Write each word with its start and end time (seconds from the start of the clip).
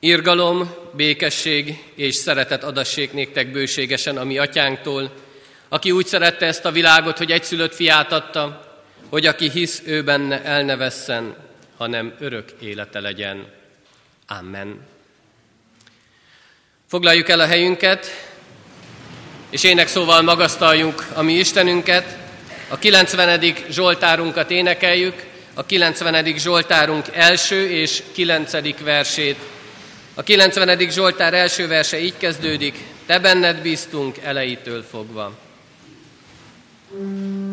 Irgalom, 0.00 0.74
békesség 0.92 1.84
és 1.94 2.14
szeretet 2.14 2.64
adassék 2.64 3.12
néktek 3.12 3.50
bőségesen 3.50 4.16
a 4.16 4.24
mi 4.24 4.38
atyánktól, 4.38 5.10
aki 5.68 5.90
úgy 5.90 6.06
szerette 6.06 6.46
ezt 6.46 6.64
a 6.64 6.70
világot, 6.70 7.18
hogy 7.18 7.30
egyszülött 7.30 7.74
fiát 7.74 8.12
adta, 8.12 8.64
hogy 9.08 9.26
aki 9.26 9.50
hisz 9.50 9.82
ő 9.84 10.02
benne 10.02 10.42
el 10.42 10.62
ne 10.62 10.76
vesszen, 10.76 11.36
hanem 11.76 12.14
örök 12.18 12.48
élete 12.60 13.00
legyen. 13.00 13.46
Amen. 14.26 14.80
Foglaljuk 16.86 17.28
el 17.28 17.40
a 17.40 17.46
helyünket, 17.46 18.06
és 19.50 19.62
ének 19.62 19.88
szóval 19.88 20.22
magasztaljuk 20.22 21.06
a 21.14 21.22
mi 21.22 21.32
Istenünket, 21.32 22.16
a 22.68 22.78
90. 22.78 23.54
Zsoltárunkat 23.70 24.50
énekeljük, 24.50 25.24
a 25.54 25.66
90. 25.66 26.36
Zsoltárunk 26.38 27.06
első 27.12 27.70
és 27.70 28.02
9. 28.12 28.80
versét. 28.80 29.38
A 30.18 30.22
90. 30.22 30.90
Zsoltár 30.90 31.34
első 31.34 31.66
verse 31.66 31.98
így 31.98 32.16
kezdődik, 32.16 32.84
Te 33.06 33.18
benned 33.18 33.62
bíztunk 33.62 34.18
elejétől 34.18 34.82
fogva. 34.82 35.38
Mm. 36.94 37.45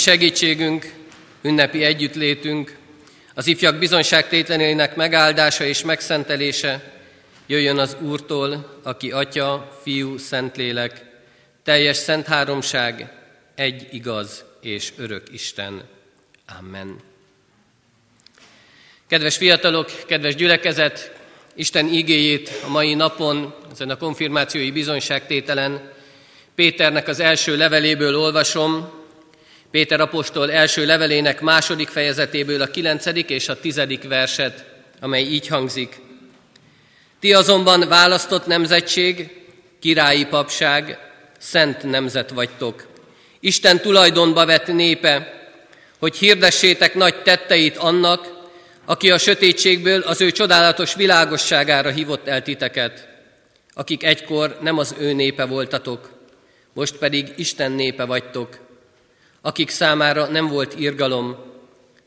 Segítségünk, 0.00 0.92
ünnepi 1.42 1.84
együttlétünk, 1.84 2.76
az 3.34 3.46
ifjak 3.46 3.78
bizonyságtétlenének 3.78 4.96
megáldása 4.96 5.64
és 5.64 5.82
megszentelése 5.82 6.92
jöjjön 7.46 7.78
az 7.78 7.96
Úrtól, 8.00 8.80
aki 8.82 9.10
Atya, 9.10 9.78
Fiú, 9.82 10.16
Szentlélek, 10.16 11.04
teljes 11.64 11.96
szent 11.96 12.26
háromság, 12.26 13.12
egy 13.54 13.88
igaz 13.90 14.44
és 14.60 14.92
örök 14.96 15.26
Isten. 15.32 15.82
Amen. 16.58 16.96
Kedves 19.06 19.36
fiatalok, 19.36 19.90
kedves 20.06 20.34
gyülekezet, 20.34 21.12
Isten 21.54 21.86
igéjét 21.86 22.50
a 22.66 22.68
mai 22.68 22.94
napon, 22.94 23.54
ezen 23.72 23.90
a 23.90 23.96
konfirmációi 23.96 24.70
bizonyságtételen 24.70 25.92
Péternek 26.54 27.08
az 27.08 27.20
első 27.20 27.56
leveléből 27.56 28.16
olvasom, 28.16 28.99
Péter 29.70 30.00
apostol 30.00 30.52
első 30.52 30.86
levelének 30.86 31.40
második 31.40 31.88
fejezetéből 31.88 32.62
a 32.62 32.66
kilencedik 32.66 33.30
és 33.30 33.48
a 33.48 33.60
tizedik 33.60 34.08
verset 34.08 34.64
amely 35.00 35.22
így 35.22 35.46
hangzik. 35.46 36.00
Ti 37.20 37.32
azonban 37.32 37.88
választott 37.88 38.46
nemzetség, 38.46 39.30
királyi 39.80 40.24
papság, 40.24 40.98
szent 41.38 41.82
nemzet 41.82 42.30
vagytok. 42.30 42.88
Isten 43.40 43.80
tulajdonba 43.80 44.46
vett 44.46 44.66
népe, 44.66 45.38
hogy 45.98 46.16
hirdessétek 46.16 46.94
nagy 46.94 47.22
tetteit 47.22 47.76
annak, 47.76 48.38
aki 48.84 49.10
a 49.10 49.18
sötétségből 49.18 50.00
az 50.00 50.20
ő 50.20 50.30
csodálatos 50.30 50.94
világosságára 50.94 51.90
hívott 51.90 52.28
el 52.28 52.42
titeket, 52.42 53.08
akik 53.74 54.04
egykor 54.04 54.58
nem 54.60 54.78
az 54.78 54.94
ő 54.98 55.12
népe 55.12 55.44
voltatok, 55.44 56.10
most 56.72 56.96
pedig 56.96 57.32
Isten 57.36 57.72
népe 57.72 58.04
vagytok, 58.04 58.58
akik 59.40 59.70
számára 59.70 60.26
nem 60.26 60.48
volt 60.48 60.78
irgalom, 60.78 61.36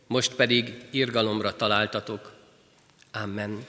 most 0.07 0.33
pedig 0.33 0.73
irgalomra 0.91 1.55
találtatok. 1.55 2.31
Amen. 3.11 3.65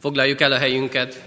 Foglaljuk 0.00 0.40
el 0.40 0.52
a 0.52 0.58
helyünket. 0.58 1.22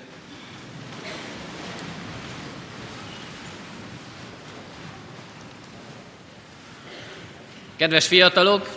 Kedves 7.75 8.07
fiatalok, 8.07 8.67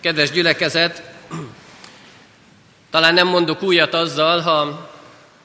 kedves 0.00 0.30
gyülekezet, 0.30 1.02
talán 2.90 3.14
nem 3.14 3.26
mondok 3.26 3.62
újat 3.62 3.94
azzal, 3.94 4.40
ha 4.40 4.90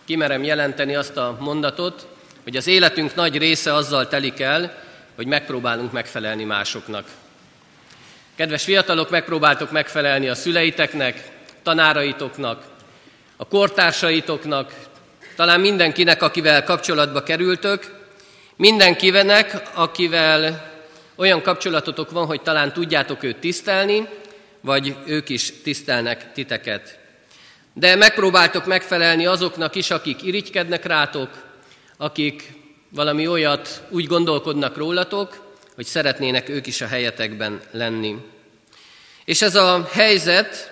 kimerem 0.05 0.43
jelenteni 0.43 0.95
azt 0.95 1.17
a 1.17 1.37
mondatot, 1.39 2.07
hogy 2.43 2.55
az 2.55 2.67
életünk 2.67 3.15
nagy 3.15 3.37
része 3.37 3.73
azzal 3.73 4.07
telik 4.07 4.39
el, 4.39 4.82
hogy 5.15 5.27
megpróbálunk 5.27 5.91
megfelelni 5.91 6.43
másoknak. 6.43 7.07
Kedves 8.35 8.63
fiatalok, 8.63 9.09
megpróbáltok 9.09 9.71
megfelelni 9.71 10.29
a 10.29 10.35
szüleiteknek, 10.35 11.31
tanáraitoknak, 11.63 12.63
a 13.37 13.47
kortársaitoknak, 13.47 14.73
talán 15.35 15.59
mindenkinek, 15.59 16.21
akivel 16.21 16.63
kapcsolatba 16.63 17.23
kerültök, 17.23 18.01
mindenkinek, 18.55 19.61
akivel 19.73 20.71
olyan 21.15 21.41
kapcsolatotok 21.41 22.11
van, 22.11 22.25
hogy 22.25 22.41
talán 22.41 22.73
tudjátok 22.73 23.23
őt 23.23 23.37
tisztelni, 23.37 24.07
vagy 24.61 24.95
ők 25.05 25.29
is 25.29 25.61
tisztelnek 25.63 26.31
titeket. 26.31 26.97
De 27.73 27.95
megpróbáltok 27.95 28.65
megfelelni 28.65 29.25
azoknak 29.25 29.75
is, 29.75 29.91
akik 29.91 30.23
irigykednek 30.23 30.85
rátok, 30.85 31.29
akik 31.97 32.62
valami 32.93 33.27
olyat 33.27 33.83
úgy 33.89 34.05
gondolkodnak 34.05 34.77
rólatok, 34.77 35.43
hogy 35.75 35.85
szeretnének 35.85 36.49
ők 36.49 36.67
is 36.67 36.81
a 36.81 36.87
helyetekben 36.87 37.61
lenni. 37.71 38.15
És 39.25 39.41
ez 39.41 39.55
a 39.55 39.87
helyzet, 39.91 40.71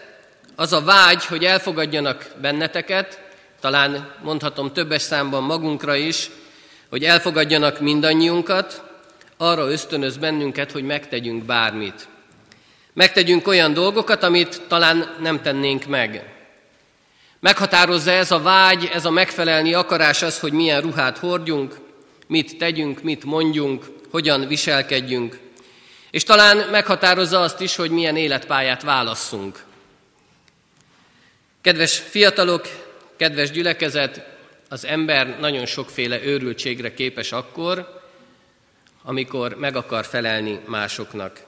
az 0.55 0.73
a 0.73 0.81
vágy, 0.81 1.25
hogy 1.25 1.45
elfogadjanak 1.45 2.25
benneteket, 2.41 3.21
talán 3.59 4.13
mondhatom 4.23 4.73
többes 4.73 5.01
számban 5.01 5.43
magunkra 5.43 5.95
is, 5.95 6.29
hogy 6.89 7.03
elfogadjanak 7.03 7.79
mindannyiunkat, 7.79 8.83
arra 9.37 9.71
ösztönöz 9.71 10.17
bennünket, 10.17 10.71
hogy 10.71 10.83
megtegyünk 10.83 11.43
bármit. 11.43 12.07
Megtegyünk 12.93 13.47
olyan 13.47 13.73
dolgokat, 13.73 14.23
amit 14.23 14.61
talán 14.67 15.15
nem 15.19 15.41
tennénk 15.41 15.85
meg. 15.85 16.33
Meghatározza 17.39 18.11
ez 18.11 18.31
a 18.31 18.41
vágy, 18.41 18.89
ez 18.93 19.05
a 19.05 19.09
megfelelni 19.09 19.73
akarás 19.73 20.21
az, 20.21 20.39
hogy 20.39 20.51
milyen 20.51 20.81
ruhát 20.81 21.17
hordjunk, 21.17 21.75
mit 22.31 22.57
tegyünk, 22.57 23.03
mit 23.03 23.23
mondjunk, 23.23 23.85
hogyan 24.09 24.47
viselkedjünk. 24.47 25.39
És 26.11 26.23
talán 26.23 26.69
meghatározza 26.69 27.41
azt 27.41 27.61
is, 27.61 27.75
hogy 27.75 27.91
milyen 27.91 28.15
életpályát 28.15 28.81
válasszunk. 28.81 29.63
Kedves 31.61 31.97
fiatalok, 31.97 32.67
kedves 33.15 33.51
gyülekezet, 33.51 34.37
az 34.69 34.85
ember 34.85 35.39
nagyon 35.39 35.65
sokféle 35.65 36.23
őrültségre 36.23 36.93
képes 36.93 37.31
akkor, 37.31 38.01
amikor 39.03 39.55
meg 39.55 39.75
akar 39.75 40.05
felelni 40.05 40.59
másoknak, 40.65 41.43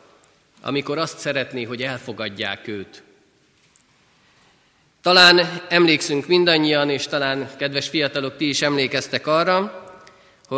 amikor 0.62 0.98
azt 0.98 1.18
szeretné, 1.18 1.64
hogy 1.64 1.82
elfogadják 1.82 2.68
őt. 2.68 3.04
Talán 5.02 5.62
emlékszünk 5.70 6.28
mindannyian, 6.28 6.90
és 6.90 7.08
talán 7.08 7.50
kedves 7.58 7.90
fiatalok, 7.90 8.38
ti 8.38 8.48
is 8.48 8.62
emlékeztek 8.62 9.28
arra, 9.28 9.83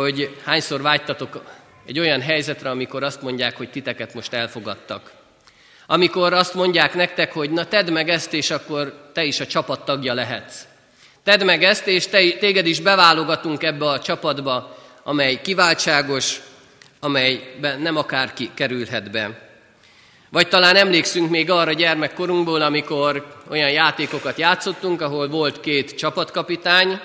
hogy 0.00 0.36
hányszor 0.44 0.82
vágytatok 0.82 1.42
egy 1.86 1.98
olyan 1.98 2.20
helyzetre, 2.20 2.70
amikor 2.70 3.02
azt 3.02 3.22
mondják, 3.22 3.56
hogy 3.56 3.70
titeket 3.70 4.14
most 4.14 4.32
elfogadtak. 4.32 5.12
Amikor 5.86 6.32
azt 6.32 6.54
mondják 6.54 6.94
nektek, 6.94 7.32
hogy 7.32 7.50
na 7.50 7.64
tedd 7.64 7.92
meg 7.92 8.08
ezt, 8.08 8.32
és 8.32 8.50
akkor 8.50 9.10
te 9.12 9.24
is 9.24 9.40
a 9.40 9.46
csapat 9.46 9.84
tagja 9.84 10.14
lehetsz. 10.14 10.66
Tedd 11.22 11.44
meg 11.44 11.62
ezt, 11.62 11.86
és 11.86 12.06
te, 12.06 12.30
téged 12.38 12.66
is 12.66 12.80
beválogatunk 12.80 13.62
ebbe 13.62 13.88
a 13.88 14.00
csapatba, 14.00 14.76
amely 15.02 15.40
kiváltságos, 15.40 16.40
amelyben 17.00 17.80
nem 17.80 17.96
akárki 17.96 18.50
kerülhet 18.54 19.10
be. 19.10 19.48
Vagy 20.30 20.48
talán 20.48 20.76
emlékszünk 20.76 21.30
még 21.30 21.50
arra 21.50 21.72
gyermekkorunkból, 21.72 22.62
amikor 22.62 23.26
olyan 23.50 23.70
játékokat 23.70 24.38
játszottunk, 24.38 25.00
ahol 25.00 25.28
volt 25.28 25.60
két 25.60 25.96
csapatkapitány, 25.96 27.00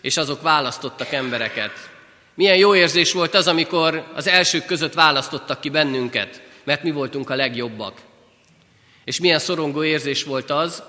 és 0.00 0.16
azok 0.16 0.42
választottak 0.42 1.12
embereket. 1.12 1.95
Milyen 2.36 2.56
jó 2.56 2.74
érzés 2.74 3.12
volt 3.12 3.34
az, 3.34 3.46
amikor 3.46 4.10
az 4.14 4.26
elsők 4.26 4.64
között 4.64 4.94
választottak 4.94 5.60
ki 5.60 5.68
bennünket, 5.68 6.42
mert 6.64 6.82
mi 6.82 6.90
voltunk 6.90 7.30
a 7.30 7.34
legjobbak. 7.34 8.00
És 9.04 9.20
milyen 9.20 9.38
szorongó 9.38 9.84
érzés 9.84 10.24
volt 10.24 10.50
az, 10.50 10.82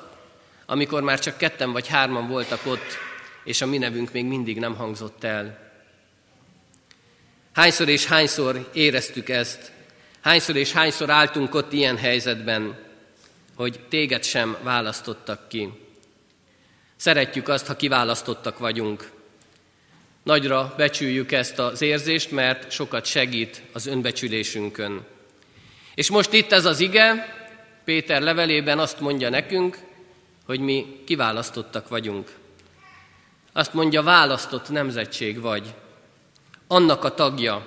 amikor 0.65 1.01
már 1.01 1.19
csak 1.19 1.37
ketten 1.37 1.71
vagy 1.71 1.87
hárman 1.87 2.27
voltak 2.27 2.65
ott, 2.65 2.97
és 3.43 3.61
a 3.61 3.65
mi 3.65 3.77
nevünk 3.77 4.11
még 4.11 4.25
mindig 4.25 4.59
nem 4.59 4.75
hangzott 4.75 5.23
el. 5.23 5.71
Hányszor 7.53 7.89
és 7.89 8.05
hányszor 8.05 8.69
éreztük 8.73 9.29
ezt, 9.29 9.71
hányszor 10.21 10.55
és 10.55 10.71
hányszor 10.71 11.09
álltunk 11.09 11.55
ott 11.55 11.73
ilyen 11.73 11.97
helyzetben, 11.97 12.79
hogy 13.55 13.79
téged 13.89 14.23
sem 14.23 14.57
választottak 14.63 15.49
ki. 15.49 15.69
Szeretjük 16.95 17.47
azt, 17.47 17.67
ha 17.67 17.75
kiválasztottak 17.75 18.57
vagyunk. 18.57 19.15
Nagyra 20.27 20.73
becsüljük 20.77 21.31
ezt 21.31 21.59
az 21.59 21.81
érzést, 21.81 22.31
mert 22.31 22.71
sokat 22.71 23.05
segít 23.05 23.61
az 23.73 23.85
önbecsülésünkön. 23.85 25.05
És 25.95 26.09
most 26.09 26.33
itt 26.33 26.51
ez 26.51 26.65
az 26.65 26.79
ige, 26.79 27.35
Péter 27.85 28.21
levelében 28.21 28.79
azt 28.79 28.99
mondja 28.99 29.29
nekünk, 29.29 29.77
hogy 30.45 30.59
mi 30.59 31.01
kiválasztottak 31.05 31.87
vagyunk. 31.87 32.31
Azt 33.53 33.73
mondja, 33.73 34.01
választott 34.03 34.69
nemzetség 34.69 35.41
vagy. 35.41 35.73
Annak 36.67 37.03
a 37.03 37.13
tagja. 37.13 37.65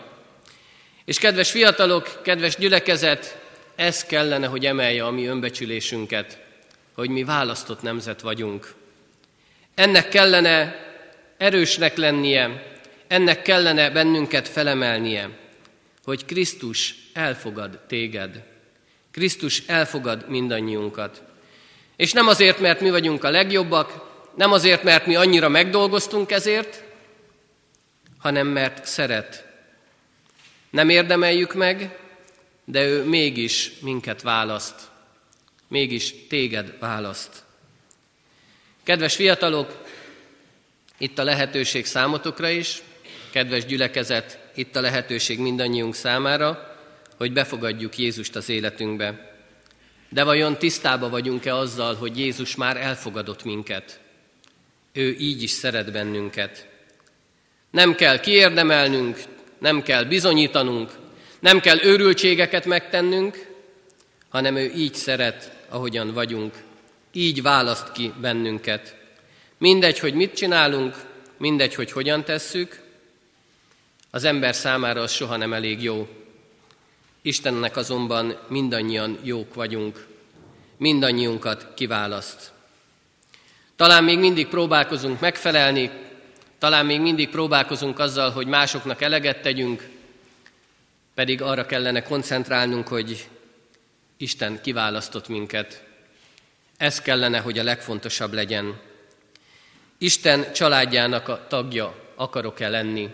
És 1.04 1.18
kedves 1.18 1.50
fiatalok, 1.50 2.20
kedves 2.22 2.56
gyülekezet, 2.56 3.38
ez 3.74 4.04
kellene, 4.04 4.46
hogy 4.46 4.66
emelje 4.66 5.04
a 5.04 5.10
mi 5.10 5.26
önbecsülésünket, 5.26 6.38
hogy 6.94 7.10
mi 7.10 7.24
választott 7.24 7.82
nemzet 7.82 8.20
vagyunk. 8.20 8.74
Ennek 9.74 10.08
kellene 10.08 10.88
erősnek 11.40 11.96
lennie, 11.96 12.62
ennek 13.06 13.42
kellene 13.42 13.90
bennünket 13.90 14.48
felemelnie, 14.48 15.30
hogy 16.04 16.24
Krisztus 16.24 16.94
elfogad 17.12 17.80
téged. 17.86 18.42
Krisztus 19.10 19.62
elfogad 19.66 20.28
mindannyiunkat. 20.28 21.22
És 21.96 22.12
nem 22.12 22.28
azért, 22.28 22.58
mert 22.58 22.80
mi 22.80 22.90
vagyunk 22.90 23.24
a 23.24 23.30
legjobbak, 23.30 24.08
nem 24.36 24.52
azért, 24.52 24.82
mert 24.82 25.06
mi 25.06 25.14
annyira 25.14 25.48
megdolgoztunk 25.48 26.30
ezért, 26.30 26.84
hanem 28.18 28.46
mert 28.46 28.84
szeret. 28.84 29.44
Nem 30.70 30.88
érdemeljük 30.88 31.54
meg, 31.54 31.98
de 32.64 32.86
ő 32.86 33.04
mégis 33.04 33.72
minket 33.80 34.22
választ. 34.22 34.80
Mégis 35.68 36.14
téged 36.28 36.74
választ. 36.78 37.42
Kedves 38.82 39.14
fiatalok, 39.14 39.88
itt 41.00 41.18
a 41.18 41.24
lehetőség 41.24 41.86
számotokra 41.86 42.48
is, 42.48 42.82
kedves 43.30 43.64
gyülekezet, 43.64 44.38
itt 44.54 44.76
a 44.76 44.80
lehetőség 44.80 45.38
mindannyiunk 45.38 45.94
számára, 45.94 46.76
hogy 47.16 47.32
befogadjuk 47.32 47.98
Jézust 47.98 48.36
az 48.36 48.48
életünkbe. 48.48 49.34
De 50.08 50.24
vajon 50.24 50.58
tisztába 50.58 51.08
vagyunk-e 51.08 51.54
azzal, 51.54 51.94
hogy 51.94 52.18
Jézus 52.18 52.56
már 52.56 52.76
elfogadott 52.76 53.44
minket? 53.44 54.00
Ő 54.92 55.16
így 55.18 55.42
is 55.42 55.50
szeret 55.50 55.92
bennünket. 55.92 56.68
Nem 57.70 57.94
kell 57.94 58.20
kiérdemelnünk, 58.20 59.18
nem 59.58 59.82
kell 59.82 60.04
bizonyítanunk, 60.04 60.90
nem 61.38 61.60
kell 61.60 61.82
őrültségeket 61.82 62.64
megtennünk, 62.64 63.46
hanem 64.28 64.56
ő 64.56 64.72
így 64.76 64.94
szeret, 64.94 65.52
ahogyan 65.68 66.12
vagyunk. 66.12 66.54
Így 67.12 67.42
választ 67.42 67.92
ki 67.92 68.12
bennünket. 68.20 68.99
Mindegy, 69.60 69.98
hogy 69.98 70.14
mit 70.14 70.34
csinálunk, 70.34 70.96
mindegy, 71.36 71.74
hogy 71.74 71.92
hogyan 71.92 72.24
tesszük, 72.24 72.82
az 74.10 74.24
ember 74.24 74.54
számára 74.54 75.00
az 75.00 75.12
soha 75.12 75.36
nem 75.36 75.52
elég 75.52 75.82
jó. 75.82 76.08
Istennek 77.22 77.76
azonban 77.76 78.38
mindannyian 78.48 79.18
jók 79.22 79.54
vagyunk, 79.54 80.06
mindannyiunkat 80.76 81.74
kiválaszt. 81.74 82.52
Talán 83.76 84.04
még 84.04 84.18
mindig 84.18 84.48
próbálkozunk 84.48 85.20
megfelelni, 85.20 85.90
talán 86.58 86.86
még 86.86 87.00
mindig 87.00 87.28
próbálkozunk 87.28 87.98
azzal, 87.98 88.30
hogy 88.30 88.46
másoknak 88.46 89.00
eleget 89.00 89.42
tegyünk, 89.42 89.88
pedig 91.14 91.42
arra 91.42 91.66
kellene 91.66 92.02
koncentrálnunk, 92.02 92.88
hogy 92.88 93.28
Isten 94.16 94.60
kiválasztott 94.62 95.28
minket. 95.28 95.84
Ez 96.76 97.00
kellene, 97.00 97.38
hogy 97.38 97.58
a 97.58 97.62
legfontosabb 97.62 98.32
legyen. 98.32 98.88
Isten 100.02 100.52
családjának 100.52 101.28
a 101.28 101.46
tagja 101.46 101.94
akarok-e 102.14 102.68
lenni? 102.68 103.10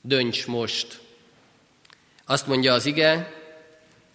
Dönts 0.00 0.46
most. 0.46 1.00
Azt 2.24 2.46
mondja 2.46 2.72
az 2.72 2.86
ige, 2.86 3.34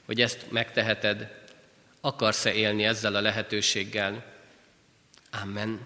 hogy 0.05 0.21
ezt 0.21 0.45
megteheted. 0.51 1.31
Akarsz-e 2.01 2.53
élni 2.53 2.83
ezzel 2.83 3.15
a 3.15 3.21
lehetőséggel? 3.21 4.23
Amen. 5.41 5.79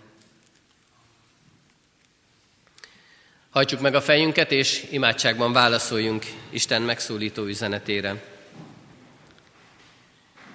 Hajtsuk 3.49 3.79
meg 3.79 3.95
a 3.95 4.01
fejünket, 4.01 4.51
és 4.51 4.87
imádságban 4.91 5.53
válaszoljunk 5.53 6.25
Isten 6.49 6.81
megszólító 6.81 7.45
üzenetére. 7.45 8.23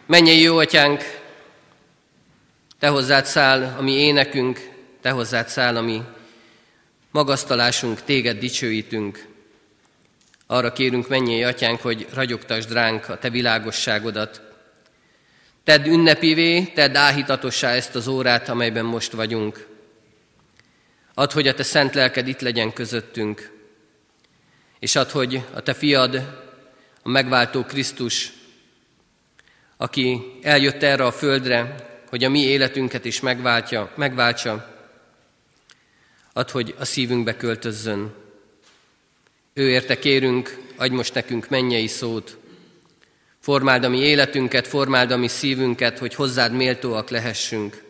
Menjél 0.06 0.40
jó 0.40 0.58
atyánk, 0.58 1.02
te 2.78 2.88
hozzád 2.88 3.24
száll 3.24 3.74
a 3.78 3.82
mi 3.82 3.92
énekünk, 3.92 4.73
te 5.04 5.10
hozzád 5.10 5.48
száll 5.48 5.76
a 5.76 6.04
magasztalásunk, 7.10 8.02
téged 8.02 8.38
dicsőítünk. 8.38 9.26
Arra 10.46 10.72
kérünk, 10.72 11.08
menjél 11.08 11.46
atyánk, 11.46 11.80
hogy 11.80 12.06
ragyogtasd 12.14 12.72
ránk 12.72 13.08
a 13.08 13.18
te 13.18 13.30
világosságodat. 13.30 14.42
Tedd 15.64 15.86
ünnepivé, 15.86 16.62
tedd 16.62 16.96
áhítatossá 16.96 17.70
ezt 17.70 17.94
az 17.94 18.06
órát, 18.06 18.48
amelyben 18.48 18.84
most 18.84 19.12
vagyunk. 19.12 19.66
Add, 21.14 21.32
hogy 21.32 21.48
a 21.48 21.54
te 21.54 21.62
szent 21.62 21.94
lelked 21.94 22.28
itt 22.28 22.40
legyen 22.40 22.72
közöttünk, 22.72 23.50
és 24.78 24.96
add, 24.96 25.10
hogy 25.10 25.42
a 25.54 25.60
te 25.60 25.74
fiad, 25.74 26.14
a 27.02 27.08
megváltó 27.08 27.64
Krisztus, 27.64 28.32
aki 29.76 30.20
eljött 30.42 30.82
erre 30.82 31.04
a 31.04 31.12
földre, 31.12 31.74
hogy 32.08 32.24
a 32.24 32.30
mi 32.30 32.40
életünket 32.40 33.04
is 33.04 33.20
megváltja, 33.20 33.92
megváltsa, 33.96 34.72
add, 36.34 36.50
hogy 36.50 36.74
a 36.78 36.84
szívünkbe 36.84 37.36
költözzön. 37.36 38.14
Ő 39.54 39.68
érte 39.68 39.98
kérünk, 39.98 40.58
adj 40.76 40.94
most 40.94 41.14
nekünk 41.14 41.48
mennyei 41.48 41.86
szót, 41.86 42.36
formáld 43.40 43.84
a 43.84 43.88
mi 43.88 43.98
életünket, 43.98 44.66
formáld 44.66 45.10
a 45.10 45.16
mi 45.16 45.28
szívünket, 45.28 45.98
hogy 45.98 46.14
hozzád 46.14 46.52
méltóak 46.52 47.10
lehessünk. 47.10 47.82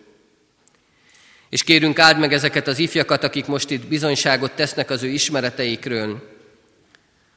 És 1.48 1.62
kérünk 1.62 1.98
áld 1.98 2.18
meg 2.18 2.32
ezeket 2.32 2.66
az 2.66 2.78
ifjakat, 2.78 3.24
akik 3.24 3.46
most 3.46 3.70
itt 3.70 3.86
bizonyságot 3.86 4.52
tesznek 4.52 4.90
az 4.90 5.02
ő 5.02 5.08
ismereteikről. 5.08 6.32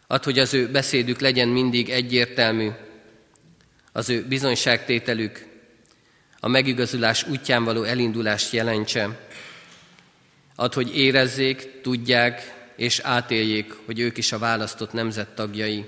Add, 0.07 0.23
hogy 0.23 0.39
az 0.39 0.53
ő 0.53 0.67
beszédük 0.71 1.19
legyen 1.19 1.47
mindig 1.47 1.89
egyértelmű, 1.89 2.69
az 3.91 4.09
ő 4.09 4.25
bizonyságtételük 4.25 5.45
a 6.39 6.47
megigazulás 6.47 7.27
útján 7.27 7.63
való 7.63 7.83
elindulást 7.83 8.53
jelentse. 8.53 9.26
Add, 10.59 10.73
hogy 10.73 10.97
érezzék, 10.97 11.81
tudják 11.81 12.53
és 12.75 12.99
átéljék, 12.99 13.73
hogy 13.85 13.99
ők 13.99 14.17
is 14.17 14.31
a 14.31 14.37
választott 14.37 14.91
nemzet 14.91 15.29
tagjai. 15.29 15.85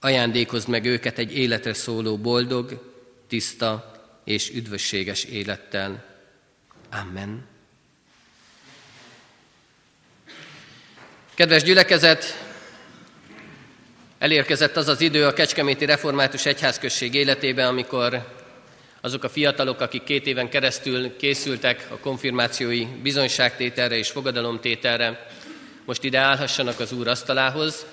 Ajándékozd 0.00 0.68
meg 0.68 0.84
őket 0.84 1.18
egy 1.18 1.36
életre 1.36 1.74
szóló 1.74 2.18
boldog, 2.18 2.92
tiszta 3.28 3.92
és 4.24 4.50
üdvösséges 4.50 5.24
élettel. 5.24 6.04
Amen. 6.90 7.46
Kedves 11.34 11.62
gyülekezet, 11.62 12.24
elérkezett 14.18 14.76
az 14.76 14.88
az 14.88 15.00
idő 15.00 15.26
a 15.26 15.32
Kecskeméti 15.32 15.84
Református 15.84 16.46
Egyházközség 16.46 17.14
életében, 17.14 17.68
amikor 17.68 18.35
azok 19.06 19.24
a 19.24 19.28
fiatalok, 19.28 19.80
akik 19.80 20.04
két 20.04 20.26
éven 20.26 20.48
keresztül 20.48 21.16
készültek 21.16 21.86
a 21.90 21.98
konfirmációi 21.98 22.86
bizonyságtételre 23.02 23.96
és 23.96 24.10
fogadalomtételre, 24.10 25.26
most 25.84 26.04
ide 26.04 26.18
állhassanak 26.18 26.80
az 26.80 26.92
Úr 26.92 27.08
asztalához, 27.08 27.86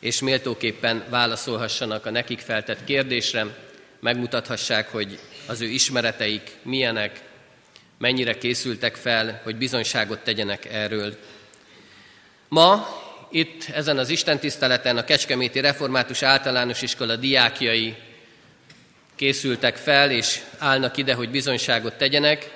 és 0.00 0.20
méltóképpen 0.20 1.04
válaszolhassanak 1.10 2.06
a 2.06 2.10
nekik 2.10 2.38
feltett 2.38 2.84
kérdésre, 2.84 3.46
megmutathassák, 4.00 4.90
hogy 4.90 5.18
az 5.46 5.60
ő 5.60 5.66
ismereteik 5.66 6.50
milyenek, 6.62 7.20
mennyire 7.98 8.38
készültek 8.38 8.94
fel, 8.94 9.40
hogy 9.44 9.56
bizonyságot 9.56 10.18
tegyenek 10.18 10.64
erről. 10.64 11.16
Ma 12.48 12.88
itt 13.30 13.68
ezen 13.72 13.98
az 13.98 14.08
Isten 14.08 14.38
tiszteleten 14.38 14.96
a 14.96 15.04
Kecskeméti 15.04 15.60
Református 15.60 16.22
Általános 16.22 16.82
Iskola 16.82 17.16
diákjai 17.16 17.96
készültek 19.16 19.76
fel, 19.76 20.10
és 20.10 20.40
állnak 20.58 20.96
ide, 20.96 21.14
hogy 21.14 21.30
bizonyságot 21.30 21.94
tegyenek. 21.94 22.50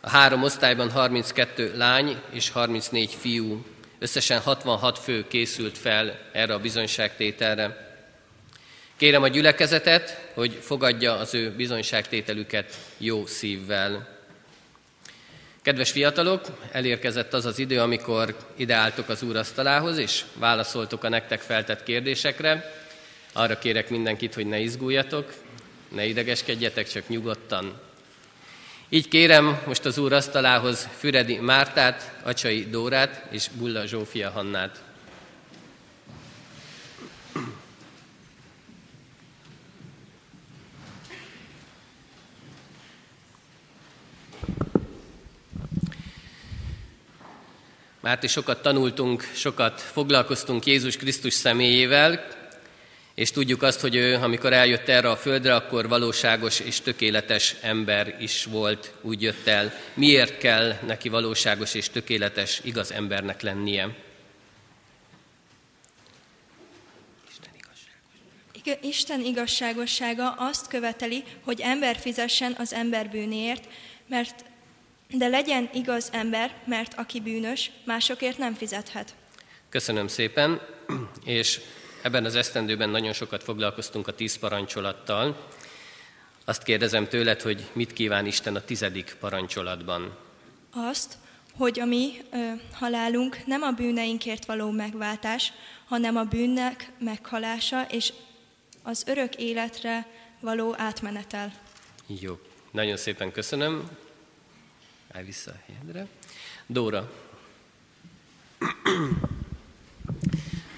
A 0.00 0.10
három 0.10 0.42
osztályban 0.42 0.90
32 0.90 1.76
lány 1.76 2.20
és 2.30 2.50
34 2.50 3.14
fiú, 3.20 3.66
összesen 3.98 4.40
66 4.40 4.98
fő 4.98 5.26
készült 5.28 5.78
fel 5.78 6.18
erre 6.32 6.54
a 6.54 6.58
bizonyságtételre. 6.58 7.84
Kérem 8.96 9.22
a 9.22 9.28
gyülekezetet, 9.28 10.30
hogy 10.34 10.58
fogadja 10.60 11.16
az 11.18 11.34
ő 11.34 11.54
bizonyságtételüket 11.56 12.74
jó 12.98 13.26
szívvel. 13.26 14.14
Kedves 15.62 15.90
fiatalok, 15.90 16.68
elérkezett 16.72 17.32
az 17.32 17.46
az 17.46 17.58
idő, 17.58 17.80
amikor 17.80 18.36
ideáltok 18.56 19.08
az 19.08 19.22
úr 19.22 19.36
asztalához, 19.36 19.98
és 19.98 20.24
válaszoltok 20.34 21.04
a 21.04 21.08
nektek 21.08 21.40
feltett 21.40 21.82
kérdésekre. 21.82 22.72
Arra 23.32 23.58
kérek 23.58 23.90
mindenkit, 23.90 24.34
hogy 24.34 24.46
ne 24.46 24.58
izguljatok, 24.58 25.32
ne 25.88 26.06
idegeskedjetek, 26.06 26.88
csak 26.88 27.08
nyugodtan. 27.08 27.80
Így 28.88 29.08
kérem 29.08 29.62
most 29.66 29.84
az 29.84 29.98
úr 29.98 30.12
asztalához 30.12 30.88
Füredi 30.98 31.38
Mártát, 31.38 32.12
Acsai 32.22 32.66
Dórát 32.70 33.26
és 33.30 33.48
Bulla 33.48 33.86
Zsófia 33.86 34.30
Hannát. 34.30 34.82
Már 48.00 48.18
is 48.22 48.30
sokat 48.30 48.62
tanultunk, 48.62 49.30
sokat 49.34 49.80
foglalkoztunk 49.80 50.66
Jézus 50.66 50.96
Krisztus 50.96 51.34
személyével, 51.34 52.35
és 53.16 53.30
tudjuk 53.30 53.62
azt, 53.62 53.80
hogy 53.80 53.94
ő, 53.94 54.14
amikor 54.14 54.52
eljött 54.52 54.88
erre 54.88 55.10
a 55.10 55.16
földre, 55.16 55.54
akkor 55.54 55.88
valóságos 55.88 56.60
és 56.60 56.80
tökéletes 56.80 57.54
ember 57.60 58.16
is 58.20 58.44
volt, 58.44 58.92
úgy 59.00 59.22
jött 59.22 59.46
el. 59.46 59.72
Miért 59.94 60.38
kell 60.38 60.78
neki 60.86 61.08
valóságos 61.08 61.74
és 61.74 61.88
tökéletes, 61.88 62.60
igaz 62.64 62.92
embernek 62.92 63.42
lennie? 63.42 63.96
Isten 68.80 69.20
igazságossága 69.20 70.30
azt 70.38 70.68
követeli, 70.68 71.24
hogy 71.44 71.60
ember 71.60 71.96
fizessen 71.96 72.54
az 72.58 72.72
ember 72.72 73.10
bűnéért, 73.10 73.64
mert 74.08 74.44
de 75.10 75.26
legyen 75.28 75.70
igaz 75.72 76.08
ember, 76.12 76.54
mert 76.64 76.94
aki 76.94 77.20
bűnös, 77.20 77.70
másokért 77.84 78.38
nem 78.38 78.54
fizethet. 78.54 79.14
Köszönöm 79.68 80.08
szépen, 80.08 80.60
és 81.24 81.60
ebben 82.06 82.24
az 82.24 82.34
esztendőben 82.34 82.88
nagyon 82.88 83.12
sokat 83.12 83.42
foglalkoztunk 83.42 84.08
a 84.08 84.14
tíz 84.14 84.36
parancsolattal. 84.38 85.46
Azt 86.44 86.62
kérdezem 86.62 87.08
tőled, 87.08 87.40
hogy 87.40 87.70
mit 87.72 87.92
kíván 87.92 88.26
Isten 88.26 88.56
a 88.56 88.64
tizedik 88.64 89.16
parancsolatban? 89.20 90.16
Azt, 90.70 91.14
hogy 91.52 91.80
a 91.80 91.84
mi 91.84 92.12
ö, 92.32 92.36
halálunk 92.72 93.46
nem 93.46 93.62
a 93.62 93.70
bűneinkért 93.70 94.44
való 94.44 94.70
megváltás, 94.70 95.52
hanem 95.86 96.16
a 96.16 96.24
bűnnek 96.24 96.90
meghalása 96.98 97.86
és 97.90 98.12
az 98.82 99.04
örök 99.06 99.34
életre 99.34 100.06
való 100.40 100.74
átmenetel. 100.78 101.52
Jó, 102.06 102.38
nagyon 102.70 102.96
szépen 102.96 103.32
köszönöm. 103.32 103.90
Állj 105.12 105.24
vissza 105.24 105.50
a 105.50 105.60
helyedre. 105.66 106.06
Dóra. 106.66 107.10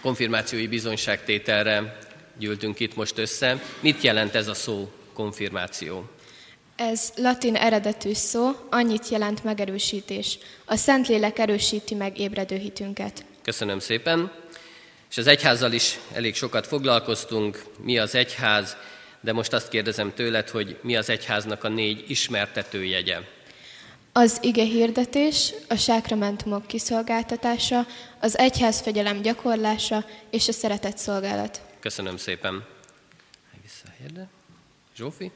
Konfirmációi 0.02 0.66
bizonyságtételre 0.66 1.98
gyűltünk 2.38 2.80
itt 2.80 2.96
most 2.96 3.18
össze. 3.18 3.62
Mit 3.80 4.02
jelent 4.02 4.34
ez 4.34 4.48
a 4.48 4.54
szó, 4.54 4.90
konfirmáció? 5.12 6.04
Ez 6.76 7.12
latin 7.16 7.54
eredetű 7.56 8.12
szó, 8.12 8.50
annyit 8.70 9.08
jelent 9.08 9.44
megerősítés. 9.44 10.38
A 10.64 10.76
Szentlélek 10.76 11.38
erősíti 11.38 11.94
meg 11.94 12.18
ébredő 12.18 12.56
hitünket. 12.56 13.24
Köszönöm 13.42 13.78
szépen. 13.78 14.32
És 15.10 15.16
az 15.18 15.26
egyházzal 15.26 15.72
is 15.72 15.98
elég 16.12 16.34
sokat 16.34 16.66
foglalkoztunk. 16.66 17.62
Mi 17.82 17.98
az 17.98 18.14
egyház? 18.14 18.76
De 19.20 19.32
most 19.32 19.52
azt 19.52 19.68
kérdezem 19.68 20.12
tőled, 20.14 20.48
hogy 20.48 20.78
mi 20.82 20.96
az 20.96 21.10
egyháznak 21.10 21.64
a 21.64 21.68
négy 21.68 22.04
ismertetőjegye? 22.10 23.16
Az 24.20 24.38
ige 24.42 24.64
hirdetés, 24.64 25.52
a 25.68 25.76
sákramentumok 25.76 26.66
kiszolgáltatása, 26.66 27.86
az 28.20 28.38
egyházfegyelem 28.38 29.22
gyakorlása 29.22 30.04
és 30.30 30.48
a 30.48 30.52
szeretett 30.52 30.96
szolgálat. 30.98 31.60
Köszönöm 31.80 32.16
szépen. 32.16 32.64
Visszahérde. 33.62 34.28
Zsófi? 34.96 35.30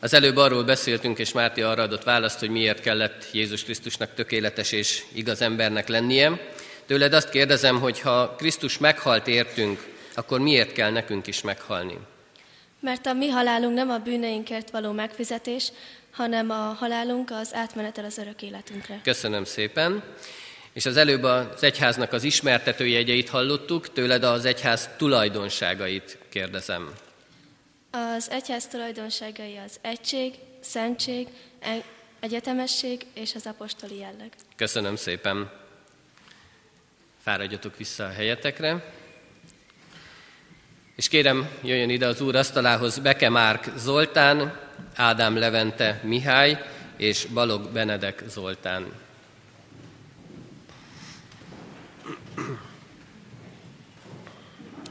Az 0.00 0.14
előbb 0.14 0.36
arról 0.36 0.64
beszéltünk, 0.64 1.18
és 1.18 1.32
Márti 1.32 1.62
arra 1.62 1.82
adott 1.82 2.04
választ, 2.04 2.38
hogy 2.38 2.50
miért 2.50 2.80
kellett 2.80 3.28
Jézus 3.32 3.64
Krisztusnak 3.64 4.14
tökéletes 4.14 4.72
és 4.72 5.04
igaz 5.12 5.40
embernek 5.40 5.88
lennie. 5.88 6.50
Tőled 6.86 7.12
azt 7.12 7.30
kérdezem, 7.30 7.80
hogy 7.80 8.00
ha 8.00 8.34
Krisztus 8.34 8.78
meghalt 8.78 9.26
értünk, 9.26 9.94
akkor 10.14 10.40
miért 10.40 10.72
kell 10.72 10.90
nekünk 10.90 11.26
is 11.26 11.40
meghalni? 11.42 11.98
Mert 12.86 13.06
a 13.06 13.12
mi 13.12 13.28
halálunk 13.28 13.74
nem 13.74 13.90
a 13.90 13.98
bűneinkért 13.98 14.70
való 14.70 14.92
megfizetés, 14.92 15.72
hanem 16.10 16.50
a 16.50 16.54
halálunk 16.54 17.30
az 17.30 17.54
átmenetel 17.54 18.04
az 18.04 18.18
örök 18.18 18.42
életünkre. 18.42 19.00
Köszönöm 19.02 19.44
szépen. 19.44 20.02
És 20.72 20.86
az 20.86 20.96
előbb 20.96 21.22
az 21.22 21.62
egyháznak 21.62 22.12
az 22.12 22.22
ismertető 22.24 22.86
jegyeit 22.86 23.28
hallottuk, 23.28 23.92
tőled 23.92 24.22
az 24.24 24.44
egyház 24.44 24.88
tulajdonságait 24.96 26.18
kérdezem. 26.28 26.92
Az 27.90 28.30
egyház 28.30 28.66
tulajdonságai 28.66 29.56
az 29.64 29.78
egység, 29.80 30.34
szentség, 30.60 31.28
egyetemesség 32.20 33.06
és 33.14 33.34
az 33.34 33.46
apostoli 33.46 33.98
jelleg. 33.98 34.32
Köszönöm 34.56 34.96
szépen. 34.96 35.50
Fáradjatok 37.22 37.76
vissza 37.76 38.04
a 38.04 38.10
helyetekre. 38.10 38.92
És 40.96 41.08
kérem, 41.08 41.48
jöjjön 41.62 41.90
ide 41.90 42.06
az 42.06 42.20
úr 42.20 42.36
asztalához 42.36 42.98
Beke 42.98 43.28
Márk 43.28 43.70
Zoltán, 43.76 44.60
Ádám 44.94 45.36
Levente 45.36 46.00
Mihály 46.02 46.58
és 46.96 47.26
Balog 47.34 47.72
Benedek 47.72 48.22
Zoltán. 48.28 48.92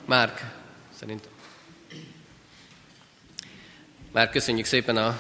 Márk, 0.06 0.42
szerintem. 0.98 1.32
Már 4.12 4.30
köszönjük 4.30 4.66
szépen 4.66 4.98
a 4.98 5.20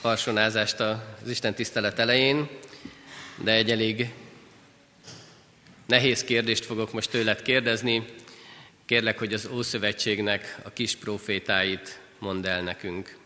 harsonázást 0.00 0.80
az 0.80 1.28
Isten 1.28 1.54
tisztelet 1.54 1.98
elején, 1.98 2.48
de 3.36 3.52
egy 3.52 3.70
elég 3.70 4.12
nehéz 5.86 6.24
kérdést 6.24 6.64
fogok 6.64 6.92
most 6.92 7.10
tőled 7.10 7.42
kérdezni. 7.42 8.04
Kérlek, 8.88 9.18
hogy 9.18 9.32
az 9.32 9.46
Ószövetségnek 9.46 10.60
a 10.64 10.70
kis 10.72 10.96
profétáit 10.96 12.00
mondd 12.18 12.46
el 12.46 12.62
nekünk. 12.62 13.18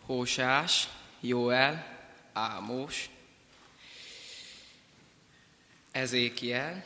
Hósás, 0.00 0.88
Jóel, 1.20 1.98
Ámós, 2.32 3.10
Ezékiel, 5.90 6.84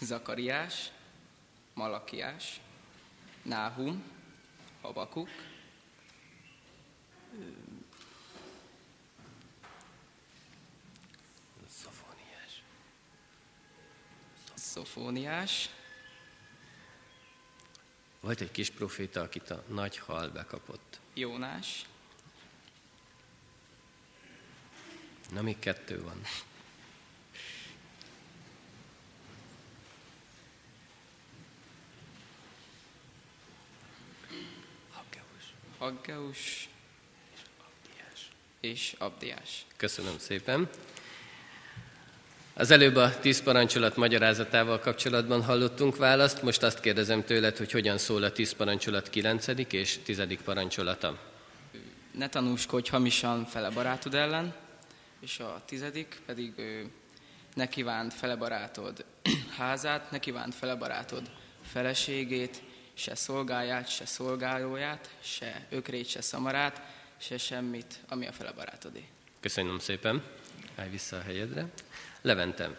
Zakariás, 0.00 0.90
Malakiás, 1.74 2.60
Náhum, 3.42 4.02
Habakuk. 4.80 5.28
Szofóniás, 14.54 15.70
Volt 18.26 18.40
egy 18.40 18.50
kis 18.50 18.70
proféta, 18.70 19.20
akit 19.20 19.50
a 19.50 19.62
nagy 19.68 19.98
hal 19.98 20.28
bekapott. 20.28 21.00
Jónás, 21.14 21.86
Na, 25.32 25.42
még 25.42 25.58
kettő 25.58 26.02
van. 26.02 26.20
Haggeus. 34.92 35.54
Haggeus 35.78 36.68
Abdiás. 37.58 38.30
és 38.60 38.94
Abdiás. 38.98 39.66
Köszönöm 39.76 40.18
szépen. 40.18 40.70
Az 42.58 42.70
előbb 42.70 42.96
a 42.96 43.18
tíz 43.18 43.42
parancsolat 43.42 43.96
magyarázatával 43.96 44.78
kapcsolatban 44.78 45.42
hallottunk 45.42 45.96
választ, 45.96 46.42
most 46.42 46.62
azt 46.62 46.80
kérdezem 46.80 47.24
tőled, 47.24 47.56
hogy 47.56 47.70
hogyan 47.70 47.98
szól 47.98 48.22
a 48.22 48.32
tíz 48.32 48.52
parancsolat 48.52 49.10
kilencedik 49.10 49.72
és 49.72 49.98
tizedik 50.04 50.40
parancsolata. 50.40 51.18
Ne 52.12 52.28
tanúskodj 52.28 52.90
hamisan 52.90 53.44
fele 53.44 53.70
barátod 53.70 54.14
ellen, 54.14 54.54
és 55.20 55.38
a 55.38 55.62
tizedik 55.66 56.20
pedig 56.26 56.52
ne 57.54 57.68
kívánt 57.68 58.14
fele 58.14 58.36
barátod 58.36 59.04
házát, 59.58 60.10
ne 60.10 60.18
kívánt 60.18 60.54
fele 60.54 60.74
barátod 60.74 61.30
feleségét, 61.62 62.62
se 62.94 63.14
szolgáját, 63.14 63.88
se 63.88 64.06
szolgálóját, 64.06 65.10
se 65.22 65.66
ökrét, 65.70 66.08
se 66.08 66.20
szamarát, 66.20 66.82
se 67.16 67.38
semmit, 67.38 67.94
ami 68.08 68.26
a 68.26 68.32
fele 68.32 68.52
barátodé. 68.52 69.04
Köszönöm 69.40 69.78
szépen. 69.78 70.22
Állj 70.76 70.88
vissza 70.90 71.16
a 71.16 71.20
helyedre. 71.22 71.66
Leventem. 72.22 72.76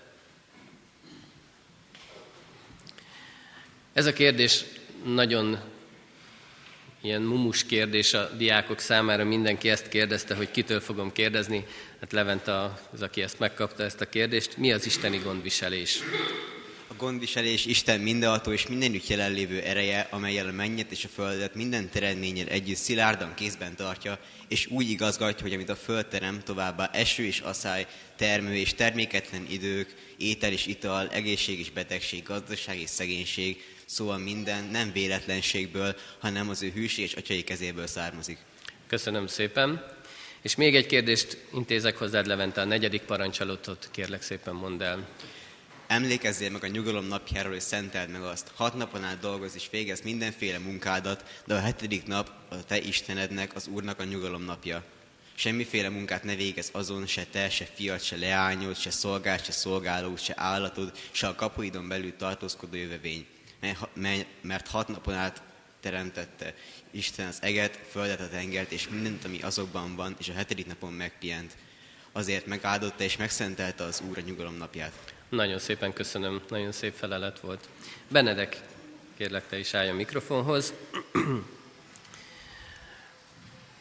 Ez 3.93 4.05
a 4.05 4.13
kérdés 4.13 4.63
nagyon 5.05 5.59
ilyen 7.01 7.21
mumus 7.21 7.63
kérdés 7.65 8.13
a 8.13 8.29
diákok 8.37 8.79
számára. 8.79 9.23
Mindenki 9.23 9.69
ezt 9.69 9.87
kérdezte, 9.87 10.35
hogy 10.35 10.51
kitől 10.51 10.79
fogom 10.79 11.11
kérdezni. 11.11 11.65
Hát 11.99 12.11
Levente 12.11 12.77
az, 12.93 13.01
aki 13.01 13.21
ezt 13.21 13.39
megkapta, 13.39 13.83
ezt 13.83 14.01
a 14.01 14.09
kérdést. 14.09 14.57
Mi 14.57 14.71
az 14.73 14.85
isteni 14.85 15.17
gondviselés? 15.17 15.99
A 16.89 16.93
gondviselés 16.93 17.65
Isten 17.65 17.99
mindenható 17.99 18.51
és 18.51 18.67
mindenütt 18.67 19.07
jelenlévő 19.07 19.61
ereje, 19.61 20.07
amelyel 20.11 20.47
a 20.47 20.51
mennyet 20.51 20.91
és 20.91 21.03
a 21.03 21.07
földet 21.07 21.55
minden 21.55 21.89
teremtménnyel 21.89 22.47
együtt 22.47 22.77
szilárdan 22.77 23.33
kézben 23.33 23.75
tartja, 23.75 24.19
és 24.47 24.67
úgy 24.67 24.89
igazgatja, 24.89 25.41
hogy 25.41 25.53
amit 25.53 25.69
a 25.69 25.75
föld 25.75 26.05
terem, 26.07 26.41
továbbá 26.43 26.89
eső 26.93 27.23
és 27.23 27.39
asszály, 27.39 27.87
termő 28.15 28.55
és 28.55 28.73
terméketlen 28.73 29.45
idők, 29.49 29.95
étel 30.17 30.51
és 30.51 30.65
ital, 30.65 31.09
egészség 31.09 31.59
és 31.59 31.71
betegség, 31.71 32.23
gazdaság 32.23 32.79
és 32.79 32.89
szegénység, 32.89 33.63
szóval 33.85 34.17
minden 34.17 34.63
nem 34.63 34.91
véletlenségből, 34.91 35.95
hanem 36.19 36.49
az 36.49 36.61
ő 36.61 36.71
hűség 36.71 37.05
és 37.05 37.13
atyai 37.13 37.43
kezéből 37.43 37.87
származik. 37.87 38.37
Köszönöm 38.87 39.27
szépen. 39.27 39.95
És 40.41 40.55
még 40.55 40.75
egy 40.75 40.85
kérdést 40.85 41.37
intézek 41.53 41.97
hozzád, 41.97 42.25
Levente, 42.27 42.61
a 42.61 42.65
negyedik 42.65 43.01
parancsolatot 43.01 43.89
kérlek 43.91 44.21
szépen 44.21 44.55
mondd 44.55 44.83
el. 44.83 45.07
Emlékezzél 45.87 46.49
meg 46.49 46.63
a 46.63 46.67
nyugalom 46.67 47.05
napjáról, 47.05 47.55
és 47.55 47.63
szenteld 47.63 48.09
meg 48.09 48.21
azt. 48.21 48.51
Hat 48.55 48.73
napon 48.73 49.03
át 49.03 49.19
dolgozz 49.19 49.55
és 49.55 49.67
végezz 49.71 50.01
mindenféle 50.01 50.57
munkádat, 50.57 51.41
de 51.45 51.53
a 51.53 51.59
hetedik 51.59 52.05
nap 52.05 52.31
a 52.49 52.63
te 52.63 52.77
Istenednek, 52.81 53.55
az 53.55 53.67
Úrnak 53.67 53.99
a 53.99 54.03
nyugalom 54.03 54.43
napja. 54.43 54.83
Semmiféle 55.35 55.89
munkát 55.89 56.23
ne 56.23 56.35
végez 56.35 56.69
azon, 56.71 57.05
se 57.05 57.25
te, 57.25 57.49
se 57.49 57.65
fiat, 57.65 58.03
se 58.03 58.15
leányod, 58.15 58.77
se 58.77 58.91
szolgád, 58.91 59.45
se 59.45 59.51
szolgálód, 59.51 60.19
se 60.19 60.33
állatod, 60.37 60.97
se 61.11 61.27
a 61.27 61.35
kapuidon 61.35 61.87
belül 61.87 62.15
tartózkodó 62.15 62.75
jövevény. 62.75 63.25
Mert 64.41 64.67
hat 64.67 64.87
napon 64.87 65.13
át 65.13 65.41
teremtette 65.79 66.53
Isten 66.91 67.27
az 67.27 67.37
eget, 67.41 67.79
földet, 67.91 68.19
a 68.19 68.29
tengert, 68.29 68.71
és 68.71 68.87
mindent, 68.89 69.25
ami 69.25 69.41
azokban 69.41 69.95
van, 69.95 70.15
és 70.19 70.29
a 70.29 70.33
hetedik 70.33 70.67
napon 70.67 70.93
megpihent. 70.93 71.57
Azért 72.11 72.45
megáldotta 72.45 73.03
és 73.03 73.17
megszentelte 73.17 73.83
az 73.83 74.01
Úr 74.09 74.17
a 74.17 74.21
nyugalom 74.21 74.55
napját. 74.55 75.15
Nagyon 75.29 75.59
szépen 75.59 75.93
köszönöm, 75.93 76.41
nagyon 76.49 76.71
szép 76.71 76.93
felelet 76.93 77.39
volt. 77.39 77.67
Benedek, 78.07 78.61
kérlek 79.17 79.47
te 79.47 79.59
is 79.59 79.73
állj 79.73 79.89
a 79.89 79.93
mikrofonhoz. 79.93 80.73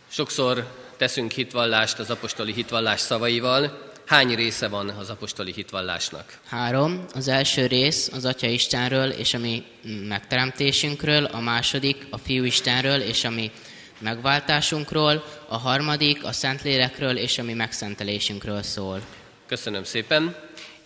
Sokszor 0.09 0.66
teszünk 0.96 1.30
hitvallást 1.30 1.98
az 1.98 2.11
apostoli 2.11 2.52
hitvallás 2.52 3.00
szavaival. 3.00 3.92
Hány 4.06 4.35
része 4.35 4.68
van 4.68 4.88
az 4.88 5.11
apostoli 5.11 5.52
hitvallásnak? 5.52 6.38
Három. 6.46 7.04
Az 7.14 7.28
első 7.28 7.66
rész 7.66 8.11
az 8.12 8.24
Atya 8.24 8.46
Istenről 8.46 9.11
és 9.11 9.35
a 9.35 9.38
mi 9.38 9.64
megteremtésünkről, 10.09 11.24
a 11.24 11.40
második 11.40 12.06
a 12.11 12.18
Fiú 12.18 12.44
Istenről 12.44 13.00
és 13.00 13.24
a 13.24 13.30
mi 13.30 13.50
megváltásunkról, 13.98 15.24
a 15.48 15.56
harmadik 15.56 16.24
a 16.24 16.32
Szentlélekről 16.32 17.16
és 17.16 17.38
a 17.38 17.42
mi 17.42 17.52
megszentelésünkről 17.52 18.62
szól. 18.62 19.00
Köszönöm 19.46 19.85
szépen. 19.85 20.37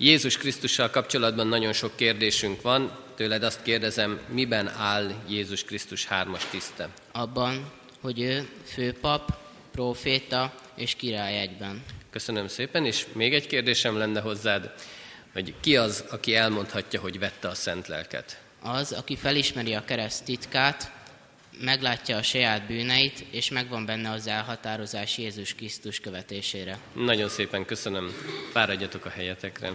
Jézus 0.03 0.37
Krisztussal 0.37 0.91
kapcsolatban 0.91 1.47
nagyon 1.47 1.73
sok 1.73 1.97
kérdésünk 1.97 2.63
van. 2.63 2.99
Tőled 3.17 3.43
azt 3.43 3.63
kérdezem, 3.63 4.21
miben 4.29 4.69
áll 4.69 5.13
Jézus 5.29 5.65
Krisztus 5.65 6.07
hármas 6.07 6.45
tiszte? 6.51 6.89
Abban, 7.13 7.73
hogy 8.01 8.21
ő 8.21 8.49
főpap, 8.65 9.35
próféta 9.73 10.55
és 10.75 10.95
király 10.95 11.41
egyben. 11.41 11.85
Köszönöm 12.11 12.49
szépen, 12.49 12.87
és 12.87 13.07
még 13.13 13.35
egy 13.35 13.47
kérdésem 13.47 13.97
lenne 13.97 14.21
hozzád, 14.21 14.73
hogy 15.33 15.55
ki 15.61 15.77
az, 15.77 16.05
aki 16.11 16.35
elmondhatja, 16.35 17.01
hogy 17.01 17.19
vette 17.19 17.49
a 17.49 17.55
szent 17.55 17.89
lelket? 17.89 18.41
Az, 18.63 18.93
aki 18.93 19.17
felismeri 19.17 19.75
a 19.75 19.85
kereszt 19.85 20.25
titkát, 20.25 20.93
meglátja 21.61 22.17
a 22.17 22.23
saját 22.23 22.67
bűneit, 22.67 23.25
és 23.31 23.51
megvan 23.51 23.87
benne 23.87 24.11
az 24.11 24.27
elhatározás 24.27 25.19
Jézus 25.19 25.55
Krisztus 25.55 26.01
követésére. 26.01 26.79
Nagyon 26.93 27.29
szépen 27.29 27.65
köszönöm. 27.65 28.13
Fáradjatok 28.53 29.05
a 29.05 29.09
helyetekre. 29.09 29.73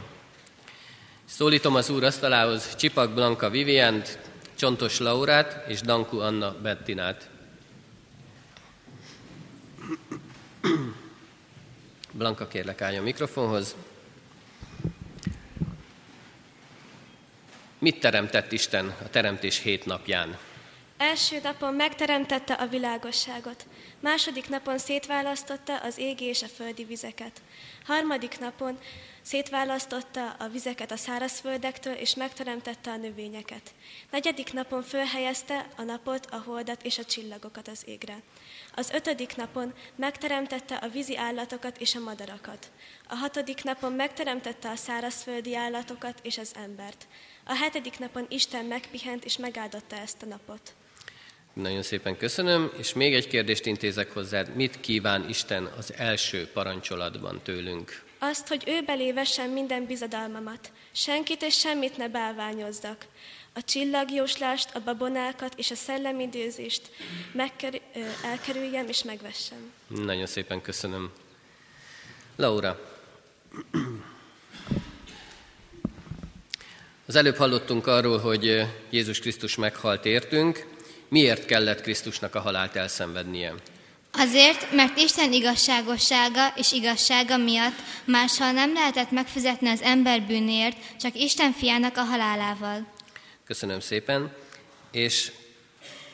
Szólítom 1.28 1.76
az 1.76 1.90
úr 1.90 2.04
asztalához 2.04 2.76
Csipak 2.76 3.14
Blanka 3.14 3.50
Vivient, 3.50 4.20
Csontos 4.56 5.00
Laurát 5.00 5.68
és 5.68 5.82
Danku 5.82 6.20
Anna 6.20 6.56
Bettinát. 6.62 7.30
Blanka, 12.12 12.48
kérlek 12.48 12.82
állj 12.82 12.98
a 12.98 13.02
mikrofonhoz. 13.02 13.76
Mit 17.80 18.00
teremtett 18.00 18.52
Isten 18.52 18.96
a 19.04 19.10
teremtés 19.10 19.62
hét 19.62 19.86
napján? 19.86 20.38
Első 20.98 21.40
napon 21.44 21.74
megteremtette 21.74 22.54
a 22.54 22.68
világosságot, 22.68 23.68
második 24.00 24.50
napon 24.50 24.78
szétválasztotta 24.78 25.78
az 25.78 25.98
égi 25.98 26.26
és 26.26 26.44
a 26.44 26.48
földi 26.48 26.84
vizeket, 26.84 27.42
harmadik 27.86 28.40
napon 28.40 28.80
szétválasztotta 29.22 30.30
a 30.30 30.48
vizeket 30.48 30.92
a 30.92 30.98
szárazföldektől, 30.98 31.94
és 31.94 32.16
megteremtette 32.16 32.92
a 32.92 32.96
növényeket. 32.98 33.74
Negyedik 34.12 34.54
napon 34.54 34.84
fölhelyezte 34.84 35.68
a 35.78 35.82
napot, 35.82 36.26
a 36.26 36.42
holdat 36.46 36.84
és 36.84 36.98
a 36.98 37.06
csillagokat 37.06 37.68
az 37.68 37.84
égre. 37.86 38.22
Az 38.76 38.90
ötödik 38.90 39.36
napon 39.36 39.74
megteremtette 39.96 40.76
a 40.76 40.88
vízi 40.88 41.18
állatokat 41.18 41.78
és 41.78 41.96
a 41.96 42.00
madarakat. 42.00 42.72
A 43.08 43.16
hatodik 43.16 43.64
napon 43.64 43.92
megteremtette 43.94 44.70
a 44.70 44.76
szárazföldi 44.76 45.56
állatokat 45.56 46.20
és 46.22 46.38
az 46.38 46.52
embert. 46.56 47.08
A 47.44 47.56
hetedik 47.56 48.00
napon 48.00 48.26
Isten 48.30 48.66
megpihent 48.66 49.26
és 49.26 49.38
megáldotta 49.38 49.96
ezt 49.96 50.22
a 50.22 50.26
napot. 50.26 50.76
Nagyon 51.56 51.82
szépen 51.82 52.18
köszönöm, 52.18 52.72
és 52.78 52.94
még 52.94 53.14
egy 53.14 53.28
kérdést 53.28 53.66
intézek 53.66 54.12
hozzád. 54.12 54.56
Mit 54.56 54.80
kíván 54.80 55.30
Isten 55.30 55.66
az 55.78 55.94
első 55.98 56.48
parancsolatban 56.54 57.42
tőlünk? 57.44 58.04
Azt, 58.20 58.48
hogy 58.48 58.64
ő 58.68 58.82
belé 58.86 59.12
vessem 59.12 59.52
minden 59.52 59.86
bizadalmamat, 59.86 60.72
senkit 60.92 61.42
és 61.42 61.60
semmit 61.60 61.98
ne 61.98 62.10
bálványozzak. 62.10 63.06
A 63.54 63.64
csillagjóslást, 63.64 64.76
a 64.76 64.80
babonákat 64.80 65.54
és 65.58 65.72
a 65.72 65.76
szellemidőzést 65.76 66.82
megker- 67.32 67.82
ö, 67.96 68.00
elkerüljem 68.26 68.88
és 68.88 69.04
megvessem. 69.04 69.72
Nagyon 69.88 70.26
szépen 70.26 70.62
köszönöm. 70.62 71.12
Laura. 72.36 73.00
Az 77.06 77.16
előbb 77.16 77.36
hallottunk 77.36 77.88
arról, 77.88 78.18
hogy 78.18 78.66
Jézus 78.90 79.20
Krisztus 79.20 79.56
meghalt 79.56 80.06
értünk. 80.06 80.75
Miért 81.08 81.46
kellett 81.46 81.82
Krisztusnak 81.82 82.36
a 82.36 82.40
halált 82.40 82.76
elszenvednie? 82.76 83.54
Azért, 84.12 84.72
mert 84.72 84.98
Isten 84.98 85.34
igazságossága 85.34 86.54
és 86.56 86.72
igazsága 86.72 87.38
miatt 87.38 87.80
máshol 88.06 88.52
nem 88.52 88.74
lehetett 88.74 89.12
megfizetni 89.12 89.70
az 89.70 89.82
ember 89.82 90.22
bűnért, 90.22 90.78
csak 91.00 91.16
Isten 91.16 91.52
fiának 91.52 91.98
a 91.98 92.04
halálával. 92.04 92.88
Köszönöm 93.46 93.80
szépen. 93.80 94.34
És 94.92 95.32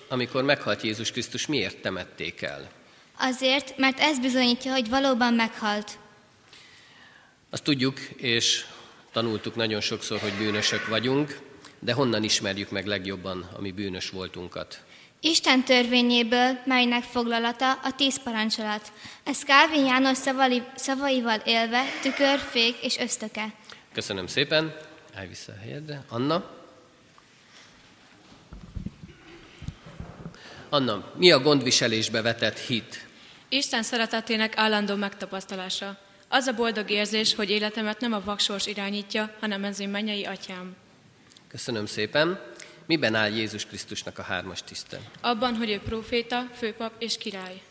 amikor 0.08 0.44
meghalt 0.44 0.82
Jézus 0.82 1.12
Krisztus, 1.12 1.46
miért 1.46 1.78
temették 1.78 2.42
el? 2.42 2.72
Azért, 3.18 3.78
mert 3.78 4.00
ez 4.00 4.20
bizonyítja, 4.20 4.72
hogy 4.72 4.90
valóban 4.90 5.34
meghalt. 5.34 5.98
Azt 7.50 7.64
tudjuk, 7.64 8.00
és 8.18 8.66
tanultuk 9.12 9.56
nagyon 9.56 9.82
sokszor, 9.82 10.20
hogy 10.20 10.34
bűnösök 10.34 10.88
vagyunk, 10.88 11.40
de 11.84 11.94
honnan 11.94 12.24
ismerjük 12.24 12.70
meg 12.70 12.86
legjobban 12.86 13.50
a 13.58 13.62
mi 13.62 13.72
bűnös 13.72 14.10
voltunkat? 14.10 14.82
Isten 15.20 15.64
törvényéből, 15.64 16.60
melynek 16.66 17.04
foglalata 17.04 17.72
a 17.72 17.96
tíz 17.96 18.24
parancsolat. 18.24 18.92
Ez 19.24 19.44
Kálvin 19.44 19.86
János 19.86 20.18
szavali, 20.18 20.64
szavaival 20.76 21.40
élve 21.46 21.84
tükör, 22.02 22.40
fék 22.40 22.84
és 22.84 22.98
ösztöke. 22.98 23.54
Köszönöm 23.94 24.28
szépen. 24.28 24.76
Állj 25.16 25.28
vissza 25.28 25.52
a 25.52 25.60
helyedre. 25.62 26.04
Anna? 26.10 26.60
Anna, 30.70 31.12
mi 31.16 31.32
a 31.32 31.40
gondviselésbe 31.40 32.22
vetett 32.22 32.60
hit? 32.60 33.08
Isten 33.50 33.84
szeretetének 33.84 34.58
állandó 34.58 34.96
megtapasztalása. 34.96 35.98
Az 36.28 36.48
a 36.48 36.54
boldog 36.54 36.90
érzés, 36.90 37.36
hogy 37.36 37.50
életemet 37.50 38.00
nem 38.00 38.14
a 38.14 38.22
vaksors 38.24 38.66
irányítja, 38.66 39.36
hanem 39.40 39.64
az 39.64 39.80
én 39.80 39.90
mennyei 39.90 40.26
atyám. 40.26 40.76
Köszönöm 41.52 41.86
szépen. 41.86 42.40
Miben 42.86 43.16
áll 43.16 43.32
Jézus 43.32 43.66
Krisztusnak 43.66 44.20
a 44.20 44.22
hármas 44.22 44.64
tiszte? 44.64 45.00
Abban, 45.22 45.56
hogy 45.56 45.70
ő 45.70 45.80
proféta, 45.80 46.48
főpap 46.56 46.94
és 46.98 47.18
király. 47.18 47.62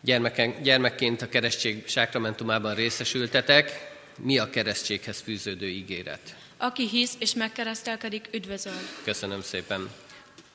Gyermeken, 0.00 0.62
gyermekként 0.62 1.22
a 1.22 1.28
keresztség 1.28 1.88
sákramentumában 1.88 2.74
részesültetek. 2.74 3.94
Mi 4.18 4.38
a 4.38 4.50
keresztséghez 4.50 5.20
fűződő 5.20 5.68
ígéret? 5.68 6.36
Aki 6.56 6.88
hisz 6.88 7.16
és 7.18 7.34
megkeresztelkedik, 7.34 8.28
üdvözöl. 8.32 8.78
Köszönöm 9.04 9.40
szépen. 9.40 9.90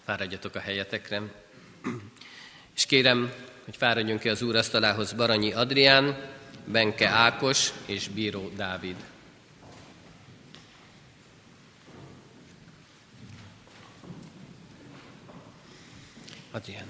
Fáradjatok 0.06 0.56
a 0.56 0.60
helyetekre. 0.60 1.22
És 2.76 2.86
kérem, 2.86 3.34
hogy 3.66 3.76
fáradjunk 3.78 4.20
ki 4.20 4.30
az 4.30 4.42
úr 4.42 4.56
asztalához 4.56 5.14
Baranyi 5.14 5.54
Adrián, 5.54 6.18
Benke 6.66 7.08
Ákos 7.08 7.70
és 7.86 8.08
Bíró 8.08 8.52
Dávid. 8.56 8.96
Adrián. 16.56 16.86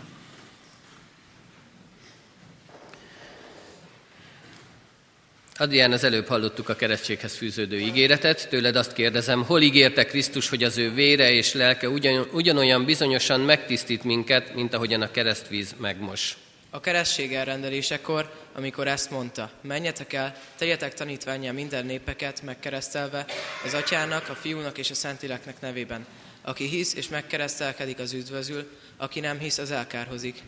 Adrián, 5.57 5.91
az 5.91 6.03
előbb 6.03 6.27
hallottuk 6.27 6.69
a 6.69 6.75
keresztséghez 6.75 7.35
fűződő 7.35 7.79
ígéretet. 7.79 8.49
Tőled 8.49 8.75
azt 8.75 8.93
kérdezem, 8.93 9.43
hol 9.43 9.61
ígérte 9.61 10.05
Krisztus, 10.05 10.49
hogy 10.49 10.63
az 10.63 10.77
ő 10.77 10.93
vére 10.93 11.31
és 11.31 11.53
lelke 11.53 11.89
ugyan, 11.89 12.27
ugyanolyan 12.31 12.85
bizonyosan 12.85 13.39
megtisztít 13.39 14.03
minket, 14.03 14.55
mint 14.55 14.73
ahogyan 14.73 15.01
a 15.01 15.11
keresztvíz 15.11 15.75
megmos? 15.77 16.37
A 16.69 16.79
keresztség 16.79 17.33
elrendelésekor, 17.33 18.33
amikor 18.53 18.87
ezt 18.87 19.11
mondta, 19.11 19.51
menjetek 19.61 20.13
el, 20.13 20.35
tegyetek 20.57 20.93
tanítványá 20.93 21.51
minden 21.51 21.85
népeket 21.85 22.41
megkeresztelve 22.41 23.25
az 23.65 23.73
atyának, 23.73 24.29
a 24.29 24.35
fiúnak 24.35 24.77
és 24.77 24.91
a 24.91 24.95
szentileknek 24.95 25.61
nevében. 25.61 26.05
Aki 26.47 26.65
hisz 26.65 26.93
és 26.93 27.07
megkeresztelkedik, 27.07 27.99
az 27.99 28.13
üdvözül, 28.13 28.69
aki 28.97 29.19
nem 29.19 29.39
hisz, 29.39 29.57
az 29.57 29.71
elkárhozik. 29.71 30.41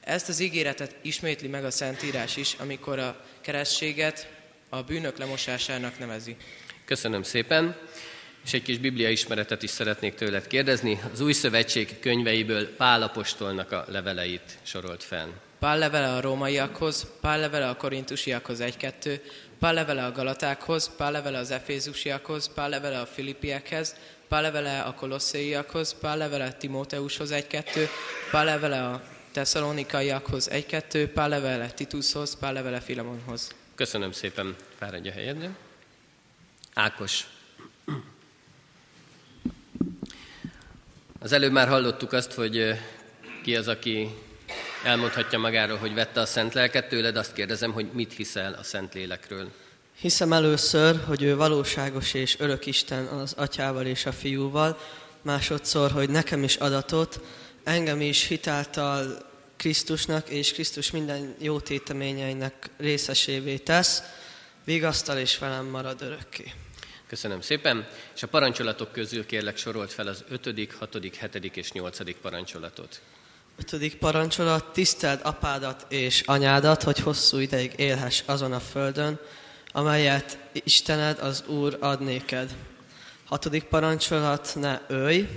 Ezt 0.00 0.28
az 0.28 0.40
ígéretet 0.40 0.96
ismétli 1.02 1.48
meg 1.48 1.64
a 1.64 1.70
Szentírás 1.70 2.36
is, 2.36 2.56
amikor 2.58 2.98
a 2.98 3.24
keresztséget 3.40 4.28
a 4.68 4.82
bűnök 4.82 5.18
lemosásának 5.18 5.98
nevezi. 5.98 6.36
Köszönöm 6.84 7.22
szépen. 7.22 7.76
És 8.44 8.52
egy 8.52 8.62
kis 8.62 8.78
biblia 8.78 9.10
ismeretet 9.10 9.62
is 9.62 9.70
szeretnék 9.70 10.14
tőled 10.14 10.46
kérdezni. 10.46 11.00
Az 11.12 11.20
új 11.20 11.32
szövetség 11.32 11.98
könyveiből 12.00 12.76
Pál 12.76 13.02
apostolnak 13.02 13.72
a 13.72 13.84
leveleit 13.88 14.58
sorolt 14.62 15.02
fel. 15.02 15.28
Pál 15.58 15.78
levele 15.78 16.12
a 16.14 16.20
rómaiakhoz, 16.20 17.06
Pál 17.20 17.40
levele 17.40 17.68
a 17.68 17.76
korintusiakhoz 17.76 18.58
1-2, 18.62 19.20
Pál 19.58 19.74
levele 19.74 20.04
a 20.04 20.12
galatákhoz, 20.12 20.90
Pál 20.96 21.12
levele 21.12 21.38
az 21.38 21.50
efézusiakhoz, 21.50 22.52
Pál 22.54 22.68
levele 22.68 23.00
a 23.00 23.06
filipiekhez, 23.06 23.96
Pál 24.30 24.42
levele 24.42 24.80
a 24.80 24.94
kolosszéiakhoz, 24.94 25.94
Pál 26.00 26.16
levele 26.16 26.52
Timóteushoz 26.52 27.30
1-2, 27.32 27.88
Pál 28.30 28.44
levele 28.44 28.84
a 28.84 29.02
tesszalonikaiakhoz 29.32 30.48
1-2, 30.52 31.10
Pál 31.14 31.28
levele 31.28 31.70
Titushoz, 31.70 32.36
Pál 32.38 32.52
levele 32.52 32.80
Filemonhoz. 32.80 33.54
Köszönöm 33.74 34.12
szépen. 34.12 34.56
Fáradj 34.78 35.08
a 35.08 35.12
helyedre. 35.12 35.50
Ákos. 36.74 37.26
Az 41.20 41.32
előbb 41.32 41.52
már 41.52 41.68
hallottuk 41.68 42.12
azt, 42.12 42.32
hogy 42.32 42.78
ki 43.42 43.56
az, 43.56 43.68
aki 43.68 44.08
elmondhatja 44.84 45.38
magáról, 45.38 45.76
hogy 45.76 45.94
vette 45.94 46.20
a 46.20 46.26
Szent 46.26 46.54
Lelket. 46.54 46.88
Tőled 46.88 47.16
azt 47.16 47.32
kérdezem, 47.32 47.72
hogy 47.72 47.88
mit 47.92 48.12
hiszel 48.12 48.52
a 48.52 48.62
Szent 48.62 48.94
Lélekről. 48.94 49.50
Hiszem 50.00 50.32
először, 50.32 51.00
hogy 51.06 51.22
ő 51.22 51.36
valóságos 51.36 52.14
és 52.14 52.38
örök 52.38 52.66
Isten 52.66 53.06
az 53.06 53.32
atyával 53.36 53.86
és 53.86 54.06
a 54.06 54.12
fiúval, 54.12 54.78
másodszor, 55.22 55.90
hogy 55.90 56.10
nekem 56.10 56.42
is 56.42 56.56
adatot, 56.56 57.20
engem 57.64 58.00
is 58.00 58.26
hitáltal 58.26 59.18
Krisztusnak 59.56 60.28
és 60.28 60.52
Krisztus 60.52 60.90
minden 60.90 61.34
jó 61.38 61.60
téteményeinek 61.60 62.70
részesévé 62.76 63.56
tesz, 63.56 64.02
vigasztal 64.64 65.18
és 65.18 65.38
velem 65.38 65.66
marad 65.66 66.02
örökké. 66.02 66.52
Köszönöm 67.06 67.40
szépen. 67.40 67.88
És 68.14 68.22
a 68.22 68.28
parancsolatok 68.28 68.92
közül 68.92 69.26
kérlek 69.26 69.56
sorolt 69.56 69.92
fel 69.92 70.06
az 70.06 70.24
5., 70.28 70.72
6., 70.78 70.98
7. 71.32 71.56
és 71.56 71.72
8. 71.72 72.20
parancsolatot. 72.20 73.00
Ötödik 73.58 73.96
parancsolat, 73.96 74.72
tiszteld 74.72 75.20
apádat 75.22 75.86
és 75.88 76.22
anyádat, 76.26 76.82
hogy 76.82 76.98
hosszú 76.98 77.38
ideig 77.38 77.72
élhess 77.76 78.22
azon 78.26 78.52
a 78.52 78.60
földön, 78.60 79.20
amelyet 79.72 80.38
Istened, 80.52 81.18
az 81.18 81.44
Úr 81.46 81.76
ad 81.80 82.00
néked. 82.00 82.54
Hatodik 83.24 83.64
parancsolat, 83.64 84.56
ne 84.60 84.80
ölj. 84.88 85.28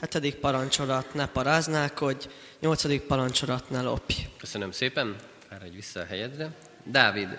hetedik 0.00 0.34
parancsolat 0.34 1.14
ne 1.14 1.26
paráználkodj, 1.26 2.28
nyolcadik 2.60 3.02
parancsolat 3.02 3.70
ne 3.70 3.80
lopj. 3.80 4.14
Köszönöm 4.38 4.70
szépen, 4.70 5.16
fáradj 5.48 5.74
vissza 5.74 6.00
a 6.00 6.04
helyedre. 6.04 6.50
Dávid, 6.84 7.38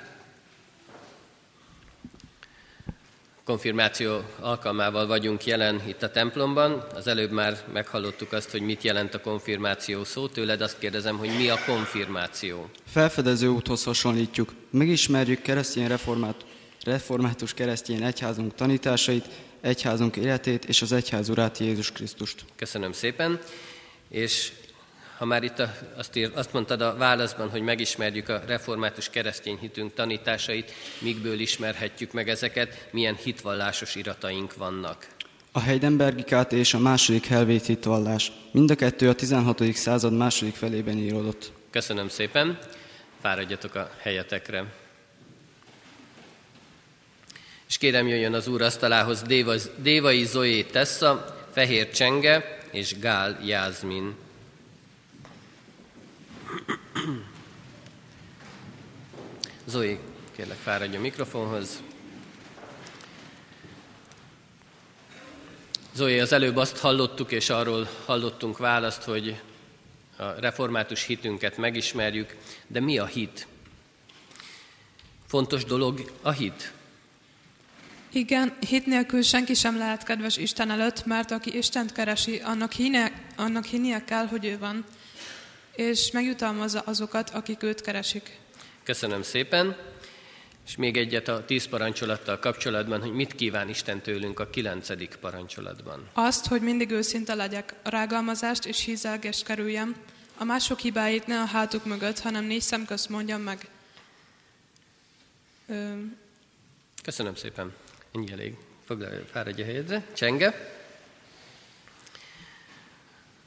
konfirmáció 3.45 4.21
alkalmával 4.39 5.07
vagyunk 5.07 5.45
jelen 5.45 5.81
itt 5.87 6.03
a 6.03 6.11
templomban. 6.11 6.83
Az 6.95 7.07
előbb 7.07 7.31
már 7.31 7.57
meghallottuk 7.73 8.31
azt, 8.33 8.51
hogy 8.51 8.61
mit 8.61 8.83
jelent 8.83 9.13
a 9.13 9.21
konfirmáció 9.21 10.03
szó. 10.03 10.27
Tőled 10.27 10.61
azt 10.61 10.77
kérdezem, 10.77 11.17
hogy 11.17 11.29
mi 11.37 11.49
a 11.49 11.59
konfirmáció? 11.65 12.69
Felfedező 12.85 13.47
úthoz 13.47 13.83
hasonlítjuk. 13.83 14.53
Megismerjük 14.69 15.41
keresztény 15.41 15.87
reformát, 15.87 16.45
református 16.83 17.53
keresztény 17.53 18.03
egyházunk 18.03 18.55
tanításait, 18.55 19.25
egyházunk 19.61 20.15
életét 20.15 20.65
és 20.65 20.81
az 20.81 20.91
egyház 20.91 21.29
urát 21.29 21.57
Jézus 21.57 21.91
Krisztust. 21.91 22.45
Köszönöm 22.55 22.91
szépen. 22.91 23.39
És 24.09 24.51
ha 25.17 25.25
már 25.25 25.43
itt 25.43 25.59
a, 25.59 25.73
azt, 25.95 26.15
ír, 26.15 26.31
azt 26.33 26.53
mondtad 26.53 26.81
a 26.81 26.95
válaszban, 26.95 27.49
hogy 27.49 27.61
megismerjük 27.61 28.29
a 28.29 28.41
református 28.47 29.09
keresztény 29.09 29.57
hitünk 29.57 29.93
tanításait, 29.93 30.71
mikből 30.99 31.39
ismerhetjük 31.39 32.11
meg 32.11 32.29
ezeket, 32.29 32.87
milyen 32.91 33.15
hitvallásos 33.15 33.95
irataink 33.95 34.55
vannak. 34.55 35.07
A 35.51 35.59
Heidenbergikát 35.59 36.51
és 36.51 36.73
a 36.73 36.79
második 36.79 37.25
helvét 37.25 37.65
hitvallás. 37.65 38.31
Mind 38.51 38.71
a 38.71 38.75
kettő 38.75 39.09
a 39.09 39.13
16. 39.13 39.73
század 39.73 40.13
második 40.13 40.55
felében 40.55 40.97
íródott. 40.97 41.51
Köszönöm 41.69 42.07
szépen, 42.09 42.57
fáradjatok 43.21 43.75
a 43.75 43.91
helyetekre. 44.01 44.65
És 47.67 47.77
kérem 47.77 48.07
jöjjön 48.07 48.33
az 48.33 48.47
úr 48.47 48.61
asztalához 48.61 49.21
Dévai 49.77 50.23
Zoé 50.23 50.63
Tessa, 50.63 51.35
Fehér 51.51 51.89
Csenge 51.89 52.59
és 52.71 52.99
Gál 52.99 53.39
Jázmin. 53.45 54.15
Zoe, 59.65 59.97
kérlek 60.35 60.57
fáradj 60.57 60.95
a 60.95 60.99
mikrofonhoz. 60.99 61.83
Zoe, 65.93 66.21
az 66.21 66.31
előbb 66.31 66.55
azt 66.55 66.77
hallottuk, 66.77 67.31
és 67.31 67.49
arról 67.49 67.87
hallottunk 68.05 68.57
választ, 68.57 69.03
hogy 69.03 69.41
a 70.17 70.23
református 70.23 71.03
hitünket 71.03 71.57
megismerjük, 71.57 72.35
de 72.67 72.79
mi 72.79 72.97
a 72.97 73.05
hit? 73.05 73.47
Fontos 75.27 75.65
dolog 75.65 76.11
a 76.21 76.31
hit. 76.31 76.73
Igen, 78.11 78.57
hit 78.67 78.85
nélkül 78.85 79.21
senki 79.21 79.53
sem 79.53 79.77
lehet 79.77 80.03
kedves 80.03 80.37
Isten 80.37 80.71
előtt, 80.71 81.05
mert 81.05 81.31
aki 81.31 81.57
Istent 81.57 81.91
keresi, 81.91 82.39
annak, 82.39 82.71
hine, 82.71 83.11
annak 83.35 83.65
hinnie 83.65 84.03
kell, 84.03 84.25
hogy 84.25 84.45
ő 84.45 84.57
van 84.57 84.85
és 85.75 86.11
megjutalmazza 86.11 86.79
azokat, 86.79 87.29
akik 87.29 87.63
őt 87.63 87.81
keresik. 87.81 88.37
Köszönöm 88.83 89.21
szépen. 89.21 89.77
És 90.67 90.75
még 90.75 90.97
egyet 90.97 91.27
a 91.27 91.45
tíz 91.45 91.65
parancsolattal 91.65 92.39
kapcsolatban, 92.39 93.01
hogy 93.01 93.13
mit 93.13 93.35
kíván 93.35 93.69
Isten 93.69 94.01
tőlünk 94.01 94.39
a 94.39 94.49
kilencedik 94.49 95.15
parancsolatban. 95.15 96.09
Azt, 96.13 96.47
hogy 96.47 96.61
mindig 96.61 96.91
őszinte 96.91 97.33
legyek, 97.33 97.73
a 97.83 97.89
rágalmazást 97.89 98.65
és 98.65 98.83
hízelgést 98.83 99.45
kerüljem, 99.45 99.95
a 100.37 100.43
mások 100.43 100.79
hibáit 100.79 101.27
ne 101.27 101.41
a 101.41 101.45
hátuk 101.45 101.85
mögött, 101.85 102.19
hanem 102.19 102.45
négy 102.45 102.61
szem 102.61 102.85
közt 102.85 103.09
mondjam 103.09 103.41
meg. 103.41 103.67
Ö... 105.67 105.93
Köszönöm 107.03 107.35
szépen. 107.35 107.73
Ennyi 108.13 108.31
elég. 108.31 108.55
Foglalj, 108.85 109.17
fáradj 109.31 109.61
a 109.61 109.65
helyedre. 109.65 110.05
Csenge. 110.13 110.72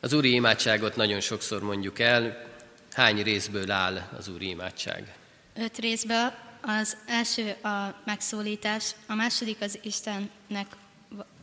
Az 0.07 0.13
úri 0.13 0.33
imádságot 0.33 0.97
nagyon 0.97 1.21
sokszor 1.21 1.63
mondjuk 1.63 1.99
el. 1.99 2.47
Hány 2.93 3.23
részből 3.23 3.71
áll 3.71 4.09
az 4.19 4.29
úri 4.29 4.49
imádság? 4.49 5.15
Öt 5.55 5.79
részből. 5.79 6.33
Az 6.63 6.97
első 7.07 7.51
a 7.63 8.03
megszólítás, 8.05 8.91
a 9.07 9.15
második 9.15 9.57
az 9.61 9.79
Istennek 9.83 10.67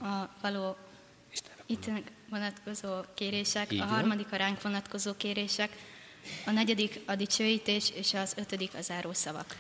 a 0.02 0.30
való 0.41 0.78
Istennek 1.65 2.04
vonatkozó 2.30 2.89
kérések, 3.15 3.71
Így 3.71 3.80
a 3.80 3.84
harmadik 3.84 4.28
a 4.32 4.36
ránk 4.36 4.62
vonatkozó 4.62 5.13
kérések, 5.17 5.69
a 6.45 6.52
negyedik 6.52 6.99
a 7.06 7.15
dicsőítés, 7.15 7.91
és 7.95 8.13
az 8.13 8.34
ötödik 8.38 8.71
a 8.78 8.82
zárószavak. 8.82 9.56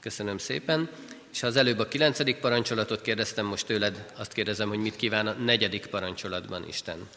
Köszönöm 0.00 0.38
szépen. 0.38 0.90
És 1.32 1.40
ha 1.40 1.46
az 1.46 1.56
előbb 1.56 1.78
a 1.78 1.88
kilencedik 1.88 2.36
parancsolatot 2.36 3.00
kérdeztem, 3.02 3.46
most 3.46 3.66
tőled 3.66 4.12
azt 4.16 4.32
kérdezem, 4.32 4.68
hogy 4.68 4.78
mit 4.78 4.96
kíván 4.96 5.26
a 5.26 5.32
negyedik 5.32 5.86
parancsolatban 5.86 6.68
Isten. 6.68 7.08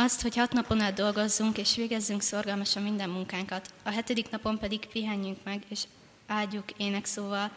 Azt, 0.00 0.22
hogy 0.22 0.36
hat 0.36 0.52
napon 0.52 0.80
át 0.80 0.94
dolgozzunk, 0.94 1.58
és 1.58 1.76
végezzünk 1.76 2.22
szorgalmasan 2.22 2.82
minden 2.82 3.10
munkánkat. 3.10 3.72
A 3.82 3.90
hetedik 3.90 4.30
napon 4.30 4.58
pedig 4.58 4.86
pihenjünk 4.86 5.38
meg, 5.44 5.62
és 5.68 5.82
áldjuk 6.26 6.64
énekszóval, 6.76 7.50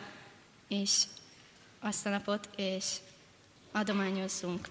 és 0.67 1.03
azt 1.79 2.05
a 2.05 2.09
napot, 2.09 2.49
és 2.55 2.85
adományozzunk. 3.71 4.67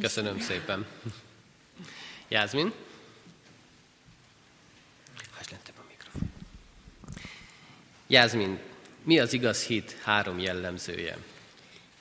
Köszönöm 0.00 0.40
szépen. 0.40 0.86
Jászmin? 2.28 2.72
Hagyj 5.36 5.54
a 5.54 5.82
mikrofon. 5.88 6.30
Jászmin, 8.06 8.58
mi 9.04 9.18
az 9.18 9.32
igaz 9.32 9.62
hit 9.64 9.96
három 10.02 10.38
jellemzője? 10.38 11.18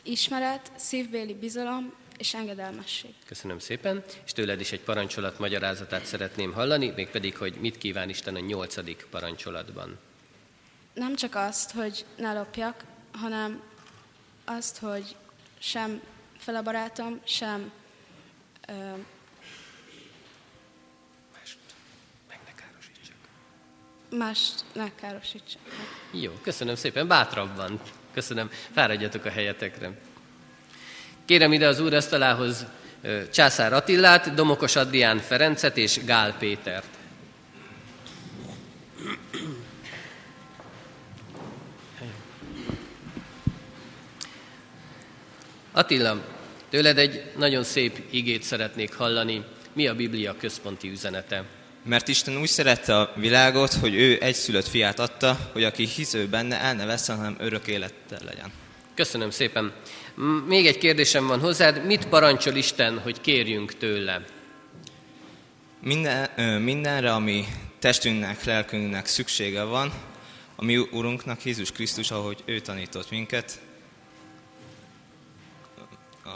Ismeret, 0.04 0.72
szívbéli 0.76 1.34
bizalom 1.34 1.93
és 2.17 2.34
engedelmesség. 2.34 3.13
Köszönöm 3.25 3.60
szépen, 3.60 4.03
és 4.25 4.32
tőled 4.32 4.60
is 4.60 4.71
egy 4.71 4.82
parancsolat 4.82 5.39
magyarázatát 5.39 6.06
szeretném 6.06 6.53
hallani, 6.53 6.93
mégpedig, 6.95 7.38
hogy 7.38 7.56
mit 7.60 7.77
kíván 7.77 8.10
Isten 8.10 8.36
a 8.36 8.39
nyolcadik 8.39 9.08
parancsolatban. 9.10 9.97
Nem 10.93 11.15
csak 11.15 11.36
azt, 11.36 11.71
hogy 11.71 12.06
ne 12.17 12.34
lopjak, 12.34 12.84
hanem 13.12 13.62
azt, 14.45 14.77
hogy 14.77 15.15
sem 15.60 16.01
fel 16.38 16.56
a 16.56 16.62
barátom, 16.62 17.21
sem 17.23 17.71
ö, 18.67 18.73
mást 21.34 21.58
meg 22.27 22.39
ne 22.45 22.53
károsítsak. 22.56 23.15
Mást 24.10 24.63
ne 24.73 24.95
károsítsak. 24.95 25.62
Jó, 26.12 26.32
köszönöm 26.41 26.75
szépen, 26.75 27.08
bátrabban. 27.08 27.82
Köszönöm, 28.13 28.49
fáradjatok 28.71 29.25
a 29.25 29.30
helyetekre. 29.30 30.07
Kérem 31.28 31.54
ide 31.54 31.68
az 31.68 31.80
úrasztalához 31.80 32.66
Császár 33.32 33.74
Attillát, 33.74 34.34
Domokos 34.34 34.76
Adrián 34.76 35.20
Ferencet 35.20 35.78
és 35.78 36.04
Gál 36.06 36.38
Pétert. 36.38 36.88
Attila, 45.72 46.26
tőled 46.70 46.98
egy 46.98 47.32
nagyon 47.38 47.63
szép 47.63 48.04
igét 48.10 48.44
szeretnék 48.44 48.94
hallani. 48.94 49.44
Mi 49.74 49.88
a 49.88 49.96
Biblia 49.96 50.36
központi 50.38 50.90
üzenete? 50.90 51.44
Mert 51.84 52.08
Isten 52.08 52.38
úgy 52.38 52.48
szerette 52.48 53.00
a 53.00 53.12
világot, 53.16 53.74
hogy 53.74 53.96
ő 53.96 54.18
egy 54.22 54.36
szülött 54.36 54.68
fiát 54.68 55.00
adta, 55.00 55.50
hogy 55.52 55.63
aki 55.63 55.86
hisző 55.86 56.28
benne 56.28 56.60
el 56.60 56.74
ne 56.74 56.86
vesz, 56.86 57.08
hanem 57.08 57.36
örök 57.40 57.68
élettel 57.68 58.20
legyen. 58.26 58.52
Köszönöm 58.96 59.30
szépen. 59.30 59.74
Még 60.47 60.65
egy 60.65 60.77
kérdésem 60.77 61.27
van 61.27 61.39
hozzád. 61.39 61.86
Mit 61.86 62.08
parancsol 62.08 62.56
Isten, 62.56 62.99
hogy 62.99 63.21
kérjünk 63.21 63.77
tőle? 63.77 64.25
Minden, 65.80 66.30
mindenre, 66.62 67.13
ami 67.13 67.45
testünknek, 67.80 68.43
lelkünknek 68.43 69.06
szüksége 69.06 69.63
van, 69.63 69.93
a 70.56 70.63
mi 70.63 70.77
Urunknak, 70.77 71.43
Jézus 71.43 71.71
Krisztus, 71.71 72.12
ahogy 72.12 72.43
ő 72.45 72.60
tanított 72.60 73.10
minket. 73.10 73.60
A... 76.25 76.30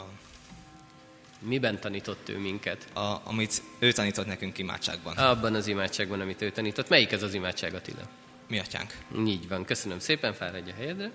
Miben 1.38 1.80
tanított 1.80 2.28
ő 2.28 2.38
minket? 2.38 2.86
A, 2.94 3.20
amit 3.24 3.62
ő 3.78 3.92
tanított 3.92 4.26
nekünk 4.26 4.58
imádságban. 4.58 5.16
Abban 5.16 5.54
az 5.54 5.66
imádságban, 5.66 6.20
amit 6.20 6.42
ő 6.42 6.50
tanított. 6.50 6.88
Melyik 6.88 7.12
ez 7.12 7.22
az 7.22 7.34
imádság, 7.34 7.74
Attila? 7.74 8.08
Mi 8.48 8.58
atyánk. 8.58 8.94
Így 9.26 9.48
van, 9.48 9.64
köszönöm 9.64 9.98
szépen, 9.98 10.32
fáradj 10.32 10.70
a 10.70 10.74
helyedre. 10.74 11.12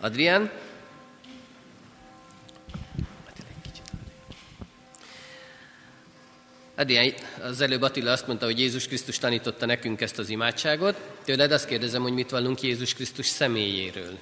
Adrián? 0.00 0.50
Adrián, 6.76 7.12
az 7.42 7.60
előbb 7.60 7.82
Attila 7.82 8.12
azt 8.12 8.26
mondta, 8.26 8.44
hogy 8.44 8.58
Jézus 8.58 8.86
Krisztus 8.86 9.18
tanította 9.18 9.66
nekünk 9.66 10.00
ezt 10.00 10.18
az 10.18 10.28
imádságot. 10.28 11.00
Tőled 11.24 11.52
azt 11.52 11.66
kérdezem, 11.66 12.02
hogy 12.02 12.12
mit 12.12 12.30
vallunk 12.30 12.62
Jézus 12.62 12.94
Krisztus 12.94 13.26
személyéről. 13.26 14.18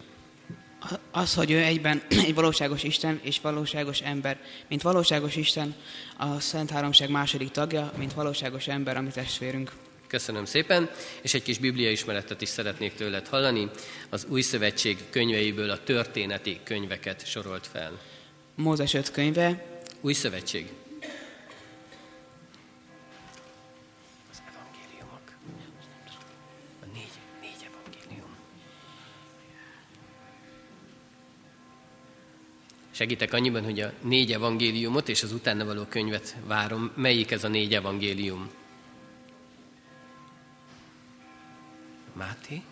Az, 1.10 1.34
hogy 1.34 1.50
ő 1.50 1.58
egyben 1.58 2.02
egy 2.26 2.34
valóságos 2.34 2.82
Isten 2.82 3.20
és 3.22 3.40
valóságos 3.40 4.00
ember. 4.00 4.38
Mint 4.68 4.82
valóságos 4.82 5.36
Isten 5.36 5.74
a 6.18 6.40
Szent 6.40 6.70
Háromság 6.70 7.10
második 7.10 7.50
tagja, 7.50 7.92
mint 7.98 8.12
valóságos 8.12 8.68
ember, 8.68 8.96
ami 8.96 9.10
testvérünk. 9.10 9.72
Köszönöm 10.06 10.44
szépen, 10.44 10.90
és 11.22 11.34
egy 11.34 11.42
kis 11.42 11.58
biblia 11.58 11.90
ismeretet 11.90 12.40
is 12.40 12.48
szeretnék 12.48 12.94
tőled 12.94 13.28
hallani. 13.28 13.70
Az 14.08 14.26
Új 14.28 14.40
Szövetség 14.40 14.98
könyveiből 15.10 15.70
a 15.70 15.82
történeti 15.82 16.60
könyveket 16.62 17.26
sorolt 17.26 17.66
fel. 17.66 18.00
Mózes 18.54 18.94
öt 18.94 19.10
könyve. 19.10 19.64
Új 20.00 20.12
Szövetség. 20.12 20.70
Segítek 33.02 33.32
annyiban, 33.32 33.64
hogy 33.64 33.80
a 33.80 33.92
négy 34.02 34.32
evangéliumot 34.32 35.08
és 35.08 35.22
az 35.22 35.32
utána 35.32 35.64
való 35.64 35.84
könyvet 35.84 36.36
várom. 36.44 36.92
Melyik 36.94 37.30
ez 37.30 37.44
a 37.44 37.48
négy 37.48 37.74
evangélium? 37.74 38.50
Máté? 42.12 42.62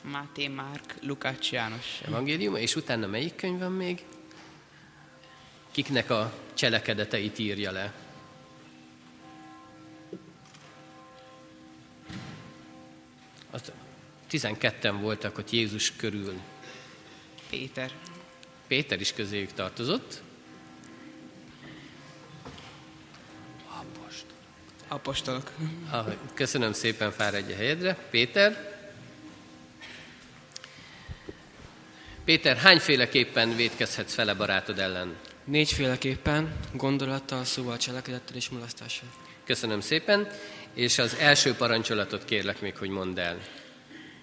Máté, 0.00 0.48
Márk, 0.48 0.94
Lukács, 1.02 1.52
János. 1.52 2.00
Evangélium, 2.06 2.56
és 2.56 2.76
utána 2.76 3.06
melyik 3.06 3.36
könyv 3.36 3.58
van 3.58 3.72
még? 3.72 4.04
Kiknek 5.70 6.10
a 6.10 6.32
cselekedeteit 6.52 7.38
írja 7.38 7.72
le? 7.72 7.94
Azt 13.50 13.72
12-en 14.30 14.96
voltak 15.00 15.38
ott 15.38 15.50
Jézus 15.50 15.96
körül. 15.96 16.40
Péter. 17.50 17.92
Péter 18.66 19.00
is 19.00 19.12
közéjük 19.12 19.52
tartozott. 19.52 20.22
Apostolok. 24.88 25.50
Ah, 25.90 26.06
köszönöm 26.34 26.72
szépen, 26.72 27.10
fáradj 27.10 27.52
a 27.52 27.56
helyedre. 27.56 27.96
Péter. 28.10 28.72
Péter, 32.24 32.56
hányféleképpen 32.56 33.56
védkezhetsz 33.56 34.14
fele 34.14 34.34
barátod 34.34 34.78
ellen? 34.78 35.16
Négyféleképpen, 35.44 36.56
gondolattal, 36.72 37.44
szóval, 37.44 37.76
cselekedettel 37.76 38.36
és 38.36 38.48
mulasztással. 38.48 39.08
Köszönöm 39.44 39.80
szépen, 39.80 40.28
és 40.74 40.98
az 40.98 41.14
első 41.14 41.54
parancsolatot 41.54 42.24
kérlek 42.24 42.60
még, 42.60 42.76
hogy 42.76 42.88
mondd 42.88 43.18
el. 43.18 43.38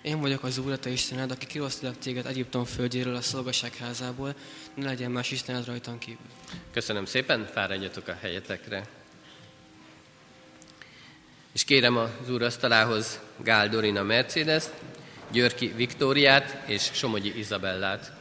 Én 0.01 0.19
vagyok 0.19 0.43
az 0.43 0.57
Úr, 0.57 0.71
a 0.71 0.79
te 0.79 0.89
Istened, 0.89 1.31
aki 1.31 1.45
kiosztalak 1.45 1.97
téged 1.97 2.25
Egyiptom 2.25 2.65
földjéről, 2.65 3.15
a 3.15 3.21
szolgaság 3.21 3.75
házából, 3.75 4.35
ne 4.73 4.85
legyen 4.85 5.11
más 5.11 5.31
Istened 5.31 5.65
rajtan 5.65 5.97
kívül. 5.97 6.25
Köszönöm 6.71 7.05
szépen, 7.05 7.45
fáradjatok 7.45 8.07
a 8.07 8.17
helyetekre. 8.21 8.87
És 11.51 11.63
kérem 11.63 11.97
az 11.97 12.29
úr 12.29 12.41
asztalához 12.41 13.19
Gál 13.37 13.69
Dorina 13.69 14.03
mercedes 14.03 14.63
Györki 15.31 15.67
Viktóriát 15.67 16.67
és 16.67 16.89
Somogyi 16.93 17.37
Izabellát. 17.37 18.11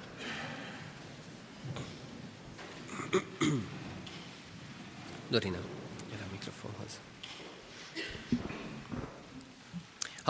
Dorina, 5.29 5.59
gyere 6.11 6.23
a 6.23 6.31
mikrofonhoz. 6.33 7.01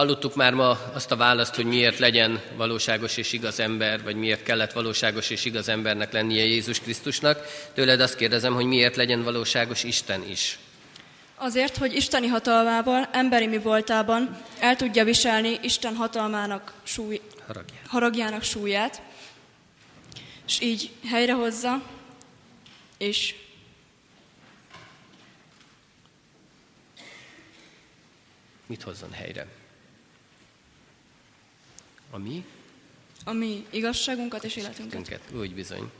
Hallottuk 0.00 0.34
már 0.34 0.54
ma 0.54 0.70
azt 0.92 1.10
a 1.10 1.16
választ, 1.16 1.54
hogy 1.54 1.64
miért 1.64 1.98
legyen 1.98 2.40
valóságos 2.56 3.16
és 3.16 3.32
igaz 3.32 3.60
ember, 3.60 4.02
vagy 4.02 4.16
miért 4.16 4.42
kellett 4.42 4.72
valóságos 4.72 5.30
és 5.30 5.44
igaz 5.44 5.68
embernek 5.68 6.12
lennie 6.12 6.44
Jézus 6.44 6.80
Krisztusnak. 6.80 7.46
Tőled 7.74 8.00
azt 8.00 8.16
kérdezem, 8.16 8.54
hogy 8.54 8.64
miért 8.64 8.96
legyen 8.96 9.22
valóságos 9.22 9.84
Isten 9.84 10.28
is. 10.28 10.58
Azért, 11.34 11.76
hogy 11.76 11.94
isteni 11.94 12.26
hatalmával, 12.26 13.08
emberi 13.12 13.46
mi 13.46 13.58
voltában 13.58 14.42
el 14.58 14.76
tudja 14.76 15.04
viselni 15.04 15.58
Isten 15.62 15.94
hatalmának 15.94 16.72
súly, 16.82 17.20
Haragját. 17.46 17.86
haragjának 17.86 18.42
súlyát, 18.42 19.02
és 20.46 20.60
így 20.60 20.90
helyrehozza, 21.10 21.82
és 22.98 23.34
Mit 28.66 28.82
hozzon 28.82 29.12
helyre? 29.12 29.59
A 32.10 32.18
mi? 32.18 32.44
a 33.24 33.32
mi 33.32 33.66
igazságunkat 33.70 34.44
és 34.44 34.56
életünket. 34.56 34.94
Életünket, 34.94 35.40
úgy 35.40 35.54
bizony. 35.54 35.90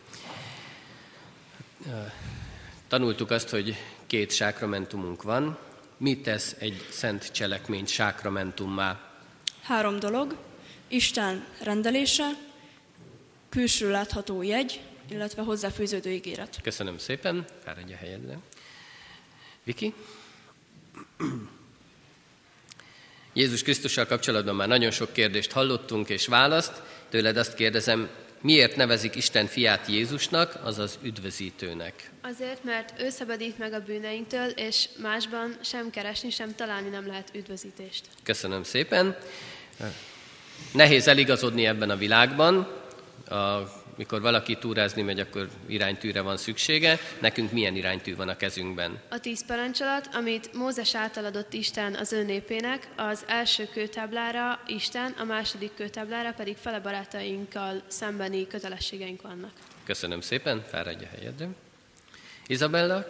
Tanultuk 2.88 3.31
azt, 3.31 3.49
hogy 3.49 3.77
két 4.07 4.33
sákramentumunk 4.33 5.23
van. 5.23 5.59
Mit 5.96 6.23
tesz 6.23 6.57
egy 6.59 6.87
szent 6.90 7.33
cselekményt 7.33 7.88
sákramentummá? 7.88 9.11
Három 9.62 9.99
dolog. 9.99 10.37
Isten 10.88 11.46
rendelése, 11.62 12.31
külső 13.49 13.90
látható 13.90 14.42
jegy, 14.42 14.81
illetve 15.09 15.42
hozzáfűződő 15.42 16.11
ígéret. 16.11 16.61
Köszönöm 16.62 16.99
szépen, 16.99 17.46
fáradj 17.64 17.92
a 17.92 17.96
helyedre. 17.96 18.38
Viki? 19.62 19.94
Jézus 23.40 23.62
Krisztussal 23.62 24.07
kapcsolatban 24.07 24.55
már 24.55 24.68
nagyon 24.68 24.90
sok 24.90 25.12
kérdést 25.12 25.53
hallottunk 25.53 26.09
és 26.09 26.26
választ. 26.26 26.83
Tőled 27.09 27.37
azt 27.37 27.55
kérdezem, 27.55 28.09
miért 28.40 28.76
nevezik 28.76 29.14
Isten 29.14 29.46
fiát 29.46 29.88
Jézusnak, 29.88 30.59
azaz 30.62 30.98
üdvözítőnek? 31.03 32.11
Azért, 32.22 32.64
mert 32.64 33.00
ő 33.00 33.09
szabadít 33.09 33.59
meg 33.59 33.72
a 33.72 33.81
bűneinktől, 33.81 34.48
és 34.48 34.88
másban 35.03 35.57
sem 35.62 35.90
keresni, 35.90 36.31
sem 36.31 36.55
találni 36.55 36.88
nem 36.88 37.07
lehet 37.07 37.31
üdvözítést. 37.35 38.05
Köszönöm 38.22 38.62
szépen. 38.62 39.16
Nehéz 40.72 41.09
eligazodni 41.09 41.66
ebben 41.66 41.90
a 41.90 41.96
világban. 41.96 42.68
A, 43.29 43.35
mikor 44.01 44.21
valaki 44.21 44.59
túrázni 44.59 45.03
megy, 45.03 45.21
akkor 45.21 45.49
iránytűre 45.67 46.21
van 46.21 46.37
szüksége. 46.37 46.99
Nekünk 47.19 47.53
milyen 47.53 47.77
iránytű 47.77 48.17
van 48.17 48.29
a 48.29 48.37
kezünkben? 48.37 49.01
A 49.09 49.21
tíz 49.21 49.47
parancsolat, 49.47 50.09
amit 50.13 50.53
Mózes 50.53 50.95
által 50.95 51.25
adott 51.25 51.53
Isten 51.53 51.95
az 51.95 52.13
ő 52.13 52.25
népének, 52.25 52.89
az 52.97 53.25
első 53.27 53.69
kőtáblára 53.73 54.61
Isten, 54.67 55.15
a 55.19 55.25
második 55.25 55.75
kőtáblára 55.75 56.33
pedig 56.33 56.57
fele 56.57 56.81
barátainkkal 56.81 57.83
szembeni 57.87 58.47
kötelességeink 58.47 59.23
vannak. 59.23 59.53
Köszönöm 59.85 60.21
szépen, 60.21 60.65
fáradj 60.71 61.05
a 61.05 61.09
helyedre. 61.17 61.49
Izabella? 62.47 63.07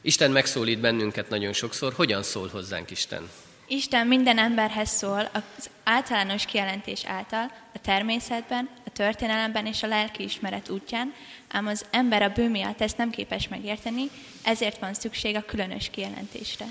Isten 0.00 0.30
megszólít 0.30 0.80
bennünket 0.80 1.28
nagyon 1.28 1.52
sokszor. 1.52 1.92
Hogyan 1.92 2.22
szól 2.22 2.48
hozzánk 2.48 2.90
Isten? 2.90 3.28
Isten 3.70 4.06
minden 4.06 4.38
emberhez 4.38 4.88
szól 4.88 5.28
az 5.32 5.70
általános 5.84 6.44
kijelentés 6.44 7.04
által, 7.04 7.50
a 7.74 7.78
természetben, 7.82 8.68
a 8.86 8.90
történelemben 8.90 9.66
és 9.66 9.82
a 9.82 9.86
lelkiismeret 9.86 10.68
útján, 10.68 11.14
ám 11.48 11.66
az 11.66 11.84
ember 11.90 12.22
a 12.22 12.28
bő 12.28 12.48
miatt 12.48 12.80
ezt 12.80 12.96
nem 12.96 13.10
képes 13.10 13.48
megérteni, 13.48 14.10
ezért 14.42 14.78
van 14.78 14.94
szükség 14.94 15.36
a 15.36 15.44
különös 15.44 15.90
kijelentésre. 15.90 16.64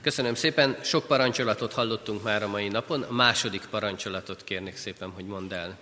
Köszönöm 0.00 0.34
szépen, 0.34 0.76
sok 0.82 1.06
parancsolatot 1.06 1.72
hallottunk 1.72 2.22
már 2.22 2.42
a 2.42 2.48
mai 2.48 2.68
napon. 2.68 3.02
A 3.02 3.12
második 3.12 3.66
parancsolatot 3.70 4.44
kérnék 4.44 4.76
szépen, 4.76 5.10
hogy 5.10 5.26
mondd 5.26 5.52
el. 5.52 5.78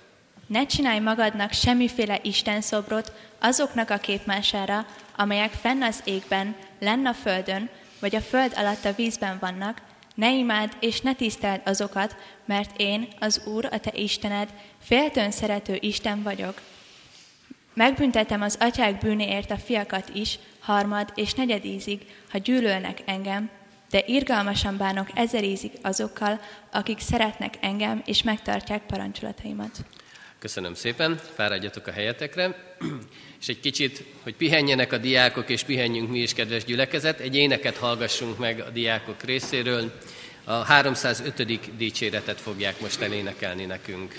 Ne 0.47 0.67
csinálj 0.67 0.99
magadnak 0.99 1.53
semmiféle 1.53 2.19
Isten 2.23 2.61
szobrot 2.61 3.13
azoknak 3.39 3.91
a 3.91 3.97
képmására, 3.97 4.87
amelyek 5.17 5.53
fenn 5.53 5.83
az 5.83 6.01
égben, 6.05 6.57
lenn 6.79 7.07
a 7.07 7.15
földön, 7.15 7.69
vagy 8.01 8.17
a 8.17 8.21
föld 8.21 8.53
alatt 8.57 8.85
a 8.85 8.93
vízben 8.93 9.39
vannak, 9.41 9.81
ne 10.15 10.33
imád 10.33 10.77
és 10.81 11.01
ne 11.01 11.15
tiszteld 11.15 11.61
azokat, 11.65 12.17
mert 12.45 12.81
én, 12.81 13.09
az 13.19 13.43
Úr, 13.47 13.69
a 13.71 13.79
te 13.79 13.91
Istened, 13.95 14.55
féltőn 14.81 15.31
szerető 15.31 15.77
Isten 15.81 16.23
vagyok. 16.23 16.61
Megbüntetem 17.75 18.43
az 18.43 18.57
atyák 18.61 18.99
bűnéért 18.99 19.51
a 19.51 19.57
fiakat 19.57 20.11
is, 20.15 20.39
harmad 20.61 21.13
és 21.15 21.35
negyed 21.35 21.65
ízig, 21.65 22.07
ha 22.31 22.39
gyűlölnek 22.39 23.03
engem, 23.05 23.51
de 23.91 24.03
irgalmasan 24.07 24.77
bánok 24.77 25.09
ezer 25.15 25.45
ízig 25.45 25.73
azokkal, 25.83 26.41
akik 26.71 26.99
szeretnek 26.99 27.55
engem 27.61 28.03
és 28.05 28.23
megtartják 28.23 28.83
parancsolataimat. 28.83 29.85
Köszönöm 30.43 30.75
szépen, 30.75 31.21
fáradjatok 31.35 31.87
a 31.87 31.91
helyetekre, 31.91 32.77
és 33.41 33.49
egy 33.49 33.61
kicsit, 33.61 34.05
hogy 34.23 34.35
pihenjenek 34.35 34.93
a 34.93 34.99
diákok, 34.99 35.49
és 35.49 35.63
pihenjünk 35.63 36.11
mi 36.11 36.19
is, 36.19 36.35
kedves 36.35 36.65
gyülekezet, 36.65 37.21
egy 37.21 37.37
éneket 37.37 37.77
hallgassunk 37.77 38.39
meg 38.39 38.61
a 38.61 38.71
diákok 38.71 39.23
részéről. 39.23 39.93
A 40.45 40.53
305. 40.53 41.77
dicséretet 41.77 42.41
fogják 42.41 42.81
most 42.81 43.01
elénekelni 43.01 43.65
nekünk. 43.65 44.15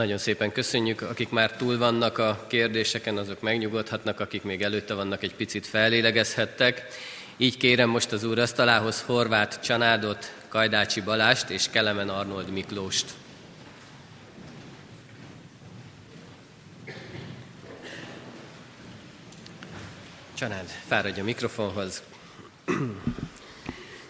Nagyon 0.00 0.18
szépen 0.18 0.52
köszönjük, 0.52 1.02
akik 1.02 1.30
már 1.30 1.56
túl 1.56 1.78
vannak 1.78 2.18
a 2.18 2.44
kérdéseken, 2.48 3.16
azok 3.16 3.40
megnyugodhatnak, 3.40 4.20
akik 4.20 4.42
még 4.42 4.62
előtte 4.62 4.94
vannak, 4.94 5.22
egy 5.22 5.34
picit 5.34 5.66
fellélegezhettek. 5.66 6.86
Így 7.36 7.56
kérem 7.56 7.88
most 7.88 8.12
az 8.12 8.24
úr 8.24 8.38
asztalához 8.38 9.02
Horváth 9.02 9.60
Csanádot, 9.60 10.34
Kajdácsi 10.48 11.00
Balást 11.00 11.50
és 11.50 11.70
Kelemen 11.70 12.08
Arnold 12.08 12.50
Miklóst. 12.50 13.12
Csanád, 20.34 20.66
fáradj 20.86 21.20
a 21.20 21.24
mikrofonhoz. 21.24 22.02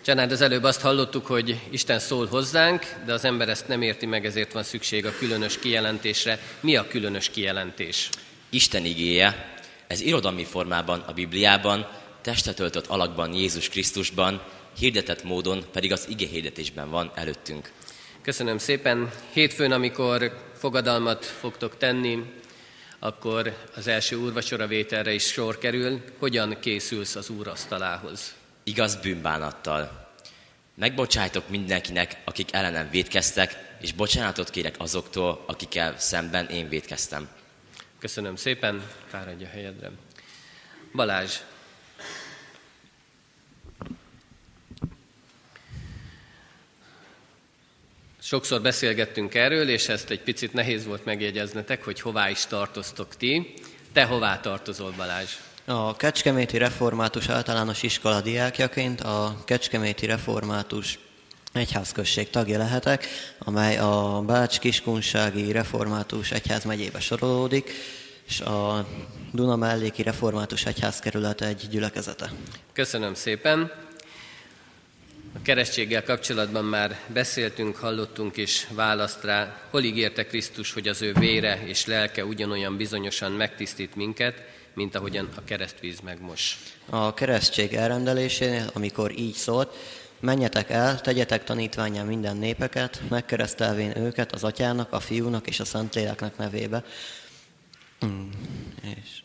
Csanád, 0.05 0.33
az 0.33 0.41
előbb 0.41 0.63
azt 0.63 0.81
hallottuk, 0.81 1.27
hogy 1.27 1.61
Isten 1.71 1.99
szól 1.99 2.27
hozzánk, 2.27 2.85
de 3.07 3.13
az 3.13 3.25
ember 3.25 3.49
ezt 3.49 3.69
nem 3.69 3.83
érti 3.83 4.07
meg, 4.07 4.27
ezért 4.27 4.53
van 4.53 4.63
szükség 4.63 5.07
a 5.07 5.13
különös 5.19 5.59
kijelentésre. 5.59 6.39
Mi 6.61 6.77
a 6.77 6.87
különös 6.89 7.31
kijelentés? 7.31 8.09
Isten 8.51 8.85
igéje, 8.85 9.55
ez 9.87 10.01
irodalmi 10.01 10.45
formában 10.45 11.01
a 11.01 11.13
Bibliában, 11.13 11.89
testet 12.21 12.61
öltött 12.61 12.87
alakban 12.87 13.35
Jézus 13.35 13.69
Krisztusban, 13.69 14.43
hirdetett 14.79 15.23
módon 15.23 15.65
pedig 15.73 15.93
az 15.93 16.07
ige 16.09 16.27
hirdetésben 16.27 16.91
van 16.91 17.11
előttünk. 17.15 17.71
Köszönöm 18.23 18.59
szépen. 18.59 19.11
Hétfőn, 19.33 19.73
amikor 19.73 20.51
fogadalmat 20.59 21.25
fogtok 21.25 21.77
tenni, 21.77 22.23
akkor 22.99 23.57
az 23.77 23.87
első 23.87 24.17
úrvacsora 24.17 24.67
vételre 24.67 25.13
is 25.13 25.23
sor 25.23 25.59
kerül. 25.59 26.01
Hogyan 26.19 26.57
készülsz 26.61 27.15
az 27.15 27.31
úr 27.31 27.49
asztalához? 27.49 28.40
Igaz 28.63 28.97
bűnbánattal. 28.97 30.09
Megbocsájtok 30.75 31.49
mindenkinek, 31.49 32.17
akik 32.25 32.53
ellenem 32.53 32.91
védkeztek, 32.91 33.77
és 33.81 33.93
bocsánatot 33.93 34.51
kérek 34.51 34.75
azoktól, 34.79 35.45
akikkel 35.47 35.99
szemben 35.99 36.47
én 36.47 36.69
védkeztem. 36.69 37.29
Köszönöm 37.99 38.37
szépen, 38.37 38.83
fáradj 39.09 39.45
a 39.45 39.49
helyedre. 39.49 39.91
Balázs, 40.95 41.37
Sokszor 48.23 48.61
beszélgettünk 48.63 49.35
erről, 49.35 49.69
és 49.69 49.89
ezt 49.89 50.11
egy 50.11 50.21
picit 50.21 50.53
nehéz 50.53 50.85
volt 50.85 51.05
megjegyeznetek, 51.05 51.85
hogy 51.85 52.01
hová 52.01 52.31
is 52.31 52.47
tartoztok 52.47 53.17
ti. 53.17 53.55
Te 53.93 54.05
hová 54.05 54.41
tartozol, 54.41 54.91
Balázs? 54.97 55.31
A 55.65 55.97
Kecskeméti 55.97 56.59
Református 56.59 57.29
Általános 57.29 57.83
Iskola 57.83 58.21
diákjaként 58.21 59.01
a 59.01 59.37
Kecskeméti 59.45 60.07
Református 60.07 60.99
egyházközség 61.53 62.31
tagja 62.31 62.59
lehetek, 62.59 63.07
amely 63.39 63.79
a 63.79 64.23
Bács-Kiskunsági 64.27 65.53
Református 65.53 66.31
Egyház 66.31 66.65
megyébe 66.65 67.01
sorolódik, 67.01 67.71
és 68.29 68.41
a 68.41 68.87
Duna 69.33 69.57
melléki 69.57 70.03
Református 70.03 70.65
Egyházkerület 70.67 71.41
egy 71.41 71.67
gyülekezete. 71.71 72.31
Köszönöm 72.73 73.15
szépen. 73.15 73.73
A 75.35 75.43
keresztséggel 75.43 76.03
kapcsolatban 76.03 76.65
már 76.65 76.99
beszéltünk, 77.07 77.77
hallottunk 77.77 78.37
is 78.37 78.67
választ 78.71 79.25
rá. 79.25 79.61
Hol 79.71 79.83
ígérte 79.83 80.27
Krisztus, 80.27 80.73
hogy 80.73 80.89
az 80.89 81.03
ő 81.03 81.13
vére 81.13 81.63
és 81.65 81.87
lelke 81.87 82.25
ugyanolyan 82.25 82.77
bizonyosan 82.77 83.33
megtisztít 83.33 83.95
minket, 83.95 84.43
mint 84.75 84.95
ahogyan 84.95 85.29
a 85.35 85.45
keresztvíz 85.45 86.01
megmos? 86.01 86.59
A 86.91 87.15
keresztség 87.15 87.75
elrendelésénél, 87.75 88.71
amikor 88.75 89.19
így 89.19 89.35
szólt, 89.35 89.75
menjetek 90.21 90.71
el, 90.71 91.01
tegyetek 91.01 91.45
tanítványán 91.45 92.07
minden 92.07 92.37
népeket, 92.37 93.03
megkeresztelvén 93.09 93.97
őket 93.99 94.33
az 94.33 94.45
atyának, 94.45 94.93
a 94.93 95.01
fiúnak 95.01 95.47
és 95.47 95.61
a 95.61 95.65
szentléleknek 95.65 96.37
nevébe. 96.37 96.85
Hmm. 97.99 98.31
És 98.83 99.23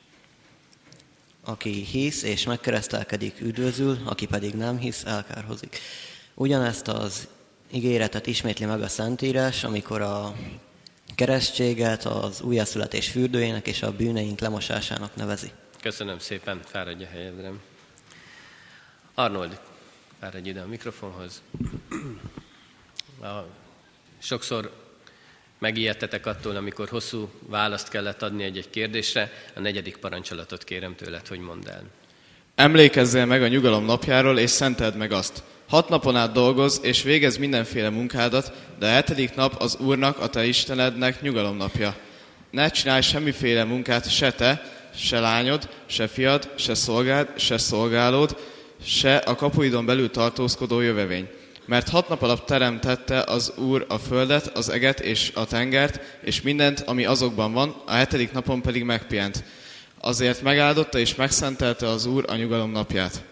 aki 1.44 1.70
hisz 1.70 2.24
és 2.24 2.46
megkeresztelkedik, 2.46 3.42
üdvözül, 3.42 3.98
aki 4.06 4.26
pedig 4.26 4.54
nem 4.54 4.78
hisz, 4.78 5.04
elkárhozik. 5.04 5.80
Ugyanezt 6.34 6.88
az 6.88 7.28
ígéretet 7.72 8.28
ismétli 8.28 8.66
meg 8.66 8.82
a 8.82 8.88
Szentírás, 8.88 9.64
amikor 9.64 10.02
a 10.02 10.36
keresztséget 11.16 12.06
az 12.06 12.42
újjászületés 12.42 13.10
fürdőjének 13.10 13.68
és 13.68 13.82
a 13.82 13.92
bűneink 13.92 14.40
lemosásának 14.40 15.16
nevezi. 15.16 15.52
Köszönöm 15.82 16.20
szépen, 16.20 16.60
fáradj 16.66 17.04
a 17.04 17.08
helyedre. 17.08 17.52
Arnold, 19.14 19.60
fáradj 20.20 20.50
ide 20.50 20.62
a 20.62 20.68
mikrofonhoz. 20.68 21.42
A, 23.22 23.28
sokszor 24.18 24.84
Megijedtetek 25.60 26.26
attól, 26.26 26.56
amikor 26.56 26.90
hosszú 26.90 27.30
választ 27.40 27.90
kellett 27.90 28.22
adni 28.22 28.44
egy-egy 28.44 28.70
kérdésre, 28.70 29.32
a 29.56 29.60
negyedik 29.60 29.98
parancsolatot 29.98 30.64
kérem 30.64 30.96
tőled, 30.96 31.28
hogy 31.28 31.40
mondd 31.40 31.68
el. 31.70 31.84
Emlékezzél 32.56 33.26
meg 33.26 33.42
a 33.42 33.48
nyugalom 33.48 33.86
napjáról, 33.86 34.40
és 34.40 34.50
szenteld 34.50 34.96
meg 34.96 35.12
azt. 35.12 35.44
Hat 35.68 35.90
napon 35.90 36.16
át 36.16 36.32
dolgoz, 36.32 36.80
és 36.84 37.04
végez 37.04 37.38
mindenféle 37.38 37.90
munkádat, 37.90 38.52
de 38.80 38.86
a 38.86 38.90
hetedik 38.90 39.36
nap 39.36 39.62
az 39.62 39.78
Úrnak, 39.80 40.20
a 40.20 40.28
te 40.28 40.46
Istenednek 40.46 41.22
nyugalom 41.22 41.58
napja. 41.58 41.96
Ne 42.52 42.70
csinálj 42.70 43.02
semmiféle 43.02 43.64
munkát 43.64 44.12
se 44.12 44.32
te, 44.32 44.62
se 44.96 45.20
lányod, 45.20 45.70
se 45.86 46.08
fiad, 46.08 46.50
se 46.56 46.74
szolgád, 46.74 47.40
se 47.40 47.58
szolgálód, 47.58 48.38
se 48.84 49.16
a 49.16 49.36
kapuidon 49.36 49.86
belül 49.86 50.12
tartózkodó 50.12 50.82
jövevény 50.82 51.28
mert 51.66 51.90
hat 51.90 52.10
nap 52.10 52.22
alatt 52.22 52.46
teremtette 52.46 53.24
az 53.24 53.54
Úr 53.58 53.86
a 53.90 53.98
földet, 53.98 54.48
az 54.48 54.70
eget 54.70 55.00
és 55.00 55.32
a 55.36 55.46
tengert, 55.46 56.00
és 56.24 56.42
mindent, 56.42 56.80
ami 56.80 57.06
azokban 57.06 57.54
van, 57.54 57.82
a 57.86 57.92
hetedik 57.92 58.32
napon 58.32 58.62
pedig 58.62 58.84
megpihent. 58.84 59.44
Azért 60.00 60.42
megáldotta 60.42 61.00
és 61.00 61.16
megszentelte 61.16 61.88
az 61.88 62.06
Úr 62.06 62.26
a 62.28 62.36
nyugalom 62.36 62.72
napját. 62.72 63.24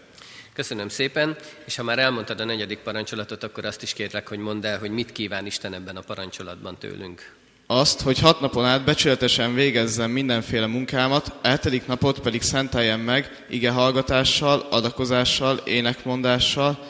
Köszönöm 0.54 0.88
szépen, 0.88 1.36
és 1.64 1.76
ha 1.76 1.82
már 1.82 1.98
elmondtad 1.98 2.40
a 2.40 2.44
negyedik 2.44 2.78
parancsolatot, 2.78 3.42
akkor 3.42 3.64
azt 3.64 3.82
is 3.82 3.92
kérlek, 3.92 4.28
hogy 4.28 4.38
mondd 4.38 4.66
el, 4.66 4.78
hogy 4.78 4.90
mit 4.90 5.12
kíván 5.12 5.46
Isten 5.46 5.74
ebben 5.74 5.96
a 5.96 6.00
parancsolatban 6.00 6.78
tőlünk. 6.78 7.34
Azt, 7.66 8.00
hogy 8.00 8.18
hat 8.18 8.40
napon 8.40 8.64
át 8.64 8.84
becsületesen 8.84 9.54
végezzem 9.54 10.10
mindenféle 10.10 10.66
munkámat, 10.66 11.32
hetedik 11.42 11.86
napot 11.86 12.20
pedig 12.20 12.42
szenteljem 12.42 13.00
meg 13.00 13.44
ige 13.48 13.70
hallgatással, 13.70 14.60
adakozással, 14.70 15.56
énekmondással, 15.56 16.88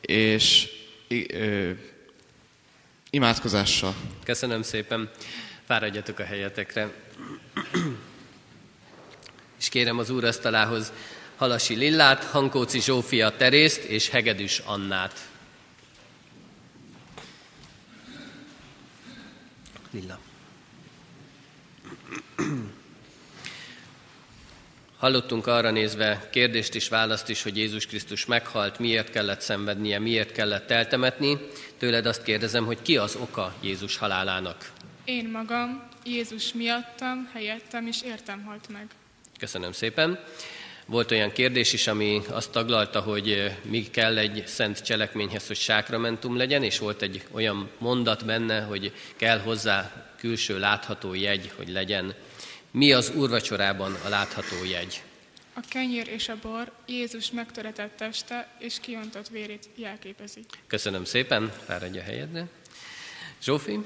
és 0.00 0.68
ö, 1.28 1.70
imádkozással. 3.10 3.94
Köszönöm 4.24 4.62
szépen. 4.62 5.10
Fáradjatok 5.66 6.18
a 6.18 6.24
helyetekre. 6.24 6.90
és 9.60 9.68
kérem 9.68 9.98
az 9.98 10.10
úrasztalához 10.10 10.92
Halasi 11.38 11.74
Lillát, 11.74 12.24
Hankóci 12.24 12.80
Zsófia 12.80 13.36
Terészt 13.36 13.82
és 13.82 14.08
Hegedűs 14.08 14.58
Annát. 14.58 15.28
Lilla. 19.90 20.18
Hallottunk 24.96 25.46
arra 25.46 25.70
nézve 25.70 26.28
kérdést 26.32 26.74
is, 26.74 26.88
választ 26.88 27.28
is, 27.28 27.42
hogy 27.42 27.56
Jézus 27.56 27.86
Krisztus 27.86 28.26
meghalt, 28.26 28.78
miért 28.78 29.10
kellett 29.10 29.40
szenvednie, 29.40 29.98
miért 29.98 30.32
kellett 30.32 30.70
eltemetni. 30.70 31.38
Tőled 31.76 32.06
azt 32.06 32.22
kérdezem, 32.22 32.64
hogy 32.64 32.82
ki 32.82 32.96
az 32.96 33.16
oka 33.16 33.54
Jézus 33.60 33.96
halálának? 33.96 34.70
Én 35.04 35.28
magam, 35.28 35.88
Jézus 36.04 36.52
miattam, 36.52 37.30
helyettem 37.32 37.86
és 37.86 38.02
értem 38.02 38.44
halt 38.44 38.68
meg. 38.68 38.86
Köszönöm 39.38 39.72
szépen. 39.72 40.18
Volt 40.88 41.10
olyan 41.10 41.32
kérdés 41.32 41.72
is, 41.72 41.86
ami 41.86 42.20
azt 42.28 42.50
taglalta, 42.50 43.00
hogy 43.00 43.52
mi 43.62 43.82
kell 43.82 44.18
egy 44.18 44.42
szent 44.46 44.82
cselekményhez, 44.82 45.46
hogy 45.46 45.56
sákramentum 45.56 46.36
legyen, 46.36 46.62
és 46.62 46.78
volt 46.78 47.02
egy 47.02 47.22
olyan 47.30 47.70
mondat 47.78 48.24
benne, 48.24 48.60
hogy 48.60 48.92
kell 49.16 49.38
hozzá 49.38 50.06
külső 50.18 50.58
látható 50.58 51.14
jegy, 51.14 51.52
hogy 51.56 51.68
legyen 51.68 52.14
mi 52.70 52.92
az 52.92 53.10
úrvacsorában 53.10 53.96
a 54.04 54.08
látható 54.08 54.64
jegy? 54.70 55.02
A 55.54 55.60
kenyér 55.68 56.08
és 56.08 56.28
a 56.28 56.36
bor 56.42 56.72
Jézus 56.86 57.30
megtöretett 57.30 57.96
teste 57.96 58.48
és 58.58 58.80
kiontott 58.80 59.28
vérét 59.28 59.68
jelképezi. 59.74 60.40
Köszönöm 60.66 61.04
szépen, 61.04 61.52
fáradj 61.66 61.98
a 61.98 62.02
helyedre. 62.02 62.46
Zsófi? 63.42 63.78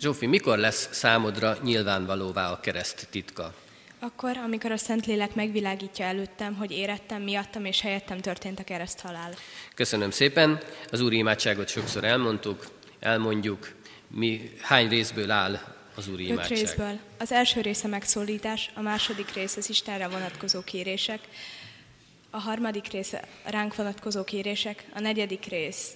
Zsófi, 0.00 0.26
mikor 0.26 0.58
lesz 0.58 0.88
számodra 0.92 1.56
nyilvánvalóvá 1.62 2.50
a 2.50 2.60
kereszt 2.60 3.06
titka? 3.10 3.54
Akkor, 3.98 4.36
amikor 4.36 4.72
a 4.72 4.76
Szentlélek 4.76 5.34
megvilágítja 5.34 6.04
előttem, 6.04 6.54
hogy 6.54 6.70
érettem, 6.70 7.22
miattam 7.22 7.64
és 7.64 7.80
helyettem 7.80 8.18
történt 8.20 8.58
a 8.58 8.64
kereszt 8.64 9.00
halál. 9.00 9.34
Köszönöm 9.74 10.10
szépen. 10.10 10.60
Az 10.90 11.00
úri 11.00 11.16
imádságot 11.16 11.68
sokszor 11.68 12.04
elmondtuk, 12.04 12.66
elmondjuk, 13.00 13.72
mi, 14.08 14.50
hány 14.60 14.88
részből 14.88 15.30
áll 15.30 15.58
az 15.94 16.08
Úri 16.08 16.22
Öt 16.24 16.30
imádság? 16.30 16.58
részből. 16.58 16.98
Az 17.18 17.32
első 17.32 17.60
része 17.60 17.88
megszólítás, 17.88 18.70
a 18.74 18.80
második 18.80 19.32
rész 19.32 19.56
az 19.56 19.68
Istenre 19.68 20.08
vonatkozó 20.08 20.60
kérések, 20.60 21.20
a 22.30 22.38
harmadik 22.38 22.88
része 22.88 23.24
ránk 23.44 23.76
vonatkozó 23.76 24.24
kérések, 24.24 24.84
a 24.94 25.00
negyedik 25.00 25.44
rész 25.44 25.94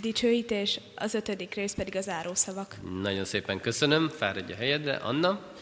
dicsőítés, 0.00 0.80
az 0.94 1.14
ötödik 1.14 1.54
rész 1.54 1.72
pedig 1.72 1.96
az 1.96 2.08
árószavak. 2.08 2.76
Nagyon 3.00 3.24
szépen 3.24 3.60
köszönöm, 3.60 4.08
fáradj 4.08 4.52
a 4.52 4.56
helyedre. 4.56 4.94
Anna? 4.96 5.54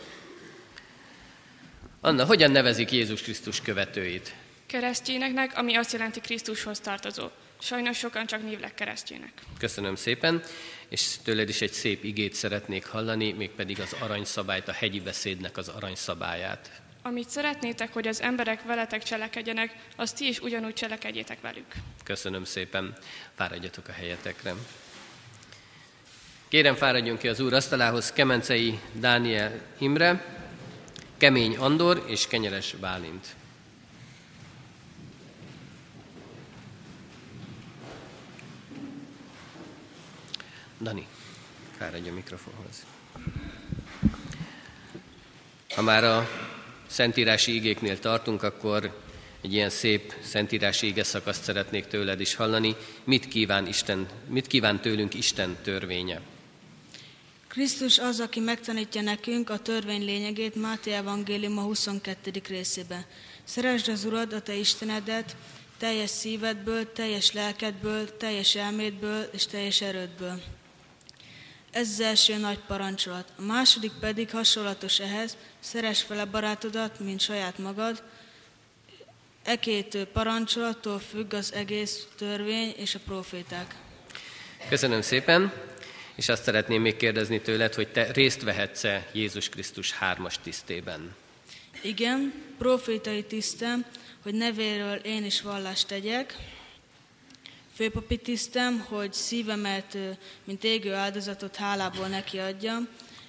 Anna, 2.01 2.25
hogyan 2.25 2.51
nevezik 2.51 2.93
Jézus 2.93 3.23
Krisztus 3.23 3.61
követőit? 3.61 4.35
Keresztényeknek, 4.67 5.57
ami 5.57 5.75
azt 5.75 5.93
jelenti 5.93 6.21
Krisztushoz 6.21 6.81
tartozó. 6.81 7.29
Sajnos 7.61 7.99
sokan 7.99 8.27
csak 8.27 8.43
névlek 8.43 8.75
keresztjének. 8.75 9.33
Köszönöm 9.59 9.95
szépen, 9.95 10.43
és 10.89 11.17
tőled 11.23 11.49
is 11.49 11.61
egy 11.61 11.73
szép 11.73 12.05
igét 12.05 12.35
szeretnék 12.35 12.87
hallani, 12.87 13.33
mégpedig 13.33 13.81
az 13.81 13.97
aranyszabályt, 14.01 14.69
a 14.69 14.73
hegyi 14.73 15.01
beszédnek 15.01 15.57
az 15.57 15.69
aranyszabályát. 15.69 16.83
Amit 17.07 17.29
szeretnétek, 17.29 17.93
hogy 17.93 18.09
az 18.09 18.21
emberek 18.21 18.63
veletek 18.63 19.03
cselekedjenek, 19.03 19.77
azt 19.97 20.17
ti 20.17 20.29
is 20.29 20.41
ugyanúgy 20.41 20.73
cselekedjétek 20.73 21.41
velük. 21.41 21.67
Köszönöm 22.05 22.45
szépen, 22.45 22.97
fáradjatok 23.35 23.89
a 23.89 23.93
helyetekre. 23.93 24.55
Kérem, 26.49 26.75
fáradjon 26.75 27.17
ki 27.17 27.29
az 27.29 27.41
úr 27.41 27.53
asztalához 27.53 28.13
Kemencei 28.13 28.79
Dániel 28.93 29.61
Imre, 29.79 30.25
Kemény 31.17 31.57
Andor 31.57 32.05
és 32.09 32.27
Kenyeres 32.27 32.75
Bálint. 32.75 33.27
Dani, 40.81 41.07
fáradj 41.79 42.09
a 42.09 42.13
mikrofonhoz. 42.13 42.87
Ha 45.75 45.83
már 45.83 46.05
a 46.05 46.29
szentírási 46.95 47.55
igéknél 47.55 47.99
tartunk, 47.99 48.43
akkor 48.43 49.01
egy 49.43 49.53
ilyen 49.53 49.71
szép 49.71 50.15
szentírási 50.23 50.87
ige 50.87 51.03
szakaszt 51.05 51.43
szeretnék 51.43 51.87
tőled 51.87 52.21
is 52.21 52.35
hallani. 52.35 52.77
Mit 53.05 53.29
kíván, 53.29 53.67
Isten, 53.67 54.07
mit 54.29 54.47
kíván 54.47 54.81
tőlünk 54.81 55.15
Isten 55.15 55.57
törvénye? 55.63 56.21
Krisztus 57.49 57.99
az, 57.99 58.21
aki 58.21 58.41
megtanítja 58.41 59.03
nekünk 59.03 59.51
a 59.51 59.59
törvény 59.59 60.05
lényegét 60.05 60.55
Máté 60.55 60.93
Evangélium 60.93 61.59
a 61.59 61.63
22. 61.63 62.31
részében. 62.49 63.05
Szeresd 63.45 63.89
az 63.89 64.05
Urad, 64.05 64.33
a 64.33 64.41
te 64.43 64.55
Istenedet, 64.55 65.37
teljes 65.79 66.11
szívedből, 66.11 66.93
teljes 66.93 67.33
lelkedből, 67.33 68.17
teljes 68.17 68.55
elmédből 68.55 69.23
és 69.33 69.47
teljes 69.47 69.81
erődből. 69.81 70.41
Ez 71.75 71.89
az 71.89 72.01
első 72.01 72.37
nagy 72.37 72.59
parancsolat. 72.59 73.33
A 73.39 73.43
második 73.43 73.93
pedig 74.01 74.31
hasonlatos 74.31 75.01
ehhez, 75.01 75.37
szeres 75.61 76.03
fele 76.03 76.25
barátodat, 76.25 77.01
mint 77.01 77.21
saját 77.21 77.59
magad. 77.59 78.03
E 79.45 79.57
két 79.57 80.05
parancsolattól 80.13 80.99
függ 80.99 81.35
az 81.35 81.53
egész 81.53 82.07
törvény 82.17 82.75
és 82.77 82.95
a 82.95 82.99
proféták. 83.05 83.75
Köszönöm 84.69 85.01
szépen, 85.01 85.53
és 86.15 86.29
azt 86.29 86.43
szeretném 86.43 86.81
még 86.81 86.97
kérdezni 86.97 87.41
tőled, 87.41 87.75
hogy 87.75 87.89
te 87.89 88.13
részt 88.13 88.43
vehetsz-e 88.43 89.07
Jézus 89.13 89.49
Krisztus 89.49 89.93
hármas 89.93 90.39
tisztében? 90.43 91.15
Igen, 91.83 92.33
profétai 92.59 93.25
tisztem, 93.25 93.85
hogy 94.23 94.35
nevéről 94.35 94.97
én 94.97 95.25
is 95.25 95.41
vallást 95.41 95.87
tegyek, 95.87 96.37
főpapi 97.75 98.17
tisztem, 98.17 98.79
hogy 98.79 99.13
szívemet, 99.13 99.99
mint 100.45 100.65
égő 100.65 100.93
áldozatot 100.93 101.57
hálából 101.57 102.07
neki 102.07 102.39
adjam, 102.39 102.89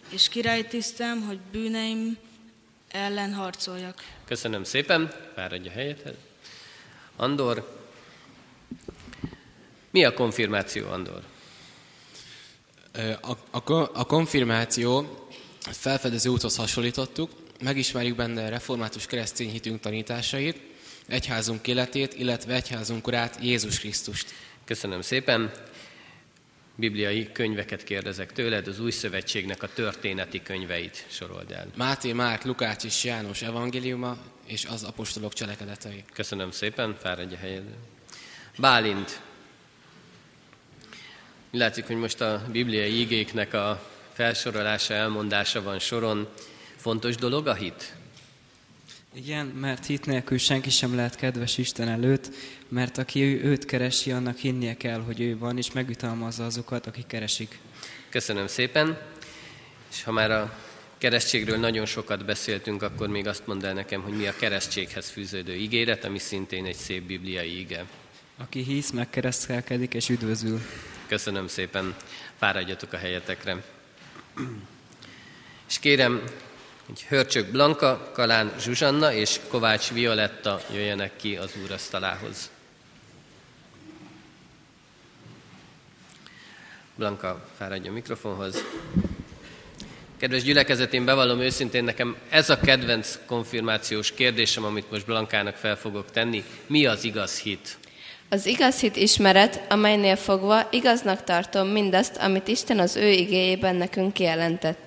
és 0.09 0.29
király 0.29 0.67
tisztem, 0.67 1.21
hogy 1.21 1.39
bűneim 1.51 2.17
ellen 2.91 3.33
harcoljak. 3.33 4.03
Köszönöm 4.25 4.63
szépen, 4.63 5.13
fáradj 5.35 5.67
a 5.67 5.71
helyethez. 5.71 6.15
Andor, 7.15 7.83
mi 9.91 10.03
a 10.03 10.13
konfirmáció, 10.13 10.87
Andor? 10.87 11.23
A, 13.21 13.31
a, 13.71 13.89
a 13.93 14.05
konfirmáció 14.05 15.19
felfedező 15.59 16.29
úthoz 16.29 16.55
hasonlítottuk, 16.55 17.31
megismerjük 17.63 18.15
benne 18.15 18.49
református 18.49 19.05
keresztény 19.05 19.49
hitünk 19.49 19.79
tanításait, 19.79 20.74
egyházunk 21.07 21.67
életét, 21.67 22.13
illetve 22.13 22.53
egyházunk 22.53 23.07
urát, 23.07 23.37
Jézus 23.41 23.79
Krisztust. 23.79 24.33
Köszönöm 24.65 25.01
szépen. 25.01 25.51
Bibliai 26.75 27.31
könyveket 27.31 27.83
kérdezek 27.83 28.31
tőled, 28.31 28.67
az 28.67 28.79
új 28.79 28.91
szövetségnek 28.91 29.63
a 29.63 29.73
történeti 29.73 30.41
könyveit 30.41 31.05
sorold 31.09 31.51
el. 31.51 31.67
Máté, 31.75 32.13
Márk, 32.13 32.43
Lukács 32.43 32.83
és 32.83 33.03
János 33.03 33.41
evangéliuma 33.41 34.17
és 34.45 34.65
az 34.65 34.83
apostolok 34.83 35.33
cselekedetei. 35.33 36.03
Köszönöm 36.13 36.51
szépen, 36.51 36.95
fáradj 37.01 37.33
a 37.33 37.37
helyedre. 37.37 37.75
Bálint. 38.57 39.21
Látszik, 41.51 41.85
hogy 41.85 41.95
most 41.95 42.21
a 42.21 42.45
bibliai 42.51 42.99
igéknek 42.99 43.53
a 43.53 43.89
felsorolása, 44.13 44.93
elmondása 44.93 45.61
van 45.61 45.79
soron. 45.79 46.27
Fontos 46.75 47.15
dolog 47.15 47.47
a 47.47 47.53
hit? 47.53 47.93
Igen, 49.15 49.45
mert 49.45 49.85
hit 49.85 50.05
nélkül 50.05 50.37
senki 50.37 50.69
sem 50.69 50.95
lehet 50.95 51.15
kedves 51.15 51.57
Isten 51.57 51.87
előtt, 51.87 52.29
mert 52.67 52.97
aki 52.97 53.43
őt 53.43 53.65
keresi, 53.65 54.11
annak 54.11 54.37
hinnie 54.37 54.77
kell, 54.77 54.99
hogy 54.99 55.21
ő 55.21 55.37
van, 55.37 55.57
és 55.57 55.71
megütalmazza 55.71 56.45
azokat, 56.45 56.87
akik 56.87 57.07
keresik. 57.07 57.59
Köszönöm 58.09 58.47
szépen. 58.47 58.97
És 59.91 60.03
ha 60.03 60.11
már 60.11 60.31
a 60.31 60.57
keresztségről 60.97 61.57
nagyon 61.57 61.85
sokat 61.85 62.25
beszéltünk, 62.25 62.81
akkor 62.81 63.07
még 63.07 63.27
azt 63.27 63.47
mondd 63.47 63.65
el 63.65 63.73
nekem, 63.73 64.01
hogy 64.01 64.13
mi 64.13 64.27
a 64.27 64.35
keresztséghez 64.35 65.09
fűződő 65.09 65.53
ígéret, 65.53 66.03
ami 66.03 66.19
szintén 66.19 66.65
egy 66.65 66.75
szép 66.75 67.03
bibliai 67.03 67.59
ige. 67.59 67.85
Aki 68.37 68.63
hisz, 68.63 68.91
megkeresztelkedik 68.91 69.93
és 69.93 70.09
üdvözül. 70.09 70.61
Köszönöm 71.07 71.47
szépen. 71.47 71.95
Fáradjatok 72.37 72.93
a 72.93 72.97
helyetekre. 72.97 73.63
És 75.67 75.79
kérem, 75.79 76.23
hogy 76.85 77.03
Hörcsök 77.03 77.51
Blanka, 77.51 78.11
Kalán 78.13 78.53
Zsuzsanna 78.59 79.13
és 79.13 79.39
Kovács 79.47 79.91
Violetta 79.91 80.61
jöjjenek 80.73 81.15
ki 81.15 81.35
az 81.35 81.51
úrasztalához. 81.63 82.49
Blanka, 86.95 87.45
fáradj 87.57 87.87
a 87.87 87.91
mikrofonhoz. 87.91 88.63
Kedves 90.17 90.43
gyülekezet, 90.43 90.93
én 90.93 91.05
bevallom 91.05 91.39
őszintén, 91.39 91.83
nekem 91.83 92.15
ez 92.29 92.49
a 92.49 92.59
kedvenc 92.59 93.19
konfirmációs 93.25 94.11
kérdésem, 94.11 94.63
amit 94.63 94.91
most 94.91 95.05
Blankának 95.05 95.55
fel 95.55 95.75
fogok 95.75 96.11
tenni. 96.11 96.43
Mi 96.67 96.85
az 96.85 97.03
igaz 97.03 97.39
hit? 97.39 97.77
Az 98.29 98.45
igaz 98.45 98.79
hit 98.79 98.95
ismeret, 98.95 99.61
amelynél 99.69 100.15
fogva 100.15 100.67
igaznak 100.71 101.23
tartom 101.23 101.67
mindazt, 101.67 102.17
amit 102.17 102.47
Isten 102.47 102.79
az 102.79 102.95
ő 102.95 103.09
igéjében 103.09 103.75
nekünk 103.75 104.13
kijelentett. 104.13 104.79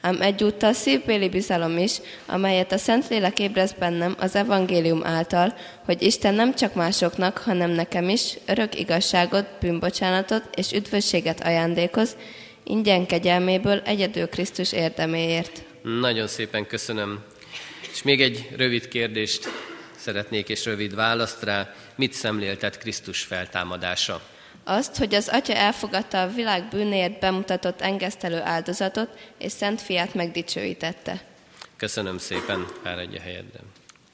Ám 0.00 0.20
egyúttal 0.20 0.72
szívbéli 0.72 1.28
bizalom 1.28 1.78
is, 1.78 1.92
amelyet 2.26 2.72
a 2.72 2.78
Szentlélek 2.78 3.38
ébrez 3.38 3.72
bennem 3.72 4.14
az 4.18 4.34
evangélium 4.34 5.04
által, 5.04 5.54
hogy 5.84 6.02
Isten 6.02 6.34
nem 6.34 6.54
csak 6.54 6.74
másoknak, 6.74 7.38
hanem 7.38 7.70
nekem 7.70 8.08
is 8.08 8.34
örök 8.46 8.78
igazságot, 8.78 9.46
bűnbocsánatot 9.60 10.42
és 10.54 10.72
üdvösséget 10.72 11.40
ajándékoz, 11.44 12.16
ingyen 12.64 13.06
kegyelméből 13.06 13.80
egyedül 13.84 14.28
Krisztus 14.28 14.72
érdeméért. 14.72 15.62
Nagyon 15.82 16.26
szépen 16.26 16.66
köszönöm. 16.66 17.24
És 17.92 18.02
még 18.02 18.20
egy 18.22 18.48
rövid 18.56 18.88
kérdést 18.88 19.48
szeretnék, 19.96 20.48
és 20.48 20.64
rövid 20.64 20.94
választ 20.94 21.42
rá. 21.42 21.74
Mit 21.94 22.12
szemléltet 22.12 22.78
Krisztus 22.78 23.22
feltámadása? 23.22 24.20
Azt, 24.64 24.96
hogy 24.96 25.14
az 25.14 25.28
Atya 25.28 25.54
elfogadta 25.54 26.22
a 26.22 26.28
világ 26.28 26.68
bűnéért 26.68 27.18
bemutatott 27.20 27.80
engesztelő 27.80 28.40
áldozatot, 28.40 29.32
és 29.38 29.52
Szent 29.52 29.80
Fiát 29.80 30.14
megdicsőítette. 30.14 31.24
Köszönöm 31.76 32.18
szépen, 32.18 32.66
fáradj 32.82 33.16
a 33.16 33.20
helyedre. 33.20 33.60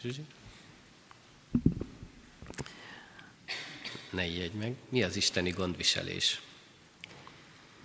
Zsuzsi? 0.02 0.22
Ne 4.10 4.26
ijedj 4.26 4.56
meg. 4.56 4.74
Mi 4.88 5.02
az 5.02 5.16
isteni 5.16 5.50
gondviselés? 5.50 6.40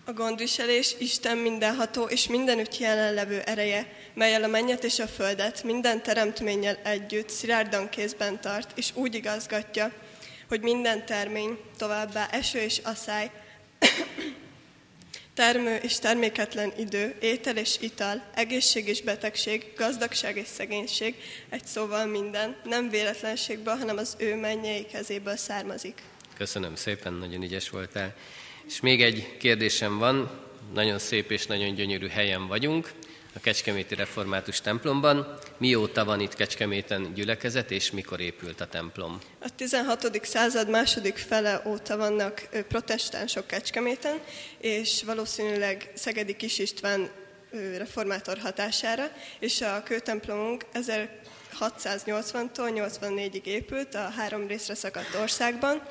A 0.05 0.14
gondviselés 0.14 0.95
Isten 0.99 1.38
mindenható 1.38 2.03
és 2.03 2.28
mindenütt 2.28 2.78
jelenlevő 2.78 3.39
ereje, 3.39 3.93
melyel 4.14 4.43
a 4.43 4.47
mennyet 4.47 4.84
és 4.84 4.99
a 4.99 5.07
földet 5.07 5.64
minden 5.64 6.03
teremtménnyel 6.03 6.76
együtt 6.84 7.30
szilárdan 7.30 7.89
kézben 7.89 8.41
tart, 8.41 8.78
és 8.78 8.91
úgy 8.93 9.16
igazgatja, 9.16 9.91
hogy 10.52 10.62
minden 10.62 11.06
termény, 11.06 11.58
továbbá 11.78 12.28
eső 12.32 12.60
és 12.60 12.78
asszály, 12.84 13.32
termő 15.34 15.76
és 15.76 15.99
terméketlen 15.99 16.74
idő, 16.78 17.16
étel 17.22 17.58
és 17.58 17.78
ital, 17.80 18.24
egészség 18.36 18.88
és 18.88 19.02
betegség, 19.02 19.74
gazdagság 19.78 20.38
és 20.38 20.47
szegénység, 20.47 21.16
egy 21.49 21.66
szóval 21.66 22.06
minden, 22.06 22.56
nem 22.64 22.89
véletlenségből, 22.89 23.76
hanem 23.76 23.97
az 23.97 24.16
ő 24.20 24.36
mennyei 24.36 24.86
kezéből 24.86 25.38
származik. 25.38 26.02
Köszönöm 26.38 26.76
szépen, 26.76 27.14
nagyon 27.14 27.43
ügyes 27.43 27.70
voltál. 27.70 28.16
És 28.68 28.80
még 28.80 29.02
egy 29.02 29.38
kérdésem 29.38 29.97
van, 29.97 30.41
nagyon 30.74 30.99
szép 30.99 31.32
és 31.32 31.45
nagyon 31.45 31.74
gyönyörű 31.74 32.08
helyen 32.08 32.47
vagyunk, 32.47 32.91
a 33.36 33.40
Kecskeméti 33.40 33.96
Református 33.96 34.62
templomban. 34.62 35.38
Mióta 35.58 36.06
van 36.06 36.20
itt 36.20 36.36
Kecskeméten 36.36 37.14
gyülekezet, 37.14 37.72
és 37.72 37.92
mikor 37.92 38.20
épült 38.20 38.62
a 38.62 38.68
templom? 38.68 39.20
A 39.40 39.56
16. 39.56 40.26
század 40.26 40.70
második 40.70 41.18
fele 41.18 41.62
óta 41.66 41.98
vannak 41.98 42.50
protestánsok 42.68 43.48
Kecskeméten, 43.48 44.20
és 44.58 45.04
valószínűleg 45.04 45.92
Szegedi 45.96 46.36
Kis 46.36 46.60
István 46.60 47.10
reformátor 47.78 48.38
hatására, 48.38 49.04
és 49.40 49.62
a 49.62 49.84
kőtemplomunk 49.84 50.66
1680-tól 50.74 52.50
84-ig 52.56 53.44
épült 53.44 53.96
a 53.96 54.10
három 54.10 54.48
részre 54.48 54.76
szakadt 54.76 55.16
országban, 55.16 55.82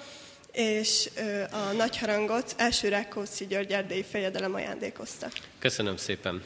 és 0.53 1.11
a 1.51 1.73
nagy 1.73 1.99
harangot 1.99 2.55
első 2.57 2.89
Rákóczi 2.89 3.47
György 3.47 3.73
erdélyi 3.73 4.03
fejedelem 4.03 4.55
ajándékozta. 4.55 5.29
Köszönöm 5.59 5.97
szépen. 5.97 6.43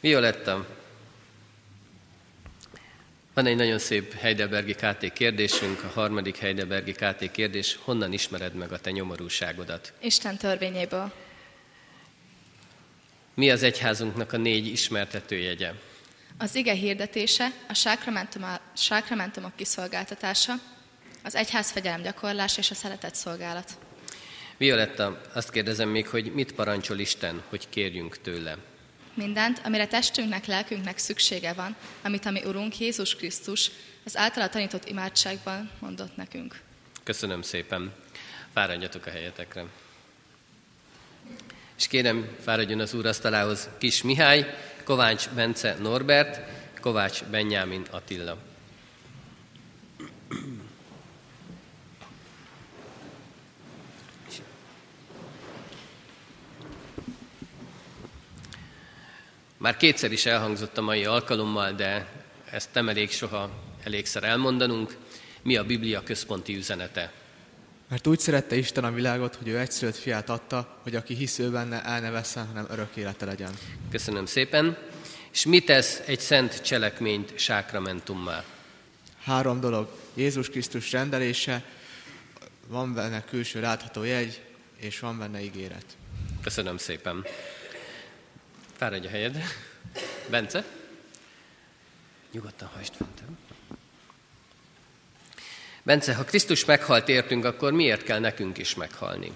Violetta, 0.00 0.66
van 3.34 3.46
egy 3.46 3.56
nagyon 3.56 3.78
szép 3.78 4.14
Heidelbergi 4.14 4.74
KT 4.74 5.12
kérdésünk, 5.12 5.82
a 5.84 5.86
harmadik 5.88 6.36
Heidelbergi 6.36 6.92
KT 6.92 7.30
kérdés, 7.30 7.78
honnan 7.82 8.12
ismered 8.12 8.54
meg 8.54 8.72
a 8.72 8.78
te 8.78 8.90
nyomorúságodat? 8.90 9.92
Isten 10.00 10.36
törvényéből. 10.36 11.12
Mi 13.34 13.50
az 13.50 13.62
egyházunknak 13.62 14.32
a 14.32 14.36
négy 14.36 14.66
ismertetőjegye? 14.66 15.72
Az 16.38 16.54
ige 16.54 16.72
hirdetése, 16.72 17.48
a 17.68 17.74
sákramentum- 17.74 18.60
sákramentumok 18.76 19.56
kiszolgáltatása, 19.56 20.52
az 21.24 21.34
egyház 21.34 21.70
fegyelem 21.70 22.02
gyakorlás 22.02 22.58
és 22.58 22.70
a 22.70 22.74
szeretet 22.74 23.14
szolgálat. 23.14 23.78
Violetta, 24.56 25.20
azt 25.32 25.50
kérdezem 25.50 25.88
még, 25.88 26.08
hogy 26.08 26.32
mit 26.34 26.52
parancsol 26.52 26.98
Isten, 26.98 27.42
hogy 27.48 27.68
kérjünk 27.68 28.20
tőle? 28.20 28.56
Mindent, 29.18 29.60
amire 29.64 29.86
testünknek, 29.86 30.46
lelkünknek 30.46 30.98
szüksége 30.98 31.52
van, 31.52 31.76
amit 32.02 32.26
a 32.26 32.30
mi 32.30 32.44
Urunk 32.44 32.78
Jézus 32.78 33.16
Krisztus 33.16 33.70
az 34.04 34.16
általa 34.16 34.48
tanított 34.48 34.88
imádságban 34.88 35.70
mondott 35.78 36.16
nekünk. 36.16 36.60
Köszönöm 37.02 37.42
szépen. 37.42 37.92
Fáradjatok 38.52 39.06
a 39.06 39.10
helyetekre. 39.10 39.64
És 41.78 41.86
kérem, 41.86 42.36
fáradjon 42.40 42.80
az 42.80 42.94
úr 42.94 43.06
asztalához 43.06 43.68
Kis 43.78 44.02
Mihály, 44.02 44.54
Kovács 44.84 45.28
Bence 45.28 45.76
Norbert, 45.80 46.40
Kovács 46.80 47.24
Benyámin 47.24 47.86
Attila. 47.90 48.38
Már 59.58 59.76
kétszer 59.76 60.12
is 60.12 60.26
elhangzott 60.26 60.78
a 60.78 60.82
mai 60.82 61.04
alkalommal, 61.04 61.72
de 61.72 62.08
ezt 62.50 62.68
nem 62.72 62.88
elég 62.88 63.10
soha 63.10 63.50
elégszer 63.82 64.24
elmondanunk. 64.24 64.96
Mi 65.42 65.56
a 65.56 65.64
Biblia 65.64 66.02
központi 66.02 66.56
üzenete? 66.56 67.12
Mert 67.88 68.06
úgy 68.06 68.18
szerette 68.18 68.56
Isten 68.56 68.84
a 68.84 68.92
világot, 68.92 69.34
hogy 69.34 69.48
ő 69.48 69.58
egyszülött 69.58 69.96
fiát 69.96 70.28
adta, 70.30 70.78
hogy 70.82 70.94
aki 70.94 71.14
hisz 71.14 71.38
ő 71.38 71.50
benne, 71.50 71.84
el 71.84 72.00
ne 72.00 72.10
vesszen, 72.10 72.46
hanem 72.46 72.66
örök 72.70 72.96
élete 72.96 73.24
legyen. 73.24 73.52
Köszönöm 73.90 74.26
szépen. 74.26 74.76
És 75.32 75.46
mit 75.46 75.64
tesz 75.64 76.02
egy 76.06 76.20
szent 76.20 76.62
cselekményt 76.62 77.38
sákramentummá? 77.38 78.44
Három 79.22 79.60
dolog. 79.60 79.88
Jézus 80.14 80.48
Krisztus 80.48 80.92
rendelése, 80.92 81.64
van 82.66 82.94
benne 82.94 83.24
külső 83.24 83.60
látható 83.60 84.02
jegy, 84.02 84.42
és 84.76 84.98
van 84.98 85.18
benne 85.18 85.42
ígéret. 85.42 85.84
Köszönöm 86.42 86.76
szépen. 86.76 87.24
Fáradj 88.78 89.06
a 89.06 89.10
helyedre. 89.10 89.44
Bence? 90.30 90.64
Nyugodtan 92.32 92.68
hagyd 92.68 92.94
fent. 92.94 93.22
Bence, 95.82 96.14
ha 96.14 96.24
Krisztus 96.24 96.64
meghalt 96.64 97.08
értünk, 97.08 97.44
akkor 97.44 97.72
miért 97.72 98.02
kell 98.02 98.18
nekünk 98.18 98.58
is 98.58 98.74
meghalni? 98.74 99.32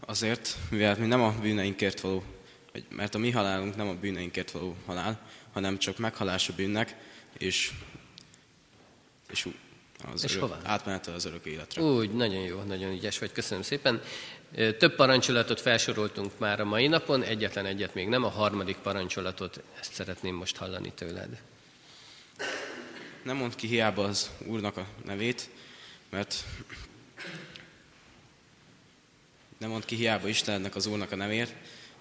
Azért, 0.00 0.56
mivel 0.70 0.96
mi 0.98 1.06
nem 1.06 1.22
a 1.22 1.34
bűneinkért 1.40 2.00
való, 2.00 2.24
vagy 2.72 2.84
mert 2.88 3.14
a 3.14 3.18
mi 3.18 3.30
halálunk 3.30 3.76
nem 3.76 3.88
a 3.88 3.94
bűneinkért 3.94 4.50
való 4.50 4.76
halál, 4.86 5.20
hanem 5.52 5.78
csak 5.78 5.98
meghalás 5.98 6.48
a 6.48 6.52
bűnnek, 6.54 6.96
és, 7.38 7.70
és 9.30 9.48
az 10.12 10.24
És 10.24 10.36
örök, 10.36 10.48
hová? 10.48 10.60
átmenete 10.64 11.12
az 11.12 11.24
örök 11.24 11.44
életre. 11.44 11.82
Úgy, 11.82 12.12
nagyon 12.12 12.42
jó, 12.42 12.62
nagyon 12.62 12.92
ügyes 12.92 13.18
vagy, 13.18 13.32
köszönöm 13.32 13.62
szépen. 13.62 14.02
Több 14.54 14.94
parancsolatot 14.94 15.60
felsoroltunk 15.60 16.38
már 16.38 16.60
a 16.60 16.64
mai 16.64 16.86
napon, 16.86 17.22
egyetlen 17.22 17.66
egyet 17.66 17.94
még 17.94 18.08
nem, 18.08 18.24
a 18.24 18.28
harmadik 18.28 18.76
parancsolatot, 18.76 19.62
ezt 19.80 19.92
szeretném 19.92 20.34
most 20.34 20.56
hallani 20.56 20.92
tőled. 20.92 21.42
Nem 23.22 23.36
mond 23.36 23.54
ki 23.54 23.66
hiába 23.66 24.04
az 24.04 24.30
Úrnak 24.46 24.76
a 24.76 24.86
nevét, 25.04 25.48
mert 26.10 26.44
nem 29.58 29.70
mond 29.70 29.84
ki 29.84 29.96
hiába 29.96 30.28
Istennek 30.28 30.74
az 30.74 30.86
Úrnak 30.86 31.12
a 31.12 31.16
nevét, 31.16 31.54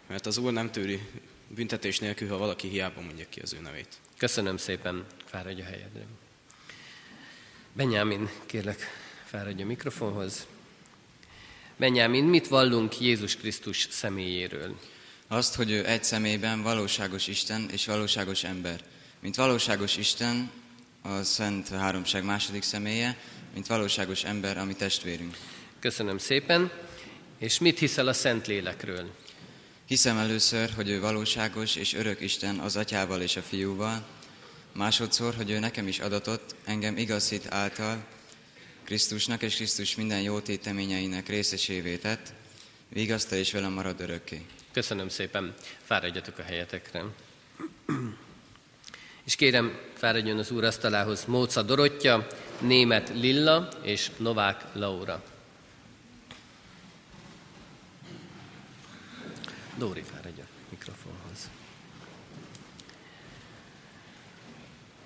mert 0.07 0.25
az 0.25 0.37
Úr 0.37 0.51
nem 0.51 0.71
tűri 0.71 0.99
büntetés 1.47 1.99
nélkül, 1.99 2.29
ha 2.29 2.37
valaki 2.37 2.67
hiába 2.67 3.01
mondja 3.01 3.25
ki 3.29 3.39
az 3.39 3.53
ő 3.53 3.59
nevét. 3.59 3.95
Köszönöm 4.17 4.57
szépen, 4.57 5.05
fáradj 5.25 5.61
a 5.61 5.65
helyedre. 5.65 6.05
Benyámin, 7.73 8.29
kérlek, 8.45 8.79
fáradj 9.25 9.61
a 9.61 9.65
mikrofonhoz. 9.65 10.47
Benyámin, 11.81 12.23
mit 12.23 12.47
vallunk 12.47 12.99
Jézus 12.99 13.35
Krisztus 13.35 13.87
személyéről? 13.89 14.79
Azt, 15.27 15.55
hogy 15.55 15.71
ő 15.71 15.85
egy 15.85 16.03
személyben 16.03 16.61
valóságos 16.61 17.27
Isten 17.27 17.69
és 17.71 17.85
valóságos 17.85 18.43
ember. 18.43 18.81
Mint 19.21 19.35
valóságos 19.35 19.97
Isten, 19.97 20.51
a 21.01 21.23
Szent 21.23 21.67
Háromság 21.67 22.23
második 22.23 22.63
személye, 22.63 23.17
mint 23.53 23.67
valóságos 23.67 24.23
ember, 24.23 24.57
ami 24.57 24.75
testvérünk. 24.75 25.37
Köszönöm 25.79 26.17
szépen. 26.17 26.71
És 27.39 27.59
mit 27.59 27.79
hiszel 27.79 28.07
a 28.07 28.13
Szentlélekről? 28.13 29.11
Hiszem 29.87 30.17
először, 30.17 30.69
hogy 30.75 30.89
ő 30.89 30.99
valóságos 30.99 31.75
és 31.75 31.93
örök 31.93 32.21
Isten 32.21 32.59
az 32.59 32.75
atyával 32.75 33.21
és 33.21 33.35
a 33.35 33.41
fiúval, 33.41 34.05
másodszor, 34.73 35.33
hogy 35.35 35.49
ő 35.49 35.59
nekem 35.59 35.87
is 35.87 35.99
adatott, 35.99 36.55
engem 36.65 36.97
igaz 36.97 37.29
hit 37.29 37.53
által, 37.53 38.03
Krisztusnak 38.91 39.41
és 39.41 39.55
Krisztus 39.55 39.95
minden 39.95 40.21
jó 40.21 40.39
téteményeinek 40.39 41.27
részesévé 41.27 41.97
tett, 41.97 42.33
vigaszta 42.89 43.35
és 43.35 43.51
velem 43.51 43.71
marad 43.71 43.99
örökké. 44.01 44.45
Köszönöm 44.71 45.09
szépen. 45.09 45.53
Fáradjatok 45.83 46.37
a 46.37 46.41
helyetekre. 46.41 47.03
És 49.23 49.35
kérem, 49.35 49.79
fáradjon 49.93 50.37
az 50.37 50.51
úr 50.51 50.63
asztalához 50.63 51.25
Móca 51.25 51.61
Dorottya, 51.61 52.27
Német 52.59 53.09
Lilla 53.09 53.69
és 53.83 54.11
Novák 54.17 54.63
Laura. 54.73 55.23
Dóri, 59.77 60.01
fáradj 60.01 60.41
a 60.41 60.45
mikrofonhoz. 60.69 61.49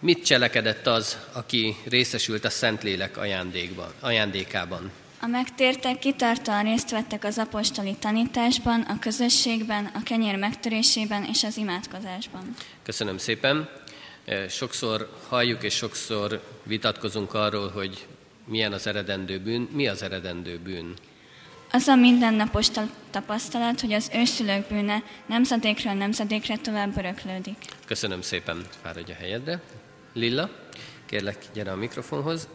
Mit 0.05 0.25
cselekedett 0.25 0.87
az, 0.87 1.17
aki 1.33 1.75
részesült 1.85 2.45
a 2.45 2.49
Szentlélek 2.49 3.17
ajándékban, 3.17 3.91
ajándékában? 3.99 4.91
A 5.21 5.27
megtértek 5.27 5.99
kitartóan 5.99 6.63
részt 6.63 6.89
vettek 6.89 7.23
az 7.23 7.37
apostoli 7.37 7.95
tanításban, 7.99 8.81
a 8.81 8.99
közösségben, 8.99 9.85
a 9.93 10.03
kenyér 10.03 10.35
megtörésében 10.35 11.23
és 11.23 11.43
az 11.43 11.57
imádkozásban. 11.57 12.55
Köszönöm 12.83 13.17
szépen. 13.17 13.69
Sokszor 14.49 15.09
halljuk 15.29 15.63
és 15.63 15.73
sokszor 15.73 16.43
vitatkozunk 16.63 17.33
arról, 17.33 17.69
hogy 17.69 18.07
milyen 18.47 18.73
az 18.73 18.87
eredendő 18.87 19.39
bűn. 19.39 19.69
Mi 19.71 19.87
az 19.87 20.01
eredendő 20.01 20.59
bűn? 20.63 20.93
Az 21.71 21.87
a 21.87 21.95
mindennapos 21.95 22.69
ta- 22.69 22.91
tapasztalat, 23.11 23.81
hogy 23.81 23.93
az 23.93 24.11
őszülők 24.13 24.67
bűne 24.67 25.03
nemzedékről 25.25 25.93
nemzedékre 25.93 26.57
tovább 26.57 26.97
öröklődik. 26.97 27.57
Köszönöm 27.85 28.21
szépen. 28.21 28.65
Fáradj 28.81 29.11
a 29.11 29.15
helyedre. 29.15 29.61
Lilla, 30.17 30.49
kérlek, 31.05 31.45
gyere 31.53 31.71
a 31.71 31.75
mikrofonhoz. 31.75 32.47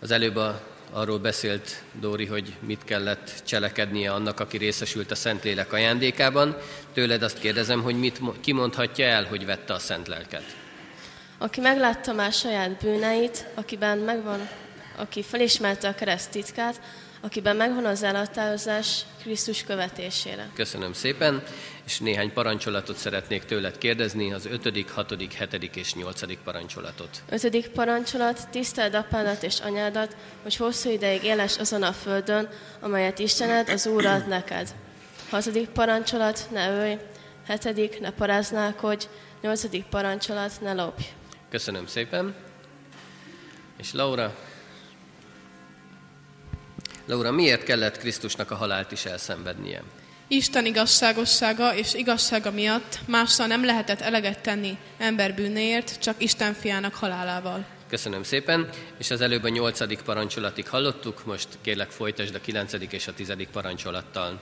Az 0.00 0.10
előbb 0.10 0.36
a, 0.36 0.62
arról 0.90 1.18
beszélt 1.18 1.82
Dóri, 2.00 2.26
hogy 2.26 2.56
mit 2.60 2.84
kellett 2.84 3.42
cselekednie 3.44 4.12
annak, 4.12 4.40
aki 4.40 4.56
részesült 4.56 5.10
a 5.10 5.14
Szentlélek 5.14 5.72
ajándékában. 5.72 6.56
Tőled 6.92 7.22
azt 7.22 7.38
kérdezem, 7.38 7.82
hogy 7.82 7.98
mit 7.98 8.20
mo- 8.20 8.40
kimondhatja 8.40 9.06
el, 9.06 9.24
hogy 9.24 9.44
vette 9.44 9.72
a 9.72 9.78
Szent 9.78 10.08
Lelket. 10.08 10.56
Aki 11.38 11.60
meglátta 11.60 12.12
már 12.12 12.32
saját 12.32 12.82
bűneit, 12.82 13.46
akiben 13.54 13.98
megvan, 13.98 14.48
aki 14.96 15.22
felismerte 15.22 15.88
a 15.88 15.94
kereszt 15.94 16.30
titkát, 16.30 16.80
akiben 17.24 17.56
megvan 17.56 17.84
az 17.86 18.02
elhatározás 18.02 19.04
Krisztus 19.22 19.62
követésére. 19.64 20.48
Köszönöm 20.54 20.92
szépen, 20.92 21.42
és 21.84 21.98
néhány 21.98 22.32
parancsolatot 22.32 22.96
szeretnék 22.96 23.44
tőled 23.44 23.78
kérdezni, 23.78 24.32
az 24.32 24.46
ötödik, 24.46 24.90
hatodik, 24.90 25.32
hetedik 25.32 25.76
és 25.76 25.94
nyolcadik 25.94 26.38
parancsolatot. 26.38 27.22
Ötödik 27.28 27.68
parancsolat, 27.68 28.48
tiszteld 28.50 28.94
apádat 28.94 29.42
és 29.42 29.58
anyádat, 29.60 30.16
hogy 30.42 30.56
hosszú 30.56 30.90
ideig 30.90 31.22
éles 31.24 31.58
azon 31.58 31.82
a 31.82 31.92
földön, 31.92 32.48
amelyet 32.80 33.18
Istened, 33.18 33.68
az 33.68 33.86
Úr 33.86 34.06
ad 34.06 34.28
neked. 34.28 34.74
Hatodik 35.30 35.68
parancsolat, 35.68 36.48
ne 36.50 36.68
ölj. 36.70 36.96
Hetedik, 37.46 38.00
ne 38.00 38.10
paráználkodj. 38.10 39.06
Nyolcadik 39.40 39.84
parancsolat, 39.84 40.60
ne 40.60 40.72
lopj. 40.72 41.02
Köszönöm 41.50 41.86
szépen. 41.86 42.34
És 43.78 43.92
Laura? 43.92 44.34
Laura, 47.06 47.30
miért 47.30 47.62
kellett 47.62 47.98
Krisztusnak 47.98 48.50
a 48.50 48.54
halált 48.54 48.92
is 48.92 49.04
elszenvednie? 49.04 49.82
Isten 50.28 50.66
igazságossága 50.66 51.74
és 51.74 51.94
igazsága 51.94 52.50
miatt 52.50 52.98
mással 53.06 53.46
nem 53.46 53.64
lehetett 53.64 54.00
eleget 54.00 54.40
tenni 54.40 54.78
ember 54.98 55.34
bűnéért, 55.34 55.98
csak 55.98 56.14
Isten 56.22 56.54
fiának 56.54 56.94
halálával. 56.94 57.66
Köszönöm 57.88 58.22
szépen, 58.22 58.68
és 58.98 59.10
az 59.10 59.20
előbb 59.20 59.42
a 59.42 59.48
nyolcadik 59.48 60.00
parancsolatig 60.02 60.68
hallottuk, 60.68 61.24
most 61.24 61.48
kérlek 61.60 61.90
folytasd 61.90 62.34
a 62.34 62.40
kilencedik 62.40 62.92
és 62.92 63.06
a 63.06 63.14
tizedik 63.14 63.48
parancsolattal. 63.48 64.40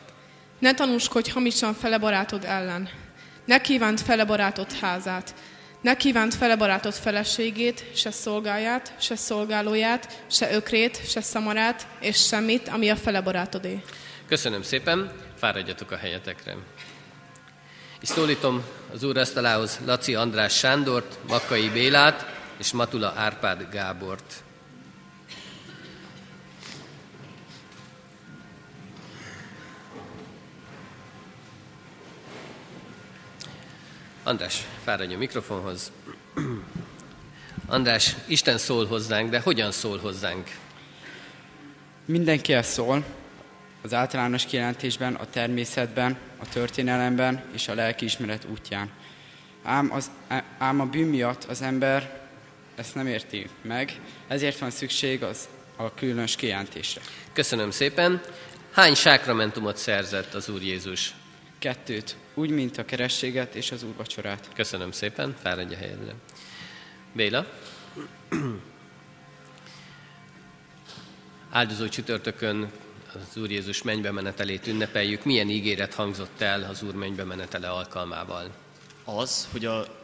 Ne 0.58 0.74
tanúskodj 0.74 1.30
hamisan 1.30 1.74
fele 1.74 1.98
barátod 1.98 2.44
ellen. 2.44 2.88
Ne 3.44 3.60
kívánt 3.60 4.00
fele 4.00 4.24
barátod 4.24 4.72
házát. 4.72 5.34
Ne 5.82 5.96
kívánt 5.96 6.34
fele 6.34 6.56
barátod 6.56 6.94
feleségét, 6.94 7.84
se 7.94 8.10
szolgáját, 8.10 8.94
se 8.98 9.16
szolgálóját, 9.16 10.24
se 10.30 10.52
ökrét, 10.54 11.08
se 11.08 11.20
szamarát, 11.20 11.86
és 12.00 12.26
semmit, 12.26 12.68
ami 12.68 12.90
a 12.90 12.96
fele 12.96 13.20
barátodé. 13.20 13.82
Köszönöm 14.26 14.62
szépen, 14.62 15.12
fáradjatok 15.38 15.90
a 15.90 15.96
helyetekre. 15.96 16.56
És 18.00 18.08
szólítom 18.08 18.64
az 18.92 19.02
úrasztalához 19.02 19.78
Laci 19.84 20.14
András 20.14 20.56
Sándort, 20.56 21.18
Makkai 21.28 21.68
Bélát 21.68 22.26
és 22.58 22.72
Matula 22.72 23.12
Árpád 23.16 23.68
Gábort. 23.70 24.34
András, 34.24 34.66
fáradj 34.84 35.14
a 35.14 35.18
mikrofonhoz. 35.18 35.92
András, 37.66 38.16
Isten 38.26 38.58
szól 38.58 38.86
hozzánk, 38.86 39.30
de 39.30 39.40
hogyan 39.40 39.72
szól 39.72 39.98
hozzánk? 39.98 40.50
Mindenkihez 42.04 42.66
szól, 42.66 43.04
az 43.82 43.94
általános 43.94 44.44
kijelentésben, 44.44 45.14
a 45.14 45.30
természetben, 45.30 46.18
a 46.38 46.48
történelemben 46.48 47.44
és 47.52 47.68
a 47.68 47.74
lelkiismeret 47.74 48.46
útján. 48.50 48.90
Ám, 49.62 49.92
az, 49.92 50.10
ám 50.58 50.80
a 50.80 50.86
bűn 50.86 51.08
miatt 51.08 51.44
az 51.44 51.62
ember 51.62 52.20
ezt 52.74 52.94
nem 52.94 53.06
érti 53.06 53.46
meg, 53.62 54.00
ezért 54.28 54.58
van 54.58 54.70
szükség 54.70 55.22
az 55.22 55.48
a 55.76 55.94
különös 55.94 56.36
kijelentésre. 56.36 57.00
Köszönöm 57.32 57.70
szépen. 57.70 58.20
Hány 58.72 58.94
sákramentumot 58.94 59.76
szerzett 59.76 60.34
az 60.34 60.48
Úr 60.48 60.62
Jézus? 60.62 61.14
Kettőt, 61.58 62.16
úgy, 62.34 62.50
mint 62.50 62.78
a 62.78 62.84
kerességet 62.84 63.54
és 63.54 63.70
az 63.70 63.82
úrvacsorát. 63.82 64.48
Köszönöm 64.54 64.90
szépen, 64.92 65.36
fáradj 65.42 65.74
a 65.74 65.76
helyedre. 65.76 66.14
Béla? 67.12 67.46
Áldozó 71.50 71.88
csütörtökön 71.88 72.70
az 73.14 73.36
Úr 73.36 73.50
Jézus 73.50 73.82
mennybe 73.82 74.10
menetelét 74.10 74.66
ünnepeljük. 74.66 75.24
Milyen 75.24 75.48
ígéret 75.48 75.94
hangzott 75.94 76.40
el 76.40 76.62
az 76.62 76.82
Úr 76.82 76.94
mennybe 76.94 77.24
menetele 77.24 77.70
alkalmával? 77.70 78.50
Az, 79.04 79.48
hogy 79.52 79.64
a 79.64 80.00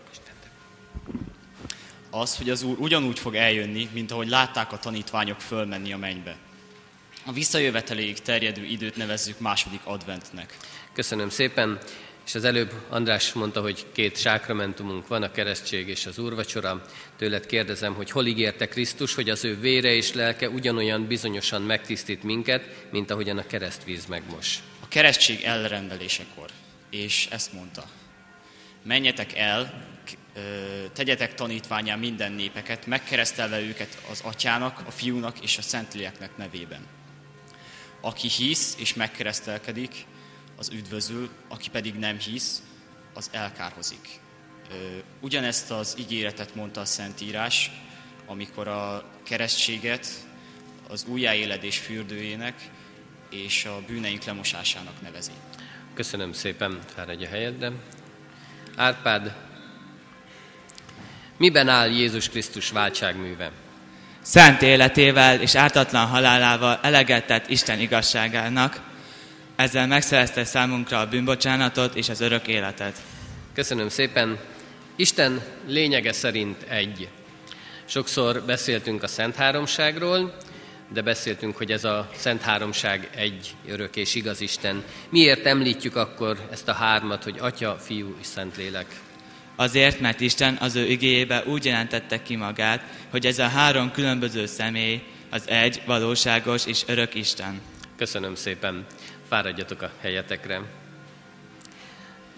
az, 2.11 2.37
hogy 2.37 2.51
az 2.51 2.63
Úr 2.63 2.79
ugyanúgy 2.79 3.19
fog 3.19 3.35
eljönni, 3.35 3.89
mint 3.93 4.11
ahogy 4.11 4.29
látták 4.29 4.73
a 4.73 4.79
tanítványok 4.79 5.41
fölmenni 5.41 5.93
a 5.93 5.97
mennybe. 5.97 6.37
A 7.27 7.33
visszajöveteléig 7.33 8.21
terjedő 8.21 8.65
időt 8.65 8.97
nevezzük 8.97 9.39
második 9.39 9.81
adventnek. 9.85 10.57
Köszönöm 10.93 11.29
szépen. 11.29 11.79
És 12.29 12.35
az 12.35 12.45
előbb 12.45 12.73
András 12.89 13.33
mondta, 13.33 13.61
hogy 13.61 13.87
két 13.93 14.17
sákramentumunk 14.17 15.07
van, 15.07 15.23
a 15.23 15.31
keresztség 15.31 15.89
és 15.89 16.07
az 16.07 16.19
úrvacsora. 16.19 16.85
Tőled 17.17 17.47
kérdezem, 17.47 17.95
hogy 17.95 18.11
hol 18.11 18.27
ígérte 18.27 18.69
Krisztus, 18.69 19.15
hogy 19.15 19.31
az 19.31 19.45
ő 19.45 19.61
vére 19.61 19.93
és 19.93 20.13
lelke 20.13 20.49
ugyanolyan 20.49 21.07
bizonyosan 21.07 21.63
megtisztít 21.63 22.23
minket, 22.23 22.87
mint 22.91 23.11
ahogyan 23.11 23.39
a 23.39 23.47
keresztvíz 23.47 24.07
megmos. 24.07 24.59
A 24.81 24.89
keresztség 24.89 25.43
elrendelésekor, 25.43 26.51
és 26.91 27.29
ezt 27.31 27.53
mondta. 27.53 27.85
Menjetek 28.83 29.37
el, 29.37 29.87
tegyetek 30.93 31.35
tanítványán 31.35 31.99
minden 31.99 32.33
népeket, 32.33 32.87
megkeresztelve 32.87 33.61
őket 33.61 33.99
az 34.11 34.21
atyának, 34.25 34.83
a 34.87 34.91
fiúnak 34.91 35.41
és 35.43 35.59
a 35.59 35.63
szentléleknek 35.63 36.37
nevében. 36.37 36.87
Aki 38.01 38.29
hisz 38.29 38.75
és 38.79 38.95
megkeresztelkedik, 38.95 39.93
az 40.59 40.71
üdvözül, 40.73 41.29
aki 41.49 41.71
pedig 41.71 41.95
nem 41.95 42.19
hisz, 42.19 42.63
az 43.15 43.29
elkárhozik. 43.33 44.21
Ugyanezt 45.21 45.71
az 45.71 45.95
ígéretet 45.99 46.55
mondta 46.55 46.81
a 46.81 46.85
Szentírás, 46.85 47.71
amikor 48.27 48.69
a 48.69 49.05
keresztséget 49.23 50.07
az 50.89 51.05
újjáéledés 51.09 51.79
fürdőjének 51.79 52.71
és 53.31 53.65
a 53.65 53.83
bűneink 53.87 54.25
lemosásának 54.25 55.03
nevezi. 55.03 55.31
Köszönöm 55.95 56.33
szépen, 56.33 56.79
fáradj 56.95 57.25
a 57.25 57.29
helyedre. 57.29 57.73
Árpád, 58.77 59.35
miben 61.37 61.69
áll 61.69 61.89
Jézus 61.91 62.29
Krisztus 62.29 62.71
váltságműve? 62.71 63.53
Szent 64.21 64.63
életével 64.63 65.41
és 65.41 65.55
ártatlan 65.55 66.07
halálával 66.07 66.79
eleget 66.83 67.27
tett 67.27 67.49
Isten 67.49 67.81
igazságának, 67.81 68.81
ezzel 69.59 69.87
megszerezte 69.87 70.45
számunkra 70.45 70.99
a 70.99 71.09
bűnbocsánatot 71.09 71.95
és 71.95 72.09
az 72.09 72.21
örök 72.21 72.47
életet. 72.47 72.97
Köszönöm 73.55 73.89
szépen. 73.89 74.39
Isten 74.97 75.43
lényege 75.67 76.13
szerint 76.13 76.63
egy. 76.63 77.09
Sokszor 77.85 78.43
beszéltünk 78.47 79.03
a 79.03 79.07
Szent 79.07 79.35
Háromságról, 79.35 80.37
de 80.93 81.03
beszéltünk, 81.03 81.57
hogy 81.57 81.71
ez 81.71 81.85
a 81.85 82.11
Szent 82.15 82.43
Háromság 82.43 83.09
egy 83.15 83.55
örök 83.69 83.97
és 83.97 84.15
igaz 84.15 84.41
Isten. 84.41 84.85
Miért 85.11 85.47
említjük 85.47 85.97
akkor 85.97 86.49
ezt 86.51 86.69
a 86.69 86.73
hármat, 86.73 87.25
hogy 87.25 87.37
Atya, 87.39 87.77
Fiú 87.81 88.17
és 88.21 88.27
Szentlélek? 88.27 88.87
Azért, 89.57 90.01
mert 90.01 90.21
Isten 90.21 90.57
az 90.61 90.75
ő 90.75 90.87
igéjébe 90.87 91.43
úgy 91.47 91.65
jelentette 91.65 92.23
ki 92.23 92.37
magát, 92.37 92.83
hogy 93.11 93.27
ez 93.27 93.39
a 93.39 93.49
három 93.49 93.91
különböző 93.91 94.47
személy 94.47 95.03
az 95.31 95.49
egy 95.49 95.83
valóságos 95.87 96.67
és 96.67 96.83
örök 96.87 97.15
Isten. 97.15 97.61
Köszönöm 97.97 98.35
szépen 98.35 98.87
fáradjatok 99.29 99.83
a 99.83 99.91
helyetekre. 100.01 100.61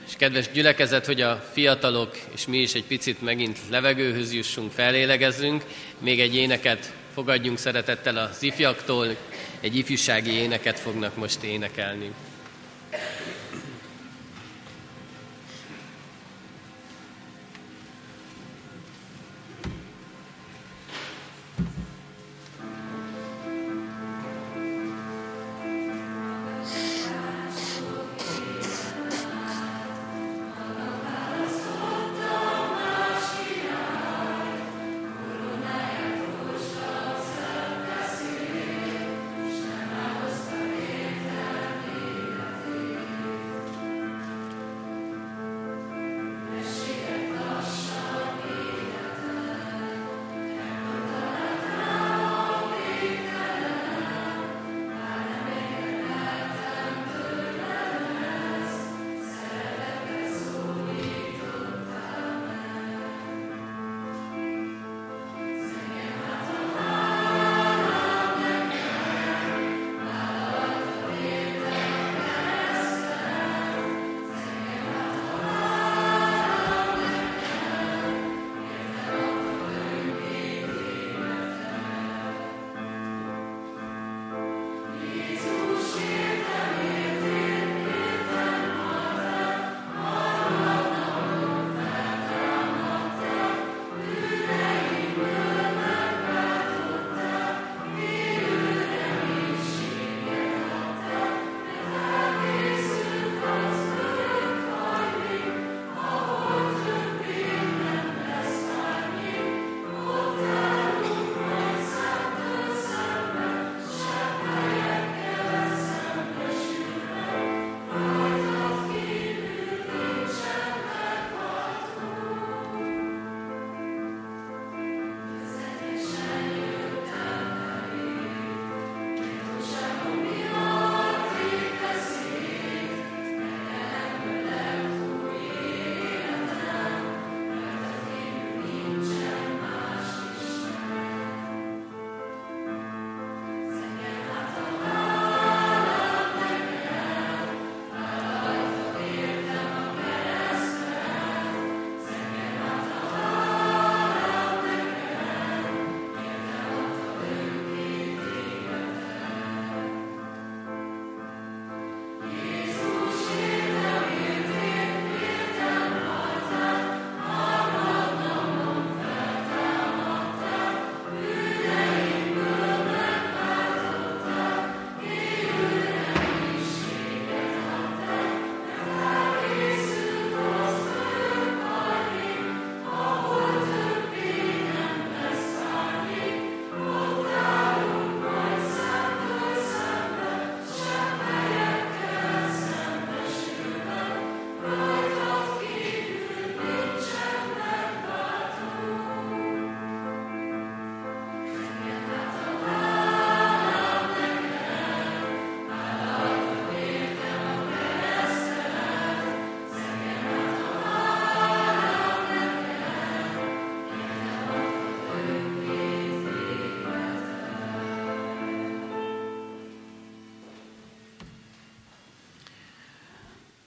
És 0.06 0.16
kedves 0.16 0.50
gyülekezet, 0.50 1.06
hogy 1.06 1.20
a 1.20 1.44
fiatalok 1.52 2.16
és 2.34 2.46
mi 2.46 2.58
is 2.58 2.74
egy 2.74 2.84
picit 2.84 3.22
megint 3.22 3.58
levegőhöz 3.70 4.32
jussunk, 4.32 4.72
felélegezzünk, 4.72 5.64
még 5.98 6.20
egy 6.20 6.36
éneket 6.36 6.92
fogadjunk 7.14 7.58
szeretettel 7.58 8.16
az 8.16 8.42
ifjaktól, 8.42 9.16
egy 9.60 9.76
ifjúsági 9.76 10.32
éneket 10.32 10.78
fognak 10.78 11.16
most 11.16 11.42
énekelni. 11.42 12.12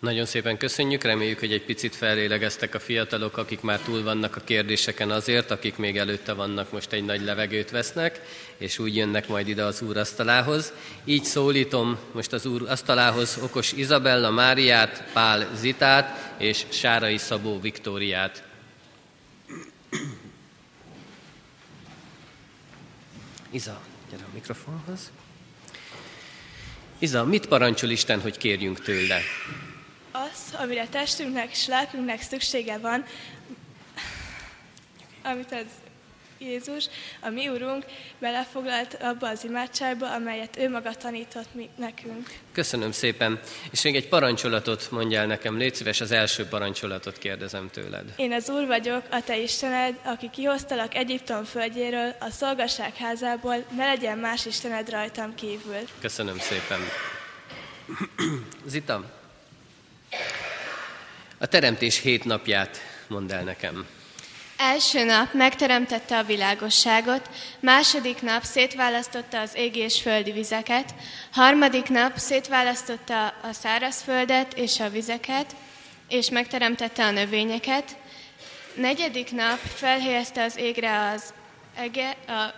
Nagyon 0.03 0.25
szépen 0.25 0.57
köszönjük, 0.57 1.03
reméljük, 1.03 1.39
hogy 1.39 1.51
egy 1.51 1.65
picit 1.65 1.95
felélegeztek 1.95 2.75
a 2.75 2.79
fiatalok, 2.79 3.37
akik 3.37 3.61
már 3.61 3.79
túl 3.79 4.03
vannak 4.03 4.35
a 4.35 4.39
kérdéseken 4.39 5.11
azért, 5.11 5.51
akik 5.51 5.77
még 5.77 5.97
előtte 5.97 6.33
vannak, 6.33 6.71
most 6.71 6.91
egy 6.91 7.03
nagy 7.03 7.21
levegőt 7.21 7.69
vesznek, 7.69 8.21
és 8.57 8.79
úgy 8.79 8.95
jönnek 8.95 9.27
majd 9.27 9.47
ide 9.47 9.63
az 9.63 9.81
úr 9.81 9.97
asztalához. 9.97 10.73
Így 11.05 11.23
szólítom 11.23 11.97
most 12.11 12.33
az 12.33 12.45
úr 12.45 12.69
asztalához 12.69 13.37
Okos 13.41 13.71
Izabella 13.71 14.31
Máriát, 14.31 15.03
Pál 15.13 15.49
Zitát 15.55 16.33
és 16.37 16.65
Sárai 16.69 17.17
Szabó 17.17 17.59
Viktóriát. 17.59 18.43
Iza, 23.49 23.81
gyere 24.11 24.23
a 24.23 24.33
mikrofonhoz. 24.33 25.11
Iza, 26.99 27.25
mit 27.25 27.47
parancsol 27.47 27.89
Isten, 27.89 28.21
hogy 28.21 28.37
kérjünk 28.37 28.81
tőle? 28.81 29.21
Az, 30.16 30.55
amire 30.59 30.88
testünknek 30.88 31.51
és 31.51 31.68
lelkünknek 31.68 32.22
szüksége 32.22 32.78
van, 32.78 33.05
amit 35.24 35.51
az 35.51 35.66
Jézus, 36.38 36.86
a 37.22 37.30
mi 37.30 37.49
Urunk 37.49 37.86
belefoglalt 38.20 38.97
abba 39.01 39.28
az 39.30 39.43
imádságba, 39.43 40.14
amelyet 40.14 40.57
ő 40.57 40.70
maga 40.70 40.93
tanított 40.93 41.53
mi, 41.53 41.70
nekünk. 41.76 42.30
Köszönöm 42.51 42.91
szépen. 42.91 43.39
És 43.72 43.82
még 43.82 43.95
egy 43.95 44.07
parancsolatot 44.07 44.91
mondjál 44.91 45.26
nekem, 45.26 45.57
légy 45.57 45.76
szíves, 45.76 46.01
az 46.01 46.11
első 46.11 46.45
parancsolatot 46.45 47.18
kérdezem 47.18 47.70
tőled. 47.72 48.14
Én 48.16 48.34
az 48.34 48.49
Úr 48.49 48.68
vagyok, 48.68 49.03
a 49.11 49.24
te 49.24 49.38
Istened, 49.38 49.99
aki 50.03 50.30
kihoztalak 50.30 50.95
Egyiptom 50.95 51.43
földjéről, 51.43 52.16
a 52.20 52.30
szolgasság 52.30 52.95
házából, 52.95 53.66
ne 53.76 53.86
legyen 53.86 54.18
más 54.18 54.45
Istened 54.45 54.89
rajtam 54.89 55.36
kívül. 55.36 55.80
Köszönöm 56.01 56.38
szépen. 56.39 56.80
Zita, 58.66 59.22
a 61.38 61.45
teremtés 61.45 61.99
hét 61.99 62.24
napját 62.26 62.78
mondd 63.07 63.32
el 63.34 63.43
nekem. 63.43 63.88
Első 64.57 65.03
nap 65.03 65.34
megteremtette 65.34 66.18
a 66.18 66.24
világosságot, 66.24 67.30
második 67.59 68.22
nap 68.22 68.43
szétválasztotta 68.43 69.39
az 69.39 69.55
égi 69.55 69.80
és 69.80 70.01
földi 70.01 70.32
vizeket, 70.32 70.93
harmadik 71.32 71.89
nap 71.89 72.18
szétválasztotta 72.18 73.28
a 73.28 73.51
szárazföldet 73.53 74.53
és 74.53 74.80
a 74.80 74.89
vizeket, 74.89 75.55
és 76.07 76.30
megteremtette 76.30 77.05
a 77.05 77.11
növényeket, 77.11 77.95
negyedik 78.76 79.32
nap 79.32 79.57
felhelyezte 79.57 80.43
az 80.43 80.57
égre 80.57 81.09
az 81.09 81.34
ege, 81.76 82.09
a 82.28 82.53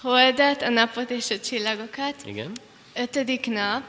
holdat, 0.00 0.62
a 0.62 0.68
napot 0.68 1.10
és 1.10 1.30
a 1.30 1.38
csillagokat. 1.40 2.14
Igen. 2.24 2.52
Ötödik 2.94 3.46
nap 3.46 3.82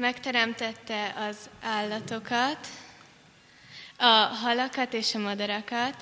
megteremtette 0.00 1.14
az 1.28 1.36
állatokat, 1.62 2.66
a 3.96 4.28
halakat 4.42 4.92
és 4.94 5.14
a 5.14 5.18
madarakat. 5.18 5.94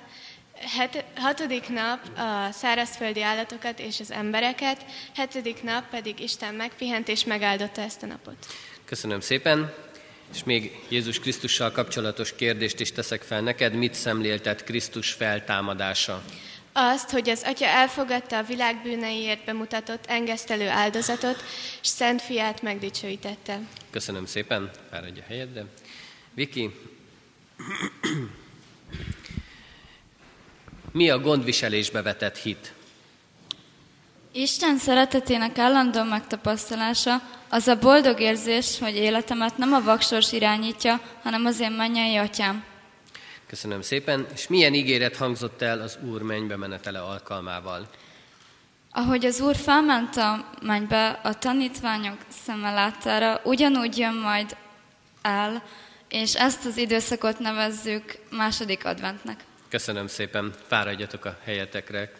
Het, 0.76 1.04
hatodik 1.16 1.68
nap 1.68 2.18
a 2.18 2.52
szárazföldi 2.52 3.22
állatokat 3.22 3.78
és 3.78 4.00
az 4.00 4.10
embereket, 4.10 4.84
hetedik 5.14 5.62
nap 5.62 5.88
pedig 5.90 6.20
Isten 6.20 6.54
megpihent 6.54 7.08
és 7.08 7.24
megáldotta 7.24 7.80
ezt 7.80 8.02
a 8.02 8.06
napot. 8.06 8.46
Köszönöm 8.84 9.20
szépen. 9.20 9.74
És 10.34 10.44
még 10.44 10.78
Jézus 10.88 11.20
Krisztussal 11.20 11.70
kapcsolatos 11.70 12.34
kérdést 12.34 12.80
is 12.80 12.92
teszek 12.92 13.22
fel 13.22 13.40
neked. 13.40 13.74
Mit 13.74 13.94
szemléltet 13.94 14.64
Krisztus 14.64 15.12
feltámadása? 15.12 16.22
Azt, 16.80 17.10
hogy 17.10 17.28
az 17.28 17.42
Atya 17.42 17.66
elfogadta 17.66 18.36
a 18.36 18.42
világ 18.42 18.82
bűneiért 18.82 19.44
bemutatott 19.44 20.06
engesztelő 20.06 20.68
áldozatot, 20.68 21.44
és 21.82 21.88
Szent 21.88 22.22
Fiát 22.22 22.62
megdicsőítette. 22.62 23.60
Köszönöm 23.90 24.26
szépen. 24.26 24.70
Fáradj 24.90 25.20
a 25.20 25.22
helyedre. 25.28 25.64
Viki, 26.34 26.70
mi 30.92 31.10
a 31.10 31.18
gondviselésbe 31.18 32.02
vetett 32.02 32.36
hit? 32.38 32.72
Isten 34.32 34.76
szeretetének 34.78 35.58
állandó 35.58 36.02
megtapasztalása 36.02 37.22
az 37.48 37.66
a 37.68 37.78
boldog 37.78 38.20
érzés, 38.20 38.78
hogy 38.78 38.94
életemet 38.94 39.56
nem 39.56 39.72
a 39.72 39.82
vaksors 39.82 40.32
irányítja, 40.32 41.00
hanem 41.22 41.46
az 41.46 41.60
én 41.60 41.70
mennyei 41.70 42.16
atyám. 42.16 42.64
Köszönöm 43.48 43.82
szépen. 43.82 44.26
És 44.34 44.48
milyen 44.48 44.74
ígéret 44.74 45.16
hangzott 45.16 45.62
el 45.62 45.80
az 45.80 45.98
Úr 46.10 46.22
mennybe 46.22 46.56
menetele 46.56 47.00
alkalmával? 47.00 47.88
Ahogy 48.90 49.26
az 49.26 49.40
Úr 49.40 49.56
felment 49.56 50.16
a 50.16 50.50
mennybe 50.62 51.08
a 51.22 51.38
tanítványok 51.38 52.18
szeme 52.44 52.72
láttára, 52.72 53.40
ugyanúgy 53.44 53.98
jön 53.98 54.14
majd 54.14 54.56
el, 55.22 55.62
és 56.08 56.34
ezt 56.34 56.66
az 56.66 56.76
időszakot 56.76 57.38
nevezzük 57.38 58.18
második 58.30 58.84
adventnek. 58.84 59.44
Köszönöm 59.68 60.06
szépen, 60.06 60.52
fáradjatok 60.66 61.24
a 61.24 61.38
helyetekre. 61.44 62.12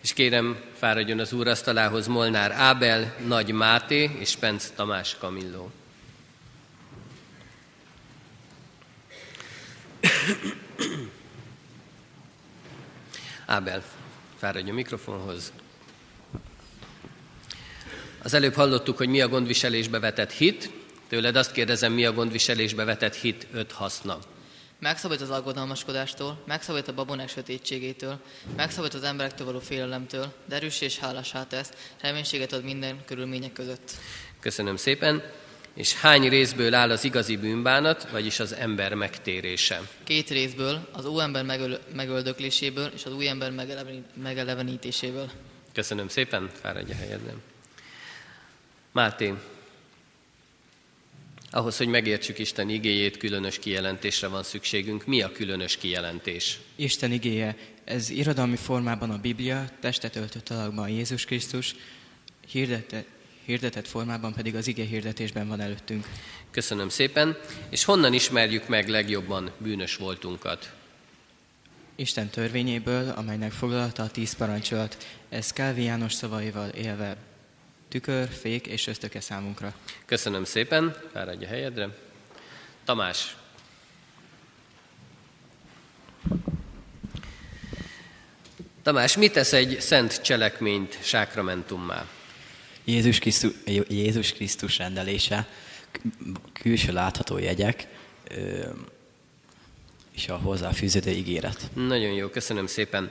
És 0.00 0.12
kérem, 0.12 0.60
fáradjon 0.74 1.18
az 1.18 1.32
úr 1.32 1.48
asztalához 1.48 2.06
Molnár 2.06 2.50
Ábel, 2.50 3.14
Nagy 3.26 3.52
Máté 3.52 4.10
és 4.18 4.36
Penc 4.36 4.70
Tamás 4.70 5.16
Kamilló. 5.18 5.70
Ábel, 13.46 13.82
fáradj 14.36 14.70
a 14.70 14.72
mikrofonhoz. 14.72 15.52
Az 18.22 18.34
előbb 18.34 18.54
hallottuk, 18.54 18.96
hogy 18.96 19.08
mi 19.08 19.20
a 19.20 19.28
gondviselésbe 19.28 19.98
vetett 19.98 20.32
hit. 20.32 20.70
Tőled 21.08 21.36
azt 21.36 21.52
kérdezem, 21.52 21.92
mi 21.92 22.04
a 22.04 22.12
gondviselésbe 22.12 22.84
vetett 22.84 23.14
hit 23.14 23.46
öt 23.52 23.72
haszna. 23.72 24.18
Megszabadít 24.78 25.22
az 25.22 25.30
aggodalmaskodástól, 25.30 26.42
megszabadít 26.46 26.88
a 26.88 26.94
babonák 26.94 27.28
sötétségétől, 27.28 28.18
megszabadít 28.56 28.94
az 28.94 29.02
emberektől 29.02 29.46
való 29.46 29.60
félelemtől, 29.60 30.32
de 30.44 30.54
erős 30.54 30.80
és 30.80 30.98
hálásá 30.98 31.46
tesz, 31.46 31.72
reménységet 32.00 32.52
ad 32.52 32.64
minden 32.64 33.04
körülmények 33.04 33.52
között. 33.52 33.90
Köszönöm 34.40 34.76
szépen. 34.76 35.22
És 35.74 35.94
hány 35.94 36.28
részből 36.28 36.74
áll 36.74 36.90
az 36.90 37.04
igazi 37.04 37.36
bűnbánat, 37.36 38.10
vagyis 38.10 38.40
az 38.40 38.52
ember 38.52 38.94
megtérése? 38.94 39.80
Két 40.04 40.30
részből, 40.30 40.88
az 40.92 41.04
óember 41.04 41.44
megöl- 41.44 41.94
megöldökléséből 41.94 42.90
és 42.94 43.04
az 43.04 43.12
új 43.12 43.28
ember 43.28 43.50
megeleven- 43.50 44.04
megelevenítéséből. 44.22 45.30
Köszönöm 45.72 46.08
szépen, 46.08 46.50
fáradj 46.60 46.92
a 46.92 46.94
helyedre. 46.94 47.34
Máté, 48.92 49.34
ahhoz, 51.50 51.76
hogy 51.76 51.86
megértsük 51.88 52.38
Isten 52.38 52.68
igéjét, 52.68 53.16
különös 53.16 53.58
kijelentésre 53.58 54.26
van 54.26 54.42
szükségünk. 54.42 55.06
Mi 55.06 55.22
a 55.22 55.32
különös 55.32 55.76
kijelentés? 55.76 56.58
Isten 56.76 57.12
igéje, 57.12 57.56
ez 57.84 58.10
irodalmi 58.10 58.56
formában 58.56 59.10
a 59.10 59.18
Biblia, 59.18 59.68
testet 59.80 60.16
öltött 60.16 60.48
alakban 60.48 60.88
Jézus 60.88 61.24
Krisztus, 61.24 61.74
hirdette, 62.48 63.04
hirdetett 63.44 63.86
formában 63.86 64.32
pedig 64.32 64.54
az 64.54 64.66
ige 64.66 64.84
hirdetésben 64.84 65.48
van 65.48 65.60
előttünk. 65.60 66.06
Köszönöm 66.50 66.88
szépen. 66.88 67.36
És 67.68 67.84
honnan 67.84 68.12
ismerjük 68.12 68.68
meg 68.68 68.88
legjobban 68.88 69.50
bűnös 69.58 69.96
voltunkat? 69.96 70.72
Isten 71.94 72.28
törvényéből, 72.28 73.08
amelynek 73.08 73.52
foglalta 73.52 74.02
a 74.02 74.10
tíz 74.10 74.34
parancsolat, 74.34 75.06
ez 75.28 75.52
Kálvi 75.52 75.82
János 75.82 76.12
szavaival 76.12 76.68
élve 76.68 77.16
tükör, 77.88 78.28
fék 78.28 78.66
és 78.66 78.86
ösztöke 78.86 79.20
számunkra. 79.20 79.74
Köszönöm 80.06 80.44
szépen, 80.44 80.96
fáradj 81.12 81.44
a 81.44 81.48
helyedre. 81.48 81.88
Tamás. 82.84 83.36
Tamás, 88.82 89.16
mit 89.16 89.32
tesz 89.32 89.52
egy 89.52 89.80
szent 89.80 90.22
cselekményt 90.22 90.98
sákramentummá? 91.02 92.06
Jézus 92.84 93.18
Krisztus, 93.18 93.52
Jézus 93.88 94.32
Krisztus 94.32 94.78
rendelése, 94.78 95.48
külső 96.52 96.92
látható 96.92 97.38
jegyek 97.38 97.86
és 100.14 100.28
a 100.28 100.36
hozzáfűződő 100.36 101.10
ígéret. 101.10 101.70
Nagyon 101.74 102.12
jó, 102.12 102.28
köszönöm 102.28 102.66
szépen. 102.66 103.10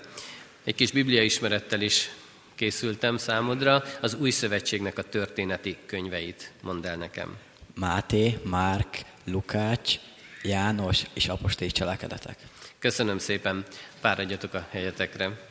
Egy 0.63 0.75
kis 0.75 0.91
biblia 0.91 1.23
ismerettel 1.23 1.81
is 1.81 2.09
készültem 2.55 3.17
számodra, 3.17 3.83
az 4.01 4.13
új 4.13 4.29
szövetségnek 4.29 4.97
a 4.97 5.03
történeti 5.03 5.77
könyveit 5.85 6.51
mondd 6.61 6.85
el 6.85 6.95
nekem. 6.95 7.37
Máté, 7.75 8.39
Márk, 8.43 9.01
Lukács, 9.23 9.99
János 10.43 11.03
és 11.13 11.27
apostéli 11.27 11.71
cselekedetek. 11.71 12.37
Köszönöm 12.79 13.17
szépen, 13.17 13.65
fáradjatok 13.99 14.53
a 14.53 14.67
helyetekre. 14.69 15.49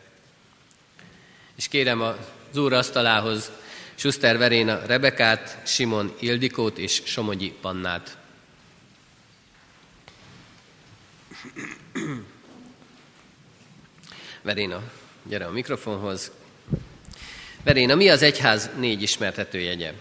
És 1.57 1.69
kérem 1.69 2.01
az 2.01 2.57
úr 2.57 2.73
asztalához 2.73 3.53
Schuster 4.01 4.39
Veréna 4.39 4.87
Rebekát, 4.87 5.59
Simon 5.65 6.15
Ildikót 6.21 6.79
és 6.79 7.03
Somogyi 7.05 7.53
Pannát. 7.61 8.17
Veréna, 14.43 14.83
gyere 15.23 15.47
a 15.47 15.51
mikrofonhoz. 15.51 16.33
Veréna, 17.65 17.95
mi 17.95 18.09
az 18.09 18.23
egyház 18.23 18.71
négy 18.77 19.03
ismertető 19.03 19.59
jegye? 19.59 19.93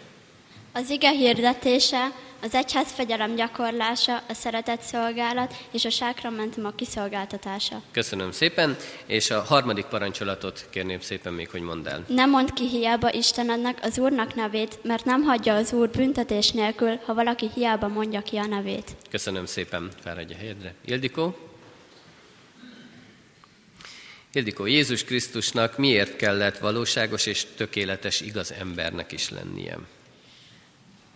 Az 0.72 0.90
ige 0.90 1.10
hirdetése, 1.10 2.12
az 2.42 2.54
egyház 2.54 2.92
fegyelem 2.92 3.36
gyakorlása, 3.36 4.24
a 4.28 4.34
szeretet 4.34 4.82
szolgálat 4.82 5.54
és 5.72 5.86
a 5.86 5.90
sákramentumok 5.90 6.76
kiszolgáltatása. 6.76 7.82
Köszönöm 7.92 8.32
szépen, 8.32 8.78
és 9.06 9.32
a 9.32 9.42
harmadik 9.42 9.86
parancsolatot 9.86 10.68
kérném 10.70 11.00
szépen 11.00 11.34
még, 11.34 11.50
hogy 11.50 11.62
mondd 11.62 11.88
el. 11.88 12.06
Nem 12.08 12.30
mond 12.30 12.54
ki 12.54 12.68
hiába 12.68 13.14
Istenednek 13.14 13.78
az 13.82 13.98
Úrnak 13.98 14.36
nevét, 14.36 14.80
mert 14.84 15.06
nem 15.06 15.24
hagyja 15.24 15.56
az 15.56 15.74
Úr 15.74 15.90
büntetés 15.90 16.52
nélkül, 16.52 17.00
ha 17.06 17.14
valaki 17.14 17.50
hiába 17.54 17.88
mondja 17.88 18.22
ki 18.22 18.38
a 18.38 18.46
nevét. 18.46 18.96
Köszönöm 19.10 19.46
szépen, 19.46 19.92
fáradj 20.02 20.34
a 20.34 20.38
helyedre. 20.38 20.74
Ildikó? 20.86 21.38
Ildikó, 24.34 24.66
Jézus 24.66 25.04
Krisztusnak 25.04 25.78
miért 25.78 26.16
kellett 26.16 26.58
valóságos 26.58 27.26
és 27.26 27.46
tökéletes 27.56 28.22
igaz 28.22 28.52
embernek 28.52 29.12
is 29.12 29.30
lennie? 29.30 29.78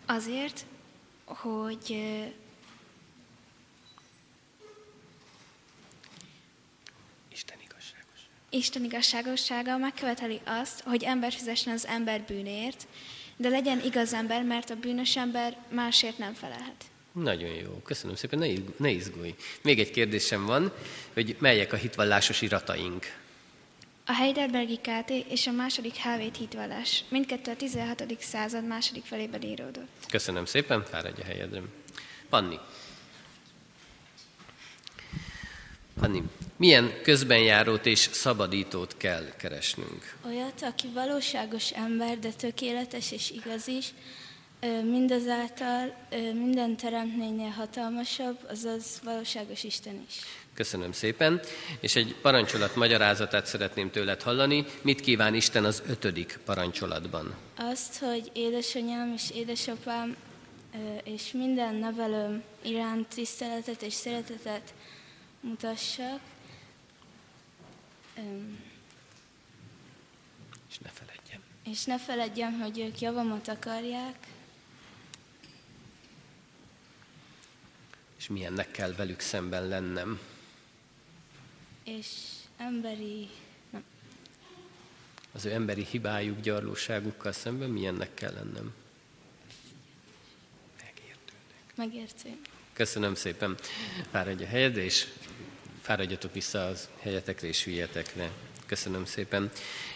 Azért, 0.06 0.66
hogy 1.26 1.86
ö, 1.90 2.26
Isten 8.50 8.84
igazságossága 8.84 9.78
megköveteli 9.78 10.42
azt, 10.44 10.82
hogy 10.82 11.04
ember 11.04 11.34
fizessen 11.34 11.74
az 11.74 11.88
ember 11.88 12.22
bűnért, 12.22 12.88
de 13.38 13.50
legyen 13.50 13.82
igaz 13.84 14.14
ember, 14.14 14.44
mert 14.44 14.70
a 14.70 14.76
bűnös 14.76 15.18
ember 15.18 15.58
másért 15.70 16.18
nem 16.18 16.34
felelhet. 16.34 16.86
Nagyon 17.12 17.50
jó, 17.50 17.82
köszönöm 17.84 18.16
szépen, 18.16 18.64
ne 18.78 18.90
izgulj. 18.90 19.36
Még 19.62 19.80
egy 19.80 19.92
kérdésem 19.92 20.46
van, 20.46 20.74
hogy 21.14 21.36
melyek 21.40 21.74
a 21.74 21.76
hitvallásos 21.76 22.42
irataink? 22.42 23.23
A 24.06 24.14
Heidelbergi 24.14 24.78
KT 24.78 25.10
és 25.10 25.48
a 25.48 25.52
második 25.52 25.96
HV 25.96 26.38
hitvallás 26.38 27.04
mindkettő 27.10 27.52
a 27.52 27.56
16. 27.56 28.04
század 28.20 28.68
második 28.68 29.04
felében 29.06 29.42
íródott. 29.42 30.06
Köszönöm 30.10 30.46
szépen, 30.46 30.84
fáradj 30.86 31.22
a 31.22 31.26
helyedre. 31.26 31.62
Panni. 32.30 32.60
Panni, 36.00 36.24
milyen 36.58 36.94
közbenjárót 37.04 37.86
és 37.86 38.00
szabadítót 38.00 38.98
kell 38.98 39.36
keresnünk? 39.38 40.16
Olyat, 40.26 40.62
aki 40.62 40.88
valóságos 40.94 41.72
ember, 41.72 42.20
de 42.20 42.32
tökéletes 42.32 43.12
és 43.12 43.32
igaz 43.32 43.68
is, 43.68 43.94
mindazáltal 44.84 45.96
minden 46.34 46.78
teremtménynél 46.78 47.50
hatalmasabb, 47.50 48.38
azaz 48.50 49.00
valóságos 49.04 49.64
Isten 49.64 50.06
is. 50.08 50.16
Köszönöm 50.54 50.92
szépen, 50.92 51.42
és 51.80 51.96
egy 51.96 52.16
parancsolat 52.22 52.76
magyarázatát 52.76 53.46
szeretném 53.46 53.92
tőled 53.92 54.22
hallani. 54.22 54.66
Mit 54.82 55.02
kíván 55.02 55.34
Isten 55.36 55.66
az 55.66 55.84
ötödik 55.88 56.40
parancsolatban? 56.46 57.36
Azt, 57.56 57.98
hogy 57.98 58.30
édesanyám 58.34 59.14
és 59.16 59.32
édesapám 59.34 60.16
és 61.04 61.32
minden 61.32 61.76
nevelőm 61.76 62.44
iránt 62.62 63.08
tiszteletet 63.08 63.82
és 63.82 63.94
szeretetet 63.94 64.74
mutassak. 65.40 66.20
És 70.70 70.78
ne 70.84 70.90
feledjem. 70.90 71.42
És 71.64 71.84
ne 71.84 72.00
feledjem, 72.00 72.60
hogy 72.60 72.80
ők 72.80 73.00
javamat 73.00 73.48
akarják, 73.48 74.16
És 78.24 78.30
milyennek 78.30 78.72
kell 78.72 78.94
velük 78.94 79.20
szemben 79.20 79.68
lennem. 79.68 80.20
És 81.84 82.08
emberi... 82.58 83.30
Nem, 83.70 83.84
Az 85.32 85.46
ő 85.46 85.52
emberi 85.52 85.86
hibájuk, 85.86 86.40
gyarlóságukkal 86.42 87.32
szemben 87.32 87.70
milyennek 87.70 88.14
kell 88.14 88.34
lennem. 88.34 88.74
megértő. 91.76 92.30
Köszönöm 92.74 93.16
szépen. 93.16 93.58
Fáradj 94.12 94.44
a 94.44 94.48
helyedre, 94.48 94.84
és 94.84 95.08
fáradjatok 95.82 96.34
vissza 96.34 96.66
az 96.66 96.90
helyetekre 97.00 97.48
és 97.48 97.64
hülyetekre. 97.64 98.32
Köszönöm 98.66 99.06
szépen. 99.06 99.52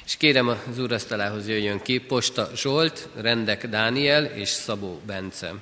És 0.06 0.18
kérem 0.18 0.48
az 0.48 0.80
úrasztalához 0.80 1.48
jöjjön 1.48 1.82
ki 1.82 2.00
Posta 2.00 2.56
Zsolt, 2.56 3.10
Rendek 3.16 3.68
Dániel 3.68 4.26
és 4.26 4.50
Szabó 4.50 5.02
Bence. 5.06 5.54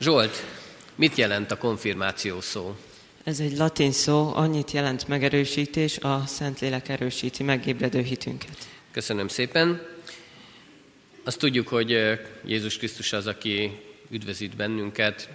Zsolt, 0.00 0.44
mit 0.94 1.16
jelent 1.16 1.50
a 1.50 1.58
konfirmáció 1.58 2.40
szó? 2.40 2.76
Ez 3.24 3.40
egy 3.40 3.56
latin 3.56 3.92
szó, 3.92 4.32
annyit 4.34 4.70
jelent 4.70 5.08
megerősítés, 5.08 5.98
a 5.98 6.22
Szentlélek 6.26 6.88
erősíti 6.88 7.42
megébredő 7.42 8.02
hitünket. 8.02 8.56
Köszönöm 8.90 9.28
szépen. 9.28 9.86
Azt 11.24 11.38
tudjuk, 11.38 11.68
hogy 11.68 12.18
Jézus 12.44 12.76
Krisztus 12.76 13.12
az, 13.12 13.26
aki 13.26 13.80
üdvözít 14.10 14.56
bennünket, 14.56 15.28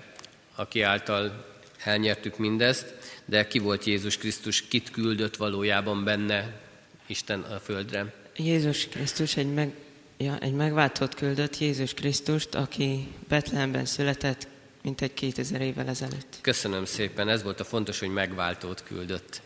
aki 0.56 0.82
által 0.82 1.46
elnyertük 1.84 2.38
mindezt, 2.38 2.96
de 3.26 3.48
ki 3.48 3.60
volt 3.60 3.84
Jézus 3.84 4.18
Krisztus, 4.18 4.68
kit 4.68 4.92
küldött 4.92 5.36
valójában 5.36 6.04
benne 6.04 6.62
Isten 7.08 7.40
a 7.42 7.60
földre? 7.60 8.14
Jézus 8.38 8.88
Krisztus 8.88 9.38
egy, 9.38 9.54
meg, 9.54 9.74
ja, 10.18 10.38
egy 10.40 10.54
megváltott 10.54 11.16
küldött 11.16 11.58
Jézus 11.58 11.94
Krisztust, 11.94 12.56
aki 12.56 13.08
Betlehemben 13.28 13.86
született, 13.86 14.48
mint 14.84 15.02
egy 15.02 15.14
2000 15.14 15.62
évvel 15.62 15.88
ezelőtt. 15.88 16.38
Köszönöm 16.42 16.86
szépen, 16.86 17.30
ez 17.30 17.44
volt 17.44 17.60
a 17.60 17.64
fontos, 17.64 18.00
hogy 18.00 18.10
megváltót 18.10 18.84
küldött 18.84 19.42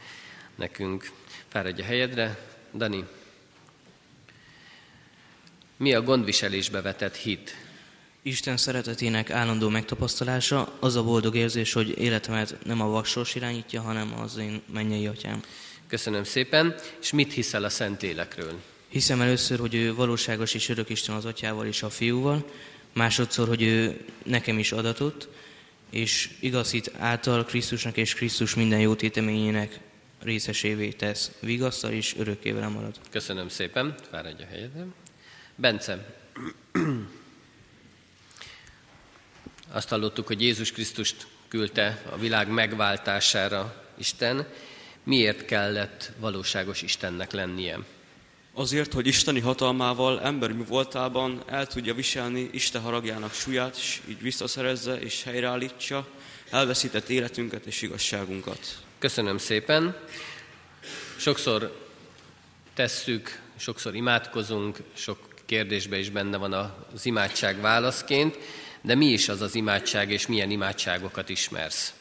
nekünk. 0.55 1.11
Fáradj 1.47 1.81
a 1.81 1.85
helyedre. 1.85 2.39
Dani, 2.75 3.03
mi 5.77 5.93
a 5.93 6.01
gondviselésbe 6.01 6.81
vetett 6.81 7.15
hit? 7.15 7.55
Isten 8.21 8.57
szeretetének 8.57 9.29
állandó 9.29 9.69
megtapasztalása, 9.69 10.73
az 10.79 10.95
a 10.95 11.03
boldog 11.03 11.35
érzés, 11.35 11.73
hogy 11.73 11.97
életemet 11.97 12.57
nem 12.65 12.81
a 12.81 12.87
vaksors 12.87 13.35
irányítja, 13.35 13.81
hanem 13.81 14.19
az 14.19 14.37
én 14.37 14.61
mennyei 14.73 15.07
atyám. 15.07 15.41
Köszönöm 15.87 16.23
szépen. 16.23 16.75
És 17.01 17.11
mit 17.11 17.33
hiszel 17.33 17.63
a 17.63 17.69
Szentlélekről? 17.69 18.61
Hiszem 18.87 19.21
először, 19.21 19.59
hogy 19.59 19.75
ő 19.75 19.95
valóságos 19.95 20.53
és 20.53 20.69
örök 20.69 20.89
Isten 20.89 21.15
az 21.15 21.25
atyával 21.25 21.65
és 21.65 21.83
a 21.83 21.89
fiúval, 21.89 22.45
másodszor, 22.97 23.47
hogy 23.47 23.61
ő 23.61 24.05
nekem 24.23 24.59
is 24.59 24.71
adatott, 24.71 25.27
és 25.89 26.29
igazít 26.39 26.91
által 26.97 27.45
Krisztusnak 27.45 27.97
és 27.97 28.13
Krisztus 28.13 28.55
minden 28.55 28.79
jó 28.79 28.95
téteményének 28.95 29.79
részesévé 30.21 30.89
tesz, 30.89 31.31
vigasztal 31.39 31.91
és 31.91 32.15
örökké 32.17 32.51
velem 32.51 32.71
marad. 32.71 32.95
Köszönöm 33.09 33.49
szépen. 33.49 33.95
Fáradj 34.11 34.43
a 34.43 34.45
helyedre. 34.45 34.85
Bence, 35.55 36.05
azt 39.71 39.89
hallottuk, 39.89 40.27
hogy 40.27 40.41
Jézus 40.41 40.71
Krisztust 40.71 41.27
küldte 41.47 42.01
a 42.09 42.17
világ 42.17 42.49
megváltására 42.49 43.85
Isten. 43.97 44.47
Miért 45.03 45.45
kellett 45.45 46.11
valóságos 46.19 46.81
Istennek 46.81 47.31
lennie? 47.31 47.79
Azért, 48.57 48.93
hogy 48.93 49.07
isteni 49.07 49.39
hatalmával, 49.39 50.21
emberi 50.21 50.53
voltában 50.53 51.43
el 51.47 51.67
tudja 51.67 51.93
viselni 51.93 52.49
Isten 52.51 52.81
haragjának 52.81 53.33
súlyát, 53.33 53.75
és 53.77 54.01
így 54.07 54.21
visszaszerezze 54.21 54.99
és 54.99 55.23
helyreállítsa 55.23 56.07
elveszített 56.49 57.09
életünket 57.09 57.65
és 57.65 57.81
igazságunkat. 57.81 58.59
Köszönöm 58.99 59.37
szépen. 59.37 59.97
Sokszor 61.17 61.87
tesszük, 62.73 63.41
sokszor 63.55 63.95
imádkozunk, 63.95 64.77
sok 64.93 65.17
kérdésben 65.45 65.99
is 65.99 66.09
benne 66.09 66.37
van 66.37 66.53
az 66.93 67.05
imádság 67.05 67.61
válaszként, 67.61 68.37
de 68.81 68.95
mi 68.95 69.05
is 69.05 69.29
az 69.29 69.41
az 69.41 69.55
imádság, 69.55 70.11
és 70.11 70.27
milyen 70.27 70.51
imádságokat 70.51 71.29
ismersz? 71.29 71.93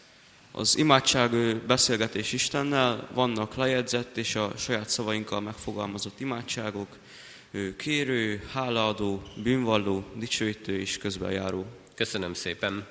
Az 0.58 0.76
imádság 0.76 1.56
beszélgetés 1.56 2.32
Istennel, 2.32 3.08
vannak 3.12 3.54
lejegyzett 3.54 4.16
és 4.16 4.34
a 4.34 4.52
saját 4.56 4.88
szavainkkal 4.88 5.40
megfogalmazott 5.40 6.20
imádságok, 6.20 6.88
kérő, 7.76 8.48
hálaadó, 8.52 9.22
bűnvalló, 9.42 10.04
dicsőítő 10.14 10.78
és 10.80 10.98
közbenjáró. 10.98 11.66
Köszönöm 11.94 12.34
szépen. 12.34 12.86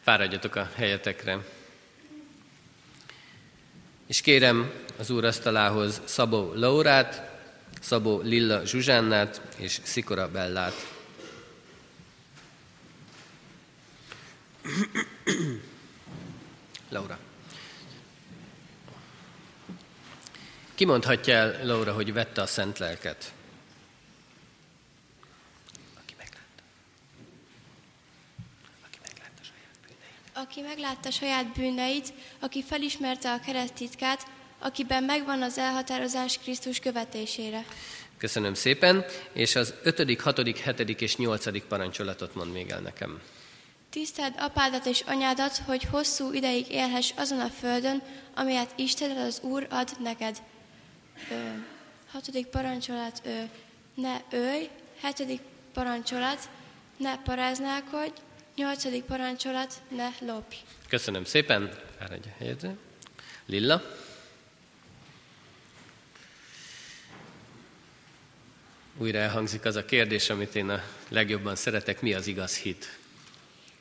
Fáradjatok 0.00 0.54
a 0.54 0.70
helyetekre. 0.74 1.46
És 4.06 4.20
kérem 4.20 4.72
az 4.96 5.10
úr 5.10 5.24
asztalához 5.24 6.00
Szabó 6.04 6.52
Laurát, 6.54 7.40
Szabó 7.80 8.20
Lilla 8.20 8.64
Zsuzsánnát 8.64 9.40
és 9.56 9.78
Szikora 9.82 10.30
Bellát. 10.30 10.94
Laura. 16.88 17.18
Ki 20.74 20.84
mondhatja 20.84 21.34
el, 21.34 21.66
Laura, 21.66 21.92
hogy 21.92 22.12
vette 22.12 22.42
a 22.42 22.46
szent 22.46 22.78
lelket? 22.78 23.32
Aki 30.32 30.60
meglátta 30.60 31.10
saját 31.10 31.52
bűneit, 31.52 32.12
aki 32.38 32.62
felismerte 32.62 33.32
a 33.32 33.40
kereszt 33.40 33.74
titkát, 33.74 34.26
akiben 34.58 35.04
megvan 35.04 35.42
az 35.42 35.58
elhatározás 35.58 36.38
Krisztus 36.38 36.78
követésére. 36.78 37.64
Köszönöm 38.18 38.54
szépen, 38.54 39.04
és 39.32 39.56
az 39.56 39.74
ötödik, 39.82 40.20
hatodik, 40.20 40.58
hetedik 40.58 41.00
és 41.00 41.16
nyolcadik 41.16 41.64
parancsolatot 41.64 42.34
mond 42.34 42.52
még 42.52 42.70
el 42.70 42.80
nekem. 42.80 43.20
Tiszteld 43.96 44.34
apádat 44.38 44.86
és 44.86 45.00
anyádat, 45.00 45.56
hogy 45.56 45.82
hosszú 45.82 46.32
ideig 46.32 46.70
élhess 46.70 47.12
azon 47.16 47.40
a 47.40 47.48
földön, 47.48 48.02
amelyet 48.34 48.72
Istened 48.76 49.16
az 49.18 49.40
Úr 49.42 49.66
ad 49.70 49.90
neked. 50.02 50.42
Ö, 51.30 51.34
hatodik 52.10 52.46
parancsolat, 52.46 53.20
ö, 53.24 53.42
ne 53.94 54.20
ölj. 54.30 54.68
Hetedik 55.00 55.40
parancsolat, 55.72 56.48
ne 56.96 57.18
paráználkodj. 57.22 58.20
Nyolcadik 58.56 59.02
parancsolat, 59.04 59.74
ne 59.88 60.08
lopj. 60.20 60.56
Köszönöm 60.88 61.24
szépen, 61.24 61.70
fáradj 61.98 62.28
a 62.28 62.32
helyedre. 62.38 62.74
Lilla? 63.46 63.82
Újra 68.98 69.18
elhangzik 69.18 69.64
az 69.64 69.76
a 69.76 69.84
kérdés, 69.84 70.30
amit 70.30 70.54
én 70.54 70.68
a 70.68 70.82
legjobban 71.08 71.56
szeretek, 71.56 72.00
mi 72.00 72.14
az 72.14 72.26
igaz 72.26 72.56
hit? 72.56 72.98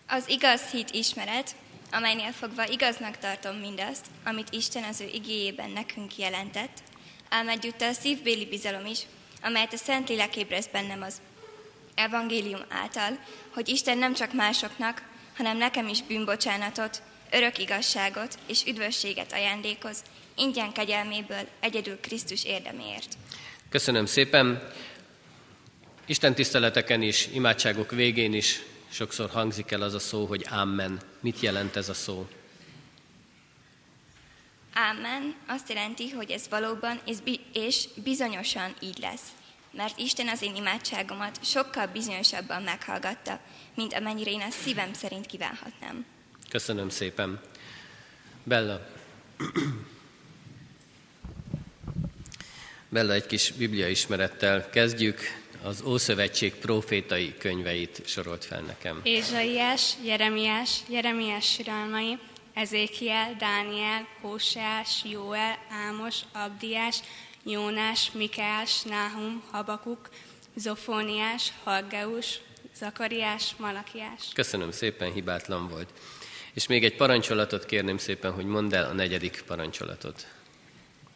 Az 0.08 0.30
igaz 0.30 0.62
hit 0.72 0.92
ismeret, 0.92 1.56
amelynél 1.92 2.32
fogva 2.32 2.68
igaznak 2.68 3.18
tartom 3.18 3.56
mindazt, 3.56 4.06
amit 4.24 4.48
Isten 4.52 4.84
az 4.84 5.02
ő 5.02 5.10
igéjében 5.14 5.70
nekünk 5.70 6.18
jelentett, 6.18 6.78
ám 7.30 7.50
egyúttal 7.50 7.90
a 7.90 7.94
szívbéli 7.94 8.46
bizalom 8.46 8.86
is, 8.86 9.00
amelyet 9.42 9.74
a 9.74 9.78
Szentlélek 9.78 10.36
ébreszt 10.36 10.72
bennem 10.72 11.02
az 11.02 11.22
evangélium 11.96 12.62
által, 12.70 13.20
hogy 13.54 13.70
Isten 13.70 13.98
nem 13.98 14.14
csak 14.14 14.34
másoknak, 14.34 15.02
hanem 15.38 15.58
nekem 15.58 15.88
is 15.88 16.02
bűnbocsánatot, 16.02 17.02
örök 17.32 17.58
igazságot 17.58 18.40
és 18.48 18.64
üdvösséget 18.66 19.34
ajándékoz, 19.34 20.04
ingyen 20.36 20.72
kegyelméből 20.72 21.48
egyedül 21.60 22.00
Krisztus 22.00 22.44
érdeméért. 22.44 23.18
Köszönöm 23.70 24.06
szépen. 24.06 24.72
Isten 26.06 26.36
tiszteleteken 26.36 27.02
is, 27.02 27.28
imádságok 27.34 27.92
végén 27.92 28.34
is 28.34 28.62
sokszor 28.96 29.30
hangzik 29.30 29.72
el 29.72 29.82
az 29.82 29.94
a 29.94 30.00
szó, 30.00 30.26
hogy 30.26 30.46
Amen. 30.50 31.00
Mit 31.20 31.40
jelent 31.40 31.76
ez 31.76 31.90
a 31.90 31.94
szó? 31.94 32.28
Amen 34.92 35.36
azt 35.48 35.70
jelenti, 35.70 36.10
hogy 36.10 36.32
ez 36.32 36.48
valóban 36.50 37.00
és, 37.06 37.18
bi- 37.18 37.40
és 37.54 37.88
bizonyosan 38.04 38.74
így 38.80 38.98
lesz. 38.98 39.22
Mert 39.72 39.98
Isten 40.00 40.28
az 40.28 40.42
én 40.42 40.56
imádságomat 40.56 41.46
sokkal 41.46 41.88
bizonyosabban 41.88 42.62
meghallgatta, 42.62 43.40
mint 43.76 43.94
amennyire 43.94 44.32
én 44.32 44.42
ezt 44.42 44.60
szívem 44.62 44.94
szerint 44.94 45.26
kívánhatnám. 45.26 46.06
Köszönöm 46.50 46.90
szépen. 46.90 47.42
Bella. 48.44 48.88
Bella 52.90 53.14
egy 53.14 53.26
kis 53.26 53.52
bibliaismerettel 53.52 54.70
kezdjük. 54.70 55.20
Az 55.66 55.82
Ószövetség 55.82 56.56
profétai 56.56 57.34
könyveit 57.38 58.02
sorolt 58.06 58.46
fel 58.46 58.62
nekem. 58.62 59.00
Ézsaiás, 59.04 59.94
Jeremiás, 60.04 60.80
Jeremiás 60.90 61.46
síralmai, 61.52 62.18
Ezékiel, 62.54 63.36
Dániel, 63.40 64.08
Hóseás, 64.22 65.04
Jóel, 65.04 65.58
Ámos, 65.88 66.16
Abdiás, 66.34 67.00
Jónás, 67.44 68.12
Mikeás, 68.12 68.82
Náhum, 68.82 69.44
Habakuk, 69.52 70.10
Zofóniás, 70.56 71.54
Haggeus, 71.64 72.40
Zakariás, 72.76 73.56
Malakiás. 73.58 74.22
Köszönöm 74.34 74.72
szépen, 74.72 75.14
hibátlan 75.14 75.68
volt. 75.68 75.90
És 76.54 76.68
még 76.68 76.84
egy 76.84 76.96
parancsolatot 76.96 77.66
kérném 77.66 77.98
szépen, 77.98 78.32
hogy 78.32 78.46
mondd 78.46 78.76
el 78.76 78.90
a 78.90 78.94
negyedik 78.94 79.44
parancsolatot. 79.48 80.28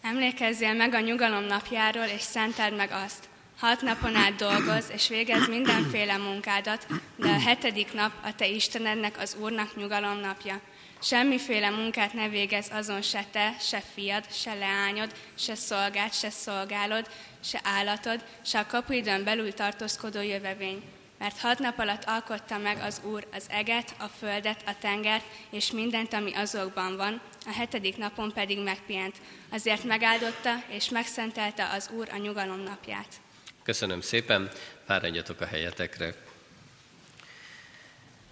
Emlékezzél 0.02 0.74
meg 0.74 0.94
a 0.94 1.00
nyugalom 1.00 1.44
napjáról, 1.44 2.06
és 2.06 2.22
szenteld 2.22 2.76
meg 2.76 2.92
azt. 2.92 3.30
Hat 3.60 3.82
napon 3.82 4.16
át 4.16 4.36
dolgoz, 4.36 4.90
és 4.94 5.08
végez 5.08 5.48
mindenféle 5.48 6.18
munkádat, 6.18 6.88
de 7.16 7.30
a 7.30 7.40
hetedik 7.40 7.94
nap 7.94 8.12
a 8.24 8.36
te 8.36 8.48
Istenednek, 8.48 9.18
az 9.18 9.36
Úrnak 9.40 9.76
nyugalom 9.76 10.20
napja. 10.20 10.62
Semmiféle 11.02 11.70
munkát 11.70 12.14
ne 12.14 12.30
végez 12.30 12.70
azon 12.72 13.02
se 13.02 13.26
te, 13.32 13.56
se 13.60 13.82
fiad, 13.94 14.32
se 14.32 14.54
leányod, 14.54 15.14
se 15.38 15.56
szolgád, 15.56 16.14
se 16.14 16.30
szolgálod, 16.30 17.10
se 17.44 17.60
állatod, 17.64 18.24
se 18.46 18.60
a 18.60 18.66
kapuidon 18.66 19.24
belül 19.24 19.54
tartózkodó 19.54 20.22
jövevény. 20.22 20.84
Mert 21.18 21.40
hat 21.40 21.60
nap 21.60 21.80
alatt 21.80 22.04
alkotta 22.04 22.58
meg 22.58 22.78
az 22.82 23.02
Úr 23.04 23.28
az 23.34 23.46
eget, 23.50 23.96
a 23.98 24.08
földet, 24.20 24.64
a 24.66 24.72
tengert, 24.80 25.26
és 25.50 25.72
mindent, 25.72 26.14
ami 26.14 26.34
azokban 26.34 26.96
van, 26.96 27.22
a 27.46 27.52
hetedik 27.52 27.98
napon 27.98 28.34
pedig 28.34 28.64
megpihent. 28.64 29.16
Azért 29.52 29.84
megáldotta, 29.84 30.64
és 30.68 30.90
megszentelte 30.90 31.70
az 31.76 31.90
Úr 31.94 32.08
a 32.12 32.18
nyugalom 32.18 32.60
napját. 32.60 33.22
Köszönöm 33.70 34.02
szépen, 34.02 34.52
fáradjatok 34.86 35.42
a 35.42 35.46
helyetekre. 35.46 36.14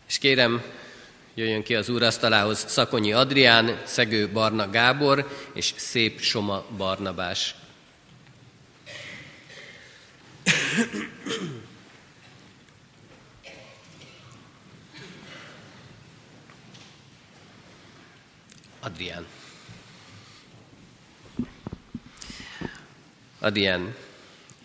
És 0.07 0.17
kérem, 0.17 0.63
jöjjön 1.33 1.63
ki 1.63 1.75
az 1.75 1.89
úrasztalához 1.89 2.65
Szakonyi 2.67 3.13
Adrián, 3.13 3.81
Szegő 3.85 4.29
Barna 4.29 4.69
Gábor 4.69 5.27
és 5.53 5.73
Szép 5.75 6.19
Soma 6.19 6.65
Barnabás. 6.77 7.55
Adrián. 18.79 19.25
Adrián, 23.39 23.95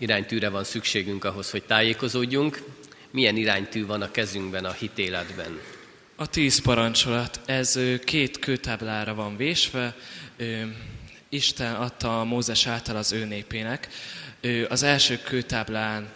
iránytűre 0.03 0.49
van 0.49 0.65
szükségünk 0.65 1.25
ahhoz, 1.25 1.51
hogy 1.51 1.63
tájékozódjunk. 1.63 2.63
Milyen 3.11 3.37
iránytű 3.37 3.87
van 3.87 4.03
a 4.03 4.11
kezünkben 4.11 4.65
a 4.65 4.73
hitéletben? 4.73 5.61
A 6.17 6.27
tíz 6.27 6.61
parancsolat, 6.61 7.41
ez 7.47 7.79
két 8.05 8.39
kőtáblára 8.39 9.15
van 9.15 9.37
vésve, 9.37 9.97
Isten 11.29 11.75
adta 11.75 12.21
a 12.21 12.25
Mózes 12.25 12.67
által 12.67 12.97
az 12.97 13.13
ő 13.13 13.25
népének. 13.25 13.89
Az 14.69 14.83
első 14.83 15.19
kőtáblán 15.19 16.13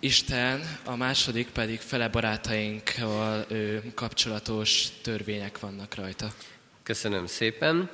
Isten, 0.00 0.78
a 0.84 0.96
második 0.96 1.48
pedig 1.48 1.80
fele 1.80 2.08
barátainkkal 2.08 3.46
kapcsolatos 3.94 4.86
törvények 5.02 5.58
vannak 5.58 5.94
rajta. 5.94 6.32
Köszönöm 6.82 7.26
szépen. 7.26 7.90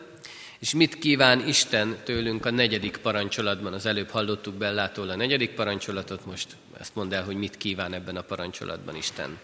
És 0.64 0.74
mit 0.74 0.98
kíván 0.98 1.46
Isten 1.46 1.96
tőlünk 2.04 2.46
a 2.46 2.50
negyedik 2.50 2.96
parancsolatban? 2.96 3.72
Az 3.72 3.86
előbb 3.86 4.08
hallottuk 4.08 4.54
Bellától 4.54 5.08
a 5.10 5.16
negyedik 5.16 5.50
parancsolatot, 5.50 6.26
most 6.26 6.56
ezt 6.80 6.94
mondd 6.94 7.14
el, 7.14 7.24
hogy 7.24 7.36
mit 7.36 7.56
kíván 7.56 7.92
ebben 7.92 8.16
a 8.16 8.20
parancsolatban 8.22 8.96
Isten. 8.96 9.38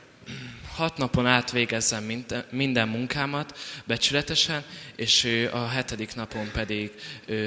Hat 0.75 0.97
napon 0.97 1.27
át 1.27 1.51
végezzem 1.51 2.05
minden, 2.05 2.45
minden 2.51 2.89
munkámat 2.89 3.59
becsületesen, 3.85 4.65
és 4.97 5.49
a 5.53 5.67
hetedik 5.67 6.15
napon 6.15 6.51
pedig 6.53 6.93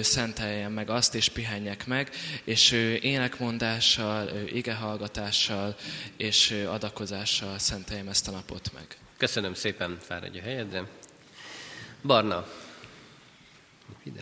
szenteljem 0.01 0.71
meg 0.71 0.89
azt, 0.89 1.15
és 1.15 1.29
pihenjek 1.29 1.87
meg, 1.87 2.09
és 2.43 2.71
énekmondással, 3.01 4.29
igehallgatással 4.45 5.75
és 6.17 6.63
adakozással 6.67 7.59
szenteljem 7.59 8.07
ezt 8.07 8.27
a 8.27 8.31
napot 8.31 8.71
meg. 8.73 8.97
Köszönöm 9.17 9.53
szépen, 9.53 9.97
fáradj 10.01 10.39
a 10.39 10.41
helyedre. 10.41 10.87
Barna. 12.03 12.45
Ide. 14.03 14.21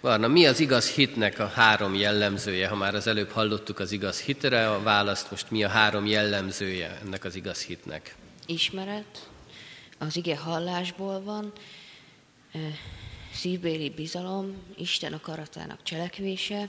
Barna, 0.00 0.28
mi 0.28 0.46
az 0.46 0.60
igaz 0.60 0.90
hitnek 0.90 1.38
a 1.38 1.46
három 1.46 1.94
jellemzője? 1.94 2.68
Ha 2.68 2.76
már 2.76 2.94
az 2.94 3.06
előbb 3.06 3.30
hallottuk 3.30 3.78
az 3.78 3.92
igaz 3.92 4.20
hitre 4.20 4.70
a 4.70 4.82
választ, 4.82 5.30
most 5.30 5.50
mi 5.50 5.64
a 5.64 5.68
három 5.68 6.06
jellemzője 6.06 6.98
ennek 7.04 7.24
az 7.24 7.34
igaz 7.34 7.62
hitnek? 7.62 8.14
ismeret, 8.46 9.28
az 9.98 10.16
ige 10.16 10.36
hallásból 10.36 11.22
van, 11.22 11.52
szívbéli 13.32 13.90
bizalom, 13.90 14.56
Isten 14.76 15.12
akaratának 15.12 15.82
cselekvése, 15.82 16.68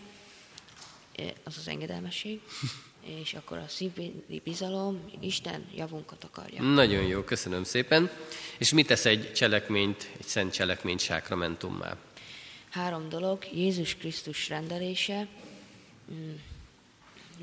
az 1.44 1.58
az 1.58 1.68
engedelmesség, 1.68 2.42
és 3.06 3.34
akkor 3.34 3.58
a 3.58 3.68
szívbéli 3.68 4.42
bizalom, 4.44 5.12
Isten 5.20 5.66
javunkat 5.76 6.24
akarja. 6.24 6.62
Nagyon 6.62 7.04
jó, 7.04 7.22
köszönöm 7.22 7.64
szépen. 7.64 8.10
És 8.58 8.74
mit 8.74 8.88
tesz 8.88 9.06
egy 9.06 9.34
cselekményt, 9.34 10.10
egy 10.20 10.26
szent 10.26 10.54
cselekményt 10.54 11.00
sákramentummá? 11.00 11.98
Három 12.70 13.10
dolog, 13.10 13.46
Jézus 13.54 13.96
Krisztus 13.96 14.50
rendelése, 14.50 15.28
mm, 16.12 16.34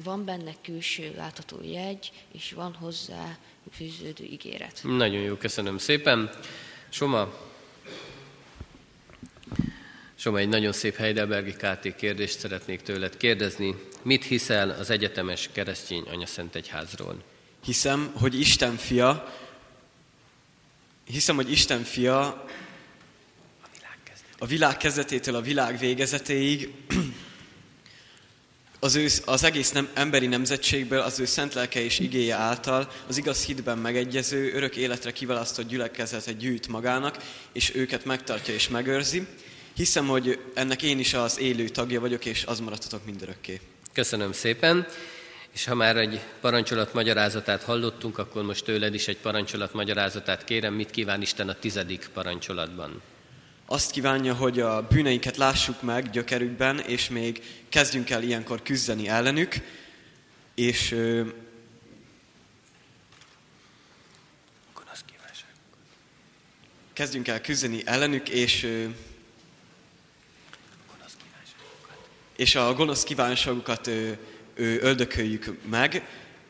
van 0.05 0.24
benne 0.24 0.55
külső 0.62 1.12
látható 1.16 1.59
jegy, 1.62 2.12
és 2.32 2.52
van 2.52 2.74
hozzá 2.74 3.39
fűződő 3.72 4.24
ígéret. 4.24 4.80
Nagyon 4.82 5.22
jó, 5.22 5.34
köszönöm 5.34 5.78
szépen. 5.78 6.30
Soma, 6.89 7.52
Soma, 10.23 10.39
egy 10.39 10.49
nagyon 10.49 10.73
szép 10.73 10.97
Heidelbergi 10.97 11.53
KT 11.53 11.97
kérdést 11.97 12.39
szeretnék 12.39 12.81
tőled 12.81 13.16
kérdezni. 13.16 13.74
Mit 14.03 14.24
hiszel 14.24 14.70
az 14.70 14.90
egyetemes 14.90 15.49
keresztény 15.53 16.03
anyaszent 16.03 16.55
egyházról? 16.55 17.23
Hiszem, 17.65 18.12
hogy 18.15 18.40
Isten 18.40 18.77
fia, 18.77 19.35
hiszem, 21.05 21.36
hogy 21.36 21.51
Isten 21.51 21.82
fia 21.82 22.44
a 24.39 24.47
világ 24.47 24.77
kezdetétől 24.77 25.35
a 25.35 25.40
világ 25.40 25.78
végezetéig 25.78 26.73
az, 28.81 28.94
ő, 28.94 29.09
az 29.24 29.43
egész 29.43 29.73
nem, 29.73 29.89
emberi 29.94 30.27
nemzetségből 30.27 31.01
az 31.01 31.20
ő 31.20 31.24
szent 31.24 31.55
lelke 31.55 31.81
és 31.85 31.99
igéje 31.99 32.35
által 32.35 32.90
az 33.07 33.16
igaz 33.16 33.44
hitben 33.44 33.78
megegyező, 33.78 34.53
örök 34.53 34.77
életre 34.77 35.12
kiválasztott 35.12 35.69
gyülekezetet 35.69 36.36
gyűjt 36.36 36.69
magának, 36.69 37.16
és 37.53 37.74
őket 37.74 38.05
megtartja 38.05 38.55
és 38.55 38.69
megőrzi. 38.69 39.27
Hiszem, 39.74 40.07
hogy 40.07 40.39
ennek 40.55 40.82
én 40.82 40.99
is 40.99 41.15
az 41.15 41.39
élő 41.39 41.69
tagja 41.69 42.01
vagyok, 42.01 42.24
és 42.24 42.44
az 42.44 42.61
maradhatok 42.61 43.05
mindörökké. 43.05 43.61
Köszönöm 43.93 44.32
szépen. 44.32 44.86
És 45.53 45.65
ha 45.65 45.74
már 45.74 45.97
egy 45.97 46.20
parancsolat 46.40 46.94
magyarázatát 46.94 47.62
hallottunk, 47.62 48.19
akkor 48.19 48.43
most 48.43 48.65
tőled 48.65 48.94
is 48.94 49.09
egy 49.09 49.16
parancsolat 49.16 49.73
magyarázatát 49.73 50.44
kérem. 50.44 50.74
Mit 50.74 50.90
kíván 50.90 51.23
Isten 51.23 51.49
a 51.49 51.59
tizedik 51.59 52.09
parancsolatban? 52.12 53.03
Azt 53.66 53.90
kívánja, 53.90 54.35
hogy 54.35 54.61
a 54.61 54.86
bűneinket 54.86 55.36
lássuk 55.36 55.82
meg 55.82 56.11
gyökerükben, 56.11 56.78
és 56.78 57.09
még 57.09 57.43
kezdjünk 57.69 58.11
el 58.11 58.23
ilyenkor 58.23 58.62
küzdeni 58.62 59.09
ellenük, 59.09 59.55
és 60.55 60.97
kezdjünk 66.93 67.28
el 67.28 67.40
küzdeni 67.40 67.82
ellenük, 67.85 68.28
és 68.28 68.86
és 72.37 72.55
a 72.55 72.75
gonosz 72.75 73.05
kívánságukat 73.05 73.91
öldököljük 74.57 75.57
meg, 75.71 76.03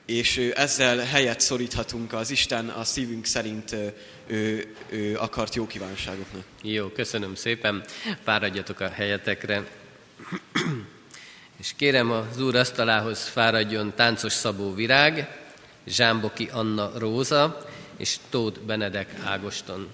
és 0.06 0.36
ezzel 0.54 0.98
helyet 0.98 1.40
szoríthatunk 1.40 2.12
az 2.12 2.30
Isten 2.30 2.68
a 2.68 2.84
szívünk 2.84 3.24
szerint 3.24 3.76
ő, 4.26 4.74
ő 4.88 5.16
akart 5.16 5.54
jó 5.54 5.66
kívánságoknak. 5.66 6.44
Jó, 6.62 6.88
köszönöm 6.88 7.34
szépen. 7.34 7.84
Fáradjatok 8.24 8.80
a 8.80 8.88
helyetekre. 8.88 9.66
és 11.60 11.72
kérem 11.76 12.10
az 12.10 12.40
úr 12.40 12.56
asztalához 12.56 13.28
fáradjon 13.28 13.92
Táncos 13.94 14.32
Szabó 14.32 14.74
Virág, 14.74 15.40
Zsámboki 15.86 16.48
Anna 16.52 16.98
Róza 16.98 17.66
és 17.96 18.16
Tóth 18.30 18.60
Benedek 18.60 19.14
Ágoston. 19.24 19.88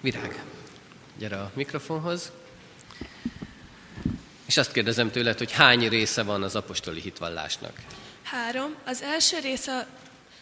Virág, 0.00 0.42
gyere 1.18 1.36
a 1.40 1.50
mikrofonhoz. 1.54 2.32
És 4.46 4.56
azt 4.56 4.72
kérdezem 4.72 5.10
tőled, 5.10 5.38
hogy 5.38 5.52
hány 5.52 5.88
része 5.88 6.22
van 6.22 6.42
az 6.42 6.56
apostoli 6.56 7.00
hitvallásnak? 7.00 7.72
Három. 8.22 8.74
Az 8.84 9.02
első 9.02 9.38
része 9.38 9.86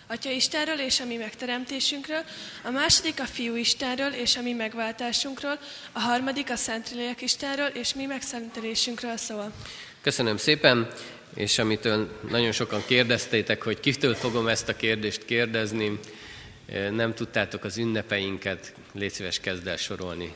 Atya 0.06 0.30
Istenről 0.30 0.78
és 0.80 1.00
a 1.00 1.04
mi 1.04 1.16
megteremtésünkről, 1.16 2.24
a 2.64 2.70
második 2.70 3.20
a 3.20 3.24
Fiú 3.24 3.54
Istenről 3.54 4.12
és 4.12 4.36
a 4.36 4.42
mi 4.42 4.52
megváltásunkról, 4.52 5.58
a 5.92 5.98
harmadik 6.00 6.50
a 6.50 6.56
Szentlélek 6.56 7.20
Istenről 7.20 7.66
és 7.66 7.94
mi 7.94 8.04
megszentelésünkről 8.06 9.16
szól. 9.16 9.52
Köszönöm 10.02 10.36
szépen, 10.36 10.88
és 11.34 11.58
amitől 11.58 12.20
nagyon 12.30 12.52
sokan 12.52 12.82
kérdeztétek, 12.86 13.62
hogy 13.62 13.80
kitől 13.80 14.14
fogom 14.14 14.48
ezt 14.48 14.68
a 14.68 14.76
kérdést 14.76 15.24
kérdezni, 15.24 15.98
nem 16.90 17.14
tudtátok 17.14 17.64
az 17.64 17.76
ünnepeinket, 17.78 18.74
légy 18.92 19.12
szíves 19.12 19.40
kezd 19.40 19.66
el 19.66 19.76
sorolni. 19.76 20.34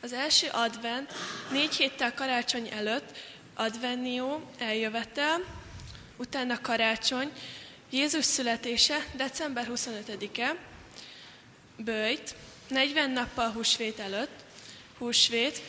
Az 0.00 0.12
első 0.12 0.46
advent 0.52 1.12
négy 1.50 1.74
héttel 1.74 2.14
karácsony 2.14 2.68
előtt 2.72 3.16
advennió 3.54 4.50
eljövetel, 4.58 5.44
utána 6.16 6.60
karácsony, 6.60 7.32
Jézus 7.90 8.24
születése 8.24 9.06
december 9.16 9.68
25-e, 9.74 10.56
bőjt, 11.76 12.34
40 12.68 13.10
nappal 13.10 13.50
húsvét 13.50 13.98
előtt, 13.98 14.44
húsvét, 14.98 15.62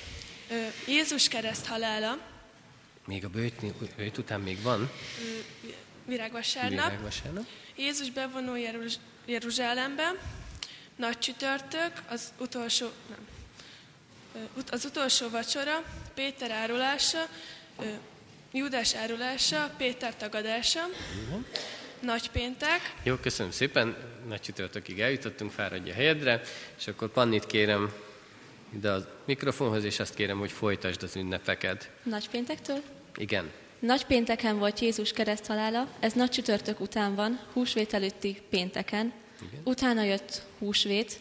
Jézus 0.87 1.27
kereszt 1.27 1.65
halála. 1.65 2.17
Még 3.05 3.25
a 3.25 3.29
bőjt, 3.29 3.95
bőjt 3.95 4.17
után 4.17 4.41
még 4.41 4.61
van? 4.61 4.91
Virágvasárnap. 6.05 6.89
Virágvasárnap. 6.89 7.45
Jézus 7.75 8.09
bevonul 8.09 8.59
Jeruz- 8.59 8.99
Jeruzsálembe, 9.27 10.13
nagy 10.95 11.19
csütörtök, 11.19 11.91
az 12.09 12.31
utolsó, 12.37 12.87
nem, 13.09 13.27
az 14.71 14.85
utolsó 14.85 15.29
vacsora, 15.29 15.83
Péter 16.13 16.51
árulása, 16.51 17.25
Júdás 18.51 18.95
árulása, 18.95 19.73
Péter 19.77 20.15
tagadása, 20.15 20.85
nagy 21.99 22.29
péntek. 22.29 22.93
Jó, 23.03 23.15
köszönöm 23.15 23.51
szépen. 23.51 23.97
Nagy 24.27 24.41
csütörtökig 24.41 24.99
eljutottunk, 24.99 25.51
fáradj 25.51 25.89
a 25.89 25.93
helyedre, 25.93 26.41
és 26.77 26.87
akkor 26.87 27.11
Pannit 27.11 27.45
kérem 27.45 27.93
ide 28.73 28.91
a 28.91 29.17
mikrofonhoz, 29.25 29.83
és 29.83 29.99
azt 29.99 30.13
kérem, 30.13 30.39
hogy 30.39 30.51
folytasd 30.51 31.03
az 31.03 31.15
ünnepeket. 31.15 31.89
Nagy 32.03 32.29
péntektől? 32.29 32.81
Igen. 33.15 33.51
Nagy 33.79 34.05
pénteken 34.05 34.59
volt 34.59 34.79
Jézus 34.79 35.11
kereszthalála, 35.11 35.87
ez 35.99 36.13
nagy 36.13 36.29
csütörtök 36.29 36.79
után 36.79 37.15
van, 37.15 37.39
húsvét 37.53 37.93
előtti 37.93 38.41
pénteken. 38.49 39.13
Igen. 39.41 39.61
Utána 39.63 40.03
jött 40.03 40.41
húsvét, 40.59 41.19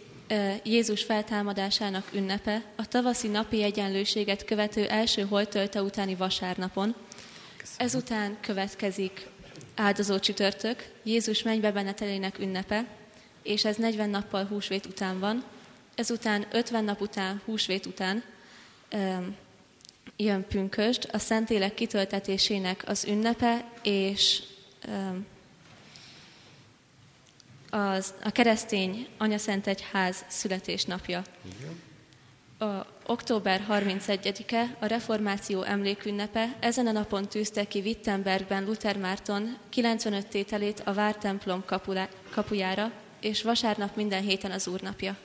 Jézus 0.63 1.03
feltámadásának 1.03 2.09
ünnepe, 2.13 2.63
a 2.77 2.89
tavaszi 2.89 3.29
napi 3.29 3.63
egyenlőséget 3.63 4.45
követő 4.45 4.89
első 4.89 5.23
holtölte 5.23 5.83
utáni 5.83 6.15
vasárnapon. 6.15 6.95
Köszönöm. 7.57 7.87
Ezután 7.87 8.37
következik 8.41 9.27
áldozó 9.75 10.19
csütörtök, 10.19 10.89
Jézus 11.03 11.43
mennybe 11.43 11.73
benetelének 11.73 12.39
ünnepe, 12.39 12.87
és 13.43 13.65
ez 13.65 13.77
40 13.77 14.11
nappal 14.11 14.45
húsvét 14.45 14.87
után 14.87 15.19
van. 15.19 15.45
Ezután 15.95 16.47
50 16.53 16.85
nap 16.85 17.01
után, 17.01 17.43
húsvét 17.45 17.87
után 17.87 18.23
jön 20.17 20.47
pünkösd, 20.49 21.09
a 21.13 21.19
Szentlélek 21.19 21.75
kitöltetésének 21.75 22.83
az 22.87 23.05
ünnepe, 23.05 23.65
és 23.83 24.43
az, 27.71 28.15
a 28.23 28.31
keresztény 28.31 29.07
Anyaszentegyház 29.19 30.25
születésnapja. 30.29 31.23
A, 32.59 32.87
október 33.07 33.67
31-e 33.71 34.77
a 34.81 34.87
reformáció 34.87 35.63
emlékünnepe, 35.63 36.57
ezen 36.61 36.87
a 36.87 36.93
napon 36.93 37.29
tűzte 37.29 37.65
ki 37.65 37.81
Wittenbergben 37.81 38.65
Luther 38.65 38.97
Márton 38.99 39.57
95 39.69 40.27
tételét 40.27 40.81
a 40.85 40.93
Vártemplom 40.93 41.65
kapujára, 42.31 42.93
és 43.21 43.43
vasárnap 43.43 43.97
minden 43.97 44.23
héten 44.23 44.51
az 44.51 44.67
úrnapja. 44.69 45.17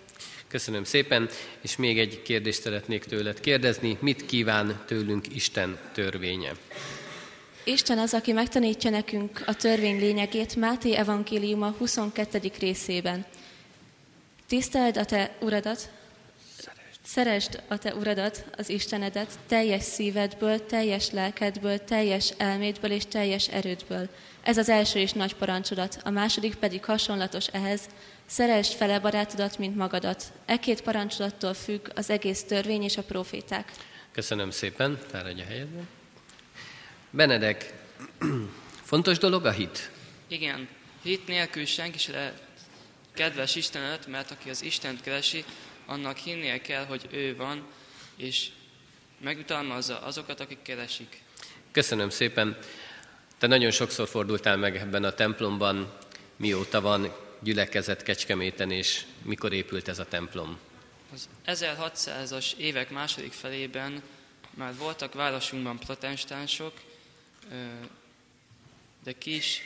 Köszönöm 0.52 0.84
szépen, 0.84 1.30
és 1.61 1.76
még 1.76 1.99
egy 1.99 2.22
kérdést 2.22 2.61
szeretnék 2.61 3.03
tőled 3.03 3.40
kérdezni. 3.40 3.98
Mit 4.02 4.26
kíván 4.26 4.84
tőlünk 4.86 5.36
Isten 5.36 5.78
törvénye? 5.94 6.52
Isten 7.64 7.98
az, 7.98 8.14
aki 8.14 8.32
megtanítja 8.32 8.90
nekünk 8.90 9.44
a 9.45 9.56
törvény 9.56 9.99
lényegét 9.99 10.56
Máté 10.56 10.95
evangéliuma 10.95 11.76
22. 11.78 12.52
részében. 12.60 13.26
Tiszteld 14.48 14.98
a 14.98 15.06
te 15.06 15.36
uradat, 15.41 15.90
szeresd 17.03 17.61
a 17.68 17.78
te 17.78 17.95
uradat, 17.95 18.45
az 18.57 18.69
Istenedet, 18.69 19.40
teljes 19.48 19.84
szívedből, 19.84 20.65
teljes 20.65 21.11
lelkedből, 21.11 21.84
teljes 21.84 22.34
elmédből 22.38 22.91
és 22.91 23.06
teljes 23.06 23.48
erődből. 23.48 24.10
Ez 24.44 24.57
az 24.57 24.69
első 24.69 24.99
és 24.99 25.11
nagy 25.11 25.36
parancsolat, 25.36 25.99
a 26.03 26.10
második 26.10 26.56
pedig 26.56 26.86
hasonlatos 26.86 27.48
ehhez, 27.48 27.82
szeresd 28.32 28.74
fele 28.74 28.99
barátodat, 28.99 29.58
mint 29.58 29.76
magadat. 29.76 30.24
E 30.45 30.58
két 30.60 30.82
parancsolattól 30.82 31.53
függ 31.53 31.88
az 31.95 32.10
egész 32.10 32.44
törvény 32.44 32.84
és 32.84 32.98
a 32.98 33.03
proféták. 33.03 33.72
Köszönöm 34.12 34.52
szépen, 34.52 34.99
fáradj 35.10 35.41
a 35.41 35.45
helyedben. 35.45 35.88
Benedek, 37.10 37.74
fontos 38.84 39.18
dolog 39.18 39.45
a 39.45 39.52
hit? 39.52 39.91
Igen, 40.28 40.68
hit 41.03 41.28
nélkül 41.28 41.66
senki 41.66 41.98
se 41.98 42.12
lehet 42.12 42.44
kedves 43.14 43.56
Isten 43.56 43.82
előtt, 43.82 44.08
mert 44.08 44.32
aki 44.32 44.49
az 44.49 44.64
Istent 44.64 45.02
keresi, 45.02 45.44
annak 45.86 46.18
hinnie 46.18 46.62
kell, 46.62 46.86
hogy 46.86 47.08
ő 47.12 47.36
van, 47.36 47.68
és 48.18 48.48
megjutalmazza 49.22 49.99
azokat, 49.99 50.40
akik 50.40 50.62
keresik. 50.62 51.22
Köszönöm 51.72 52.10
szépen. 52.10 52.58
Te 53.38 53.48
nagyon 53.48 53.72
sokszor 53.72 54.08
fordultál 54.08 54.58
meg 54.58 54.76
ebben 54.76 55.03
a 55.03 55.14
templomban, 55.14 55.94
mióta 56.36 56.82
van 56.82 57.30
gyülekezet 57.41 58.03
Kecskeméten, 58.03 58.72
és 58.72 59.05
mikor 59.22 59.53
épült 59.53 59.88
ez 59.88 59.99
a 59.99 60.05
templom? 60.07 60.57
Az 61.13 61.30
1600-as 61.45 62.53
évek 62.57 62.89
második 62.89 63.31
felében 63.31 64.01
már 64.53 64.76
voltak 64.76 65.13
városunkban 65.13 65.80
protestánsok, 65.80 66.73
de 69.03 69.11
kis, 69.18 69.61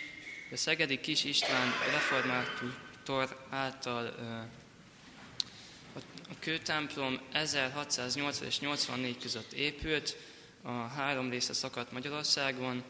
de 0.50 0.56
Szegedi 0.56 1.00
Kis 1.00 1.24
István 1.24 1.72
reformátor 1.92 3.46
által 3.50 4.14
a 6.30 6.34
kőtemplom 6.40 7.20
1680 7.32 8.48
és 8.48 8.60
84 8.60 9.18
között 9.18 9.52
épült, 9.54 10.16
a 10.62 10.72
három 10.72 11.30
része 11.30 11.54
szakadt 11.54 11.92
Magyarországon. 11.92 12.84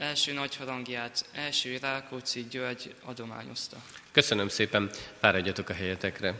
Első 0.00 0.32
nagy 0.32 0.56
harangját 0.56 1.24
első 1.32 1.78
Rákóczi 1.80 2.46
György 2.50 2.94
adományozta. 3.04 3.76
Köszönöm 4.12 4.48
szépen, 4.48 4.90
fáradjatok 5.18 5.68
a 5.68 5.72
helyetekre. 5.72 6.34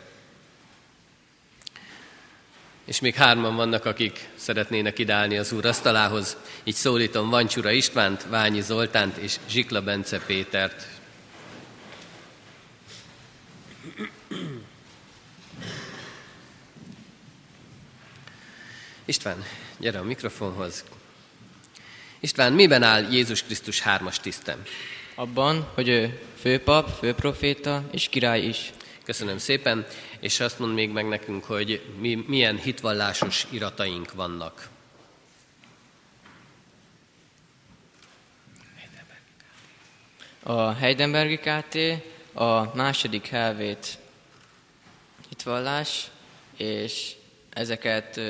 És 2.84 3.00
még 3.00 3.14
hárman 3.14 3.56
vannak, 3.56 3.84
akik 3.84 4.28
szeretnének 4.34 4.98
ideálni 4.98 5.38
az 5.38 5.52
úr 5.52 5.66
asztalához. 5.66 6.36
Így 6.64 6.74
szólítom 6.74 7.30
Vancsura 7.30 7.70
Istvánt, 7.70 8.26
Ványi 8.28 8.60
Zoltánt 8.60 9.16
és 9.16 9.36
Zsikla 9.48 9.82
Bence 9.82 10.18
Pétert. 10.18 10.86
István, 19.04 19.44
gyere 19.78 19.98
a 19.98 20.02
mikrofonhoz. 20.02 20.84
István, 22.22 22.52
miben 22.52 22.82
áll 22.82 23.12
Jézus 23.12 23.42
Krisztus 23.42 23.80
hármas 23.80 24.18
tisztem? 24.20 24.62
Abban, 25.14 25.68
hogy 25.74 25.88
ő 25.88 26.20
főpap, 26.40 26.98
főproféta 26.98 27.84
és 27.92 28.08
király 28.08 28.40
is. 28.40 28.72
Köszönöm 29.04 29.38
szépen, 29.38 29.86
és 30.20 30.40
azt 30.40 30.58
mond 30.58 30.74
még 30.74 30.90
meg 30.90 31.08
nekünk, 31.08 31.44
hogy 31.44 31.82
mi, 31.98 32.24
milyen 32.26 32.56
hitvallásos 32.56 33.46
irataink 33.50 34.12
vannak. 34.12 34.68
A 40.42 40.72
Heidenbergi 40.72 41.38
KT, 41.38 41.76
a 42.32 42.76
második 42.76 43.26
helvét 43.26 43.98
hitvallás, 45.28 46.10
és 46.56 47.12
ezeket 47.50 48.20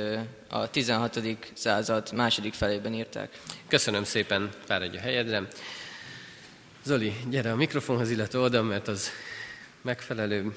a 0.49 0.71
16. 0.71 1.21
század 1.53 2.13
második 2.13 2.55
felében 2.55 2.95
írták. 2.95 3.41
Köszönöm 3.69 4.05
szépen, 4.05 4.51
fáradj 4.65 4.97
a 4.97 5.01
helyedre. 5.01 5.49
Zoli, 6.85 7.13
gyere 7.31 7.53
a 7.53 7.57
mikrofonhoz, 7.57 8.11
illetve 8.11 8.39
oda, 8.39 8.63
mert 8.63 8.89
az 8.89 9.11
megfelelő. 9.83 10.57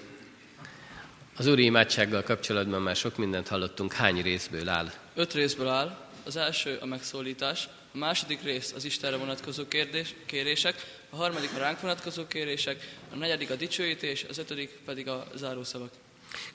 Az 1.38 1.48
úri 1.48 1.64
imádsággal 1.64 2.23
kapcsolatban 2.23 2.81
már 2.81 2.95
sok 2.95 3.18
mindent 3.18 3.48
hallottunk. 3.48 3.94
Hány 3.94 4.22
részből 4.22 4.69
áll? 4.69 4.91
Öt 5.15 5.34
részből 5.34 5.68
áll. 5.68 5.98
Az 6.26 6.35
első 6.35 6.77
a 6.81 6.85
megszólítás, 6.85 7.68
a 7.94 7.98
második 7.98 8.41
rész 8.44 8.73
az 8.76 8.85
Istenre 8.85 9.18
vonatkozó 9.18 9.68
kérdés, 9.68 10.15
kérések, 10.26 10.76
a 11.10 11.15
harmadik 11.15 11.49
a 11.56 11.57
ránk 11.57 11.81
vonatkozó 11.81 12.27
kérések, 12.27 12.95
a 13.11 13.15
negyedik 13.15 13.49
a 13.49 13.56
dicsőítés, 13.56 14.26
az 14.30 14.38
ötödik 14.38 14.69
pedig 14.85 15.07
a 15.07 15.27
zárószavak. 15.35 15.91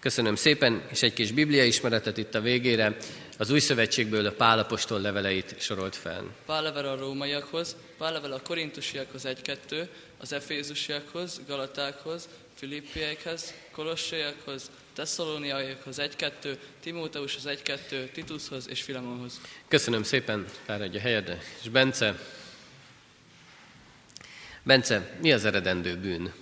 Köszönöm 0.00 0.34
szépen, 0.34 0.82
és 0.90 1.02
egy 1.02 1.12
kis 1.12 1.32
biblia 1.32 1.64
ismeretet 1.64 2.16
itt 2.16 2.34
a 2.34 2.40
végére. 2.40 2.96
Az 3.38 3.50
új 3.50 3.58
szövetségből 3.58 4.26
a 4.26 4.32
Pálapostól 4.32 5.00
leveleit 5.00 5.54
sorolt 5.58 5.96
fel. 5.96 6.24
Pál 6.46 6.62
level 6.62 6.88
a 6.88 6.96
rómaiakhoz, 6.96 7.76
Pál 7.98 8.12
level 8.12 8.32
a 8.32 8.40
korintusiakhoz 8.42 9.22
1-2, 9.26 9.88
az 10.18 10.32
efézusiakhoz, 10.32 11.40
galatákhoz, 11.46 12.28
filippiekhez, 12.54 13.54
kolossaiakhoz, 13.72 14.70
tesszalóniaiakhoz 14.94 15.96
1-2, 16.00 16.58
Timóteushoz 16.80 17.44
1-2, 17.64 18.10
Titushoz 18.12 18.68
és 18.68 18.82
Filemonhoz. 18.82 19.40
Köszönöm 19.68 20.02
szépen, 20.02 20.46
fáradj 20.64 20.96
a 20.96 21.00
helyedre. 21.00 21.38
És 21.62 21.68
Bence, 21.68 22.18
Bence, 24.62 25.16
mi 25.20 25.32
az 25.32 25.44
eredendő 25.44 25.96
bűn? 25.96 26.32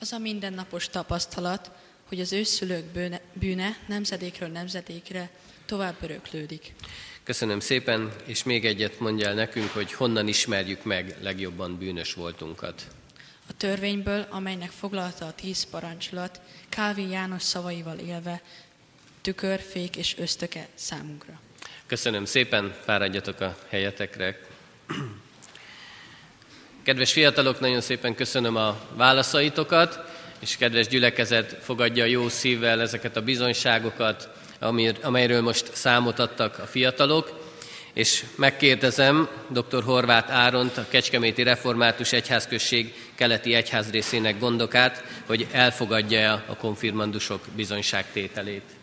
Az 0.00 0.12
a 0.12 0.18
mindennapos 0.18 0.88
tapasztalat, 0.88 1.70
hogy 2.12 2.20
az 2.20 2.32
őszülők 2.32 2.84
bűne, 2.84 3.20
bűne 3.32 3.76
nemzedékről 3.86 4.48
nemzedékre 4.48 5.30
tovább 5.66 5.94
öröklődik. 6.00 6.72
Köszönöm 7.22 7.60
szépen, 7.60 8.12
és 8.24 8.42
még 8.42 8.64
egyet 8.64 9.00
mondjál 9.00 9.34
nekünk, 9.34 9.70
hogy 9.70 9.92
honnan 9.92 10.28
ismerjük 10.28 10.84
meg 10.84 11.16
legjobban 11.20 11.78
bűnös 11.78 12.14
voltunkat. 12.14 12.86
A 13.48 13.56
törvényből, 13.56 14.26
amelynek 14.30 14.70
foglalta 14.70 15.26
a 15.26 15.32
tíz 15.32 15.64
parancsolat, 15.70 16.40
Kávi 16.68 17.08
János 17.08 17.42
szavaival 17.42 17.98
élve, 17.98 18.42
tükör, 19.20 19.60
fék 19.60 19.96
és 19.96 20.14
ösztöke 20.18 20.68
számunkra. 20.74 21.40
Köszönöm 21.86 22.24
szépen, 22.24 22.74
fáradjatok 22.84 23.40
a 23.40 23.58
helyetekre. 23.68 24.40
Kedves 26.82 27.12
fiatalok, 27.12 27.60
nagyon 27.60 27.80
szépen 27.80 28.14
köszönöm 28.14 28.56
a 28.56 28.80
válaszaitokat, 28.94 30.11
és 30.42 30.56
kedves 30.56 30.86
gyülekezet 30.86 31.56
fogadja 31.60 32.04
jó 32.04 32.28
szívvel 32.28 32.80
ezeket 32.80 33.16
a 33.16 33.22
bizonyságokat, 33.22 34.28
amelyről 35.02 35.40
most 35.40 35.70
számot 35.74 36.18
adtak 36.18 36.58
a 36.58 36.66
fiatalok, 36.66 37.50
és 37.92 38.24
megkérdezem 38.36 39.28
dr. 39.48 39.82
Horváth 39.82 40.32
Áront, 40.32 40.76
a 40.76 40.86
Kecskeméti 40.88 41.42
Református 41.42 42.12
Egyházközség 42.12 42.94
keleti 43.14 43.54
egyházrészének 43.54 44.38
gondokát, 44.38 45.04
hogy 45.26 45.46
elfogadja 45.52 46.44
a 46.46 46.56
konfirmandusok 46.56 47.40
bizonyságtételét. 47.56 48.81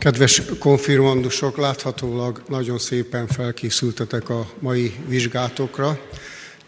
Kedves 0.00 0.42
konfirmandusok, 0.58 1.56
láthatólag 1.56 2.42
nagyon 2.48 2.78
szépen 2.78 3.26
felkészültetek 3.26 4.28
a 4.28 4.50
mai 4.58 4.92
vizsgátokra. 5.06 6.00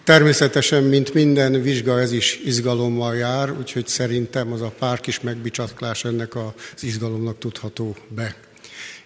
Természetesen, 0.05 0.83
mint 0.83 1.15
minden 1.15 1.63
vizsga, 1.63 2.01
ez 2.01 2.13
is 2.13 2.41
izgalommal 2.45 3.17
jár, 3.17 3.53
úgyhogy 3.53 3.87
szerintem 3.87 4.53
az 4.53 4.61
a 4.61 4.73
pár 4.79 5.01
kis 5.01 5.21
megbicsaklás 5.21 6.05
ennek 6.05 6.37
az 6.37 6.83
izgalomnak 6.83 7.39
tudható 7.39 7.97
be. 8.09 8.37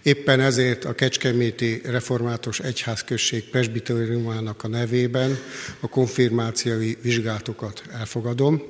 Éppen 0.03 0.41
ezért 0.41 0.85
a 0.85 0.95
Kecskeméti 0.95 1.81
Református 1.85 2.61
Egyházközség 2.61 3.51
presbiteriumának 3.51 4.65
a 4.65 4.69
nevében 4.69 5.39
a 5.81 5.89
konfirmációi 5.89 6.97
vizsgátokat 7.03 7.83
elfogadom. 7.99 8.63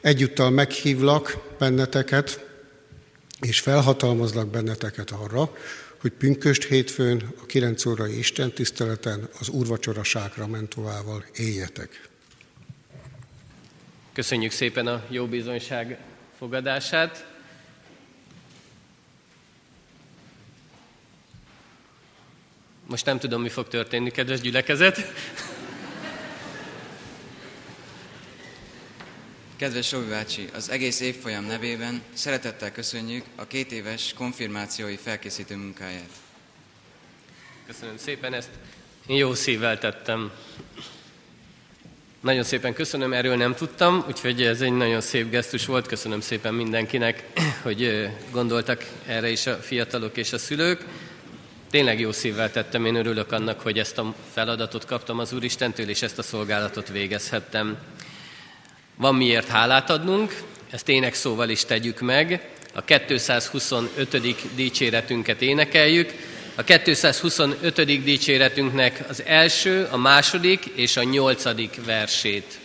Egyúttal 0.00 0.50
meghívlak 0.50 1.36
benneteket, 1.58 2.52
és 3.40 3.60
felhatalmazlak 3.60 4.48
benneteket 4.48 5.10
arra, 5.10 5.56
hogy 6.00 6.12
pünköst 6.12 6.64
hétfőn 6.64 7.32
a 7.42 7.46
9 7.46 7.86
órai 7.86 8.18
Isten 8.18 8.52
tiszteleten 8.52 9.28
az 9.40 9.48
úrvacsora 9.48 10.04
sákramentovával 10.04 11.24
éljetek. 11.34 12.08
Köszönjük 14.12 14.50
szépen 14.50 14.86
a 14.86 15.04
jó 15.08 15.26
bizonyság 15.26 15.98
fogadását. 16.38 17.26
Most 22.86 23.04
nem 23.04 23.18
tudom, 23.18 23.42
mi 23.42 23.48
fog 23.48 23.68
történni, 23.68 24.10
kedves 24.10 24.40
gyülekezet. 24.40 24.98
Kedves 29.56 29.92
Robi 29.92 30.08
bácsi, 30.08 30.48
az 30.54 30.70
egész 30.70 31.00
évfolyam 31.00 31.44
nevében 31.44 32.02
szeretettel 32.12 32.72
köszönjük 32.72 33.24
a 33.34 33.46
két 33.46 33.72
éves 33.72 34.12
konfirmációi 34.16 34.96
felkészítő 34.96 35.56
munkáját. 35.56 36.10
Köszönöm 37.66 37.96
szépen, 37.96 38.34
ezt 38.34 38.48
én 39.06 39.16
jó 39.16 39.34
szívvel 39.34 39.78
tettem. 39.78 40.30
Nagyon 42.20 42.42
szépen 42.42 42.74
köszönöm, 42.74 43.12
erről 43.12 43.36
nem 43.36 43.54
tudtam, 43.54 44.04
úgyhogy 44.08 44.42
ez 44.42 44.60
egy 44.60 44.72
nagyon 44.72 45.00
szép 45.00 45.30
gesztus 45.30 45.66
volt. 45.66 45.86
Köszönöm 45.86 46.20
szépen 46.20 46.54
mindenkinek, 46.54 47.24
hogy 47.62 48.08
gondoltak 48.30 48.84
erre 49.06 49.30
is 49.30 49.46
a 49.46 49.56
fiatalok 49.56 50.16
és 50.16 50.32
a 50.32 50.38
szülők. 50.38 50.84
Tényleg 51.70 52.00
jó 52.00 52.12
szívvel 52.12 52.50
tettem, 52.50 52.84
én 52.84 52.94
örülök 52.94 53.32
annak, 53.32 53.60
hogy 53.60 53.78
ezt 53.78 53.98
a 53.98 54.14
feladatot 54.32 54.84
kaptam 54.84 55.18
az 55.18 55.32
Úristentől, 55.32 55.88
és 55.88 56.02
ezt 56.02 56.18
a 56.18 56.22
szolgálatot 56.22 56.88
végezhettem. 56.88 57.78
Van 58.96 59.14
miért 59.14 59.48
hálát 59.48 59.90
adnunk, 59.90 60.42
ezt 60.70 60.88
ének 60.88 61.14
szóval 61.14 61.48
is 61.48 61.64
tegyük 61.64 62.00
meg. 62.00 62.48
A 62.72 62.84
225. 62.84 64.54
dicséretünket 64.54 65.42
énekeljük. 65.42 66.12
A 66.54 66.62
225. 66.62 68.02
dicséretünknek 68.02 69.04
az 69.08 69.22
első, 69.26 69.88
a 69.90 69.96
második 69.96 70.64
és 70.74 70.96
a 70.96 71.02
nyolcadik 71.02 71.80
versét. 71.84 72.58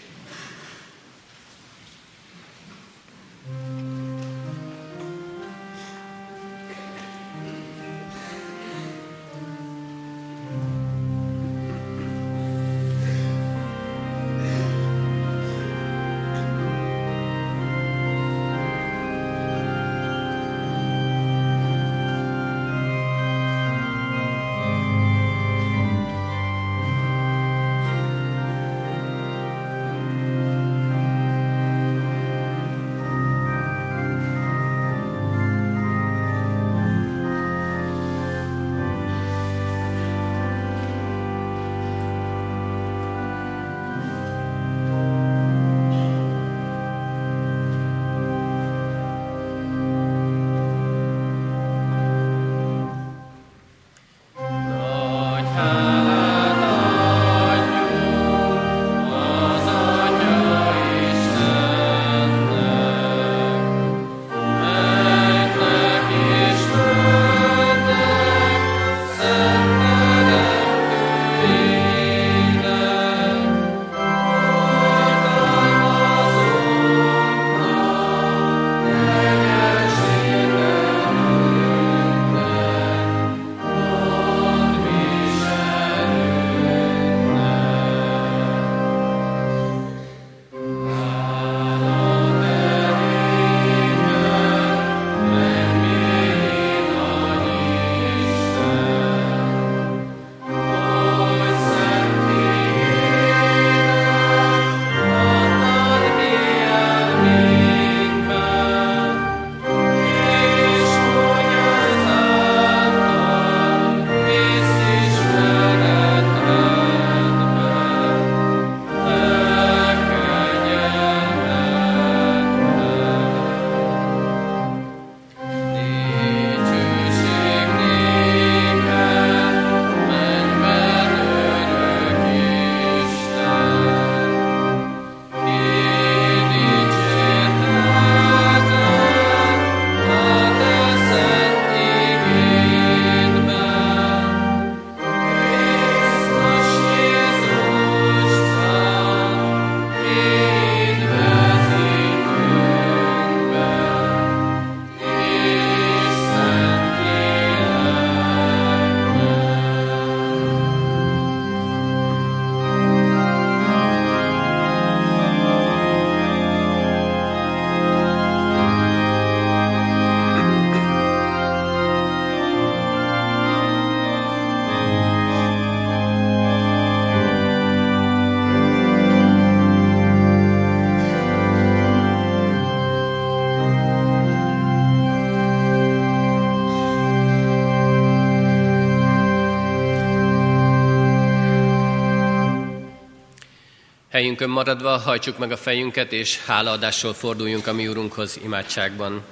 Helyünkön 194.20 194.50
maradva 194.50 194.98
hajtsuk 194.98 195.38
meg 195.38 195.52
a 195.52 195.58
fejünket, 195.58 196.14
és 196.14 196.46
hálaadással 196.46 197.14
forduljunk 197.14 197.68
a 197.68 197.74
mi 197.74 197.88
Urunkhoz 197.88 198.40
imádságban. 198.44 199.24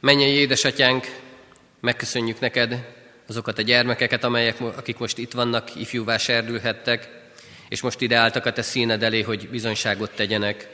Mennyei 0.00 0.32
édesatyánk, 0.32 1.18
megköszönjük 1.80 2.40
neked 2.40 2.88
azokat 3.26 3.58
a 3.58 3.62
gyermekeket, 3.62 4.24
amelyek, 4.24 4.60
akik 4.60 4.98
most 4.98 5.18
itt 5.18 5.32
vannak, 5.32 5.74
ifjúvá 5.76 6.16
serdülhettek, 6.16 7.08
és 7.68 7.80
most 7.80 8.00
ide 8.00 8.16
álltak 8.16 8.46
a 8.46 8.52
te 8.52 8.62
színed 8.62 9.02
elé, 9.02 9.22
hogy 9.22 9.48
bizonyságot 9.48 10.10
tegyenek. 10.14 10.68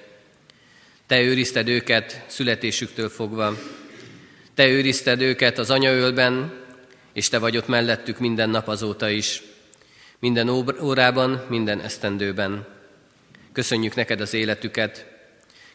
Te 1.06 1.20
őrizted 1.20 1.68
őket 1.68 2.24
születésüktől 2.26 3.08
fogva. 3.08 3.54
Te 4.54 4.66
őrizted 4.66 5.20
őket 5.20 5.58
az 5.58 5.70
anyaölben, 5.70 6.52
és 7.12 7.28
te 7.28 7.38
vagy 7.38 7.56
ott 7.56 7.68
mellettük 7.68 8.18
minden 8.18 8.50
nap 8.50 8.68
azóta 8.68 9.08
is. 9.08 9.42
Minden 10.20 10.48
órában, 10.80 11.44
minden 11.48 11.80
esztendőben. 11.80 12.66
Köszönjük 13.52 13.94
neked 13.94 14.20
az 14.20 14.34
életüket. 14.34 15.06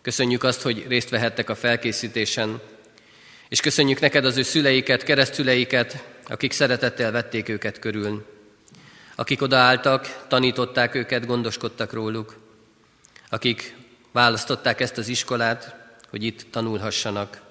Köszönjük 0.02 0.44
azt, 0.44 0.62
hogy 0.62 0.86
részt 0.88 1.10
vehettek 1.10 1.50
a 1.50 1.56
felkészítésen, 1.56 2.62
és 3.50 3.60
köszönjük 3.60 4.00
neked 4.00 4.26
az 4.26 4.38
ő 4.38 4.42
szüleiket, 4.42 5.04
keresztüleiket, 5.04 6.04
akik 6.28 6.52
szeretettel 6.52 7.12
vették 7.12 7.50
őket 7.50 7.80
körül. 7.80 8.26
Akik 9.16 9.42
odaálltak, 9.42 10.26
tanították 10.28 10.96
őket, 10.96 11.26
gondoskodtak 11.26 11.94
róluk. 11.94 12.36
Akik 13.30 13.76
választották 14.12 14.82
ezt 14.82 14.98
az 14.98 15.08
iskolát, 15.08 15.76
hogy 16.10 16.24
itt 16.24 16.46
tanulhassanak. 16.52 17.42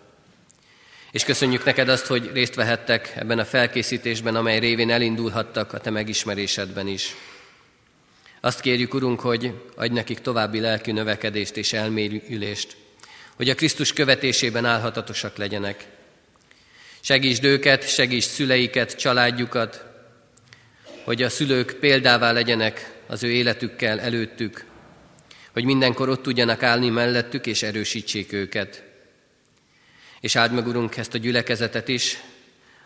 És 1.12 1.24
köszönjük 1.24 1.64
neked 1.64 1.88
azt, 1.88 2.06
hogy 2.06 2.30
részt 2.32 2.54
vehettek 2.54 3.12
ebben 3.16 3.38
a 3.38 3.44
felkészítésben, 3.44 4.36
amely 4.36 4.58
révén 4.58 4.90
elindulhattak 4.90 5.72
a 5.72 5.78
te 5.78 5.90
megismerésedben 5.90 6.86
is. 6.86 7.14
Azt 8.40 8.60
kérjük, 8.60 8.94
Urunk, 8.94 9.20
hogy 9.20 9.54
adj 9.76 9.94
nekik 9.94 10.18
további 10.18 10.60
lelki 10.60 10.92
növekedést 10.92 11.56
és 11.56 11.72
elmélyülést, 11.72 12.76
hogy 13.36 13.48
a 13.48 13.54
Krisztus 13.54 13.92
követésében 13.92 14.64
állhatatosak 14.64 15.36
legyenek. 15.36 15.86
Segítsd 17.00 17.44
őket, 17.44 17.88
segítsd 17.88 18.30
szüleiket, 18.30 18.96
családjukat, 18.96 19.84
hogy 21.04 21.22
a 21.22 21.28
szülők 21.28 21.72
példává 21.80 22.32
legyenek 22.32 22.92
az 23.06 23.22
ő 23.22 23.30
életükkel 23.30 24.00
előttük, 24.00 24.64
hogy 25.52 25.64
mindenkor 25.64 26.08
ott 26.08 26.22
tudjanak 26.22 26.62
állni 26.62 26.88
mellettük 26.88 27.46
és 27.46 27.62
erősítsék 27.62 28.32
őket. 28.32 28.91
És 30.22 30.36
áld 30.36 30.52
meg, 30.52 30.66
Urunk, 30.66 30.96
ezt 30.96 31.14
a 31.14 31.18
gyülekezetet 31.18 31.88
is, 31.88 32.22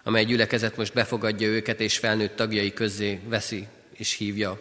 amely 0.03 0.25
gyülekezet 0.25 0.77
most 0.77 0.93
befogadja 0.93 1.49
őket 1.49 1.81
és 1.81 1.99
felnőtt 1.99 2.37
tagjai 2.37 2.73
közzé 2.73 3.21
veszi 3.29 3.67
és 3.93 4.13
hívja. 4.13 4.61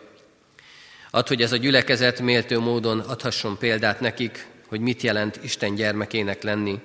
Add, 1.11 1.27
hogy 1.27 1.41
ez 1.41 1.51
a 1.51 1.57
gyülekezet 1.57 2.19
méltó 2.19 2.59
módon 2.59 2.99
adhasson 2.99 3.57
példát 3.57 3.99
nekik, 3.99 4.47
hogy 4.67 4.79
mit 4.79 5.01
jelent 5.01 5.39
Isten 5.43 5.75
gyermekének 5.75 6.43
lenni, 6.43 6.79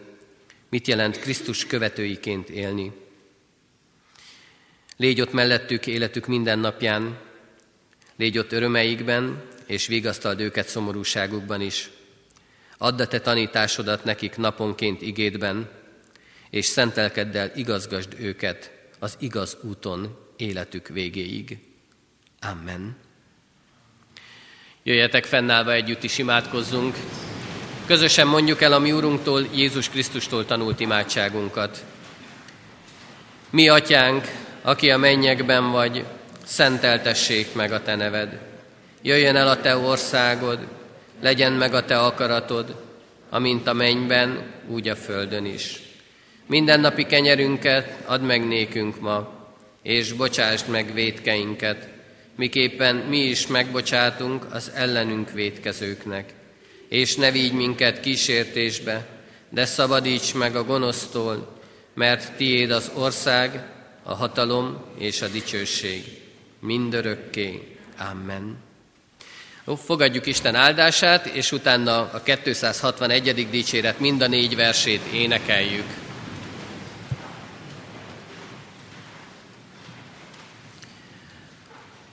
mit 0.68 0.86
jelent 0.86 1.18
Krisztus 1.18 1.66
követőiként 1.66 2.48
élni. 2.48 2.92
Légy 4.96 5.20
ott 5.20 5.32
mellettük 5.32 5.86
életük 5.86 6.26
minden 6.26 6.58
napján, 6.58 7.18
légy 8.16 8.38
ott 8.38 8.52
örömeikben, 8.52 9.42
és 9.66 9.86
vigasztald 9.86 10.40
őket 10.40 10.68
szomorúságukban 10.68 11.60
is. 11.60 11.90
Add 12.78 13.00
a 13.00 13.06
te 13.06 13.20
tanításodat 13.20 14.04
nekik 14.04 14.36
naponként 14.36 15.02
igédben, 15.02 15.78
és 16.50 16.64
szentelkeddel 16.64 17.50
igazgasd 17.54 18.14
őket 18.18 18.70
az 18.98 19.16
igaz 19.18 19.56
úton 19.62 20.18
életük 20.36 20.88
végéig. 20.88 21.58
Amen. 22.40 22.96
Jöjjetek 24.82 25.24
fennállva 25.24 25.72
együtt 25.72 26.02
is 26.02 26.18
imádkozzunk. 26.18 26.96
Közösen 27.86 28.26
mondjuk 28.26 28.62
el 28.62 28.72
a 28.72 28.78
mi 28.78 28.92
Úrunktól, 28.92 29.46
Jézus 29.54 29.88
Krisztustól 29.88 30.46
tanult 30.46 30.80
imádságunkat. 30.80 31.84
Mi, 33.50 33.68
Atyánk, 33.68 34.24
aki 34.62 34.90
a 34.90 34.96
mennyekben 34.96 35.70
vagy, 35.70 36.04
szenteltessék 36.44 37.54
meg 37.54 37.72
a 37.72 37.82
Te 37.82 37.94
neved. 37.94 38.40
Jöjjön 39.02 39.36
el 39.36 39.48
a 39.48 39.60
Te 39.60 39.76
országod, 39.76 40.58
legyen 41.20 41.52
meg 41.52 41.74
a 41.74 41.84
Te 41.84 41.98
akaratod, 41.98 42.84
amint 43.30 43.66
a 43.66 43.72
mennyben, 43.72 44.52
úgy 44.68 44.88
a 44.88 44.96
földön 44.96 45.44
is. 45.44 45.89
Mindennapi 46.50 47.06
kenyerünket 47.06 47.98
add 48.06 48.20
meg 48.20 48.46
nékünk 48.46 49.00
ma, 49.00 49.28
és 49.82 50.12
bocsásd 50.12 50.68
meg 50.68 50.92
védkeinket, 50.94 51.88
miképpen 52.36 52.96
mi 52.96 53.18
is 53.18 53.46
megbocsátunk 53.46 54.46
az 54.54 54.70
ellenünk 54.74 55.30
védkezőknek 55.30 56.32
és 56.90 57.16
ne 57.16 57.30
vigy 57.30 57.52
minket 57.52 58.00
kísértésbe, 58.00 59.06
de 59.48 59.64
szabadíts 59.64 60.34
meg 60.34 60.56
a 60.56 60.64
gonosztól, 60.64 61.58
mert 61.94 62.36
tiéd 62.36 62.70
az 62.70 62.90
ország, 62.94 63.66
a 64.02 64.14
hatalom 64.14 64.84
és 64.98 65.22
a 65.22 65.28
dicsőség. 65.28 66.04
Mindörökké. 66.60 67.76
Amen. 68.10 68.58
Ó, 69.66 69.74
fogadjuk 69.74 70.26
Isten 70.26 70.54
áldását, 70.54 71.26
és 71.26 71.52
utána 71.52 72.10
a 72.12 72.22
261. 72.22 73.48
dicséret 73.50 73.98
mind 73.98 74.22
a 74.22 74.26
négy 74.26 74.56
versét 74.56 75.02
énekeljük. 75.12 76.09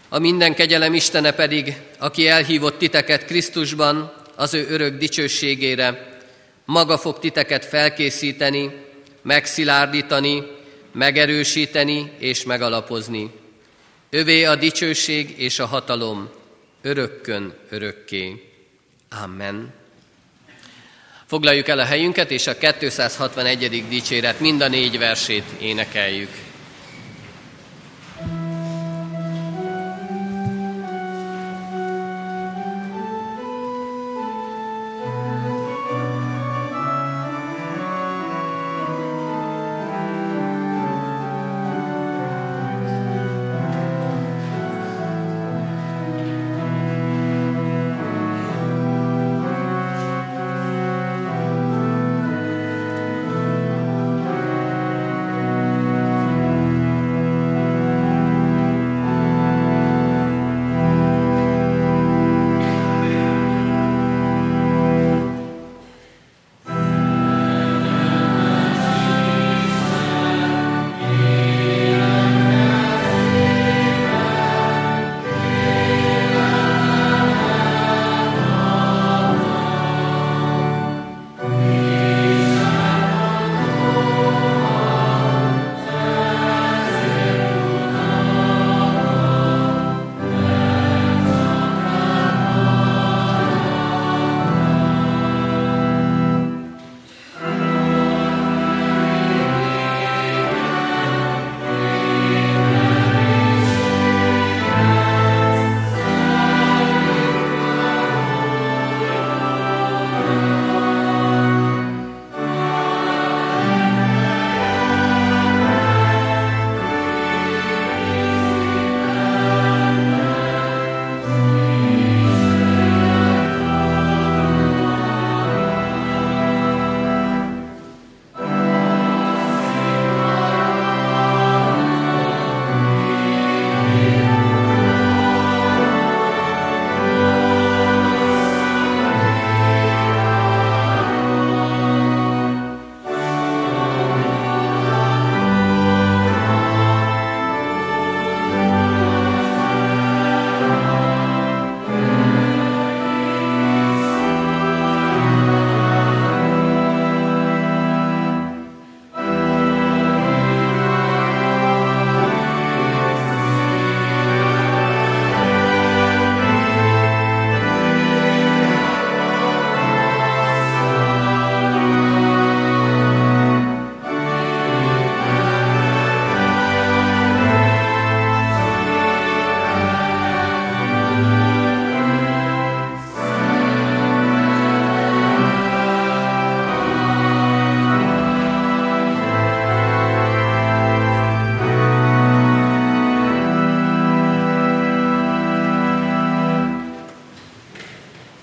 A 0.09 0.19
minden 0.19 0.53
kegyelem 0.53 0.93
Istene 0.93 1.31
pedig, 1.31 1.81
aki 1.99 2.27
elhívott 2.27 2.77
titeket 2.77 3.25
Krisztusban, 3.25 4.13
az 4.35 4.53
ő 4.53 4.67
örök 4.69 4.97
dicsőségére, 4.97 6.17
maga 6.65 6.97
fog 6.97 7.19
titeket 7.19 7.65
felkészíteni, 7.65 8.71
megszilárdítani, 9.21 10.43
megerősíteni 10.91 12.11
és 12.19 12.43
megalapozni. 12.43 13.31
Övé 14.09 14.43
a 14.43 14.55
dicsőség 14.55 15.39
és 15.39 15.59
a 15.59 15.65
hatalom, 15.65 16.29
örökkön 16.81 17.53
örökké. 17.69 18.51
Amen. 19.23 19.73
Foglaljuk 21.25 21.67
el 21.67 21.79
a 21.79 21.85
helyünket, 21.85 22.31
és 22.31 22.47
a 22.47 22.57
261. 22.57 23.87
dicséret 23.89 24.39
mind 24.39 24.61
a 24.61 24.67
négy 24.67 24.97
versét 24.97 25.45
énekeljük. 25.59 26.46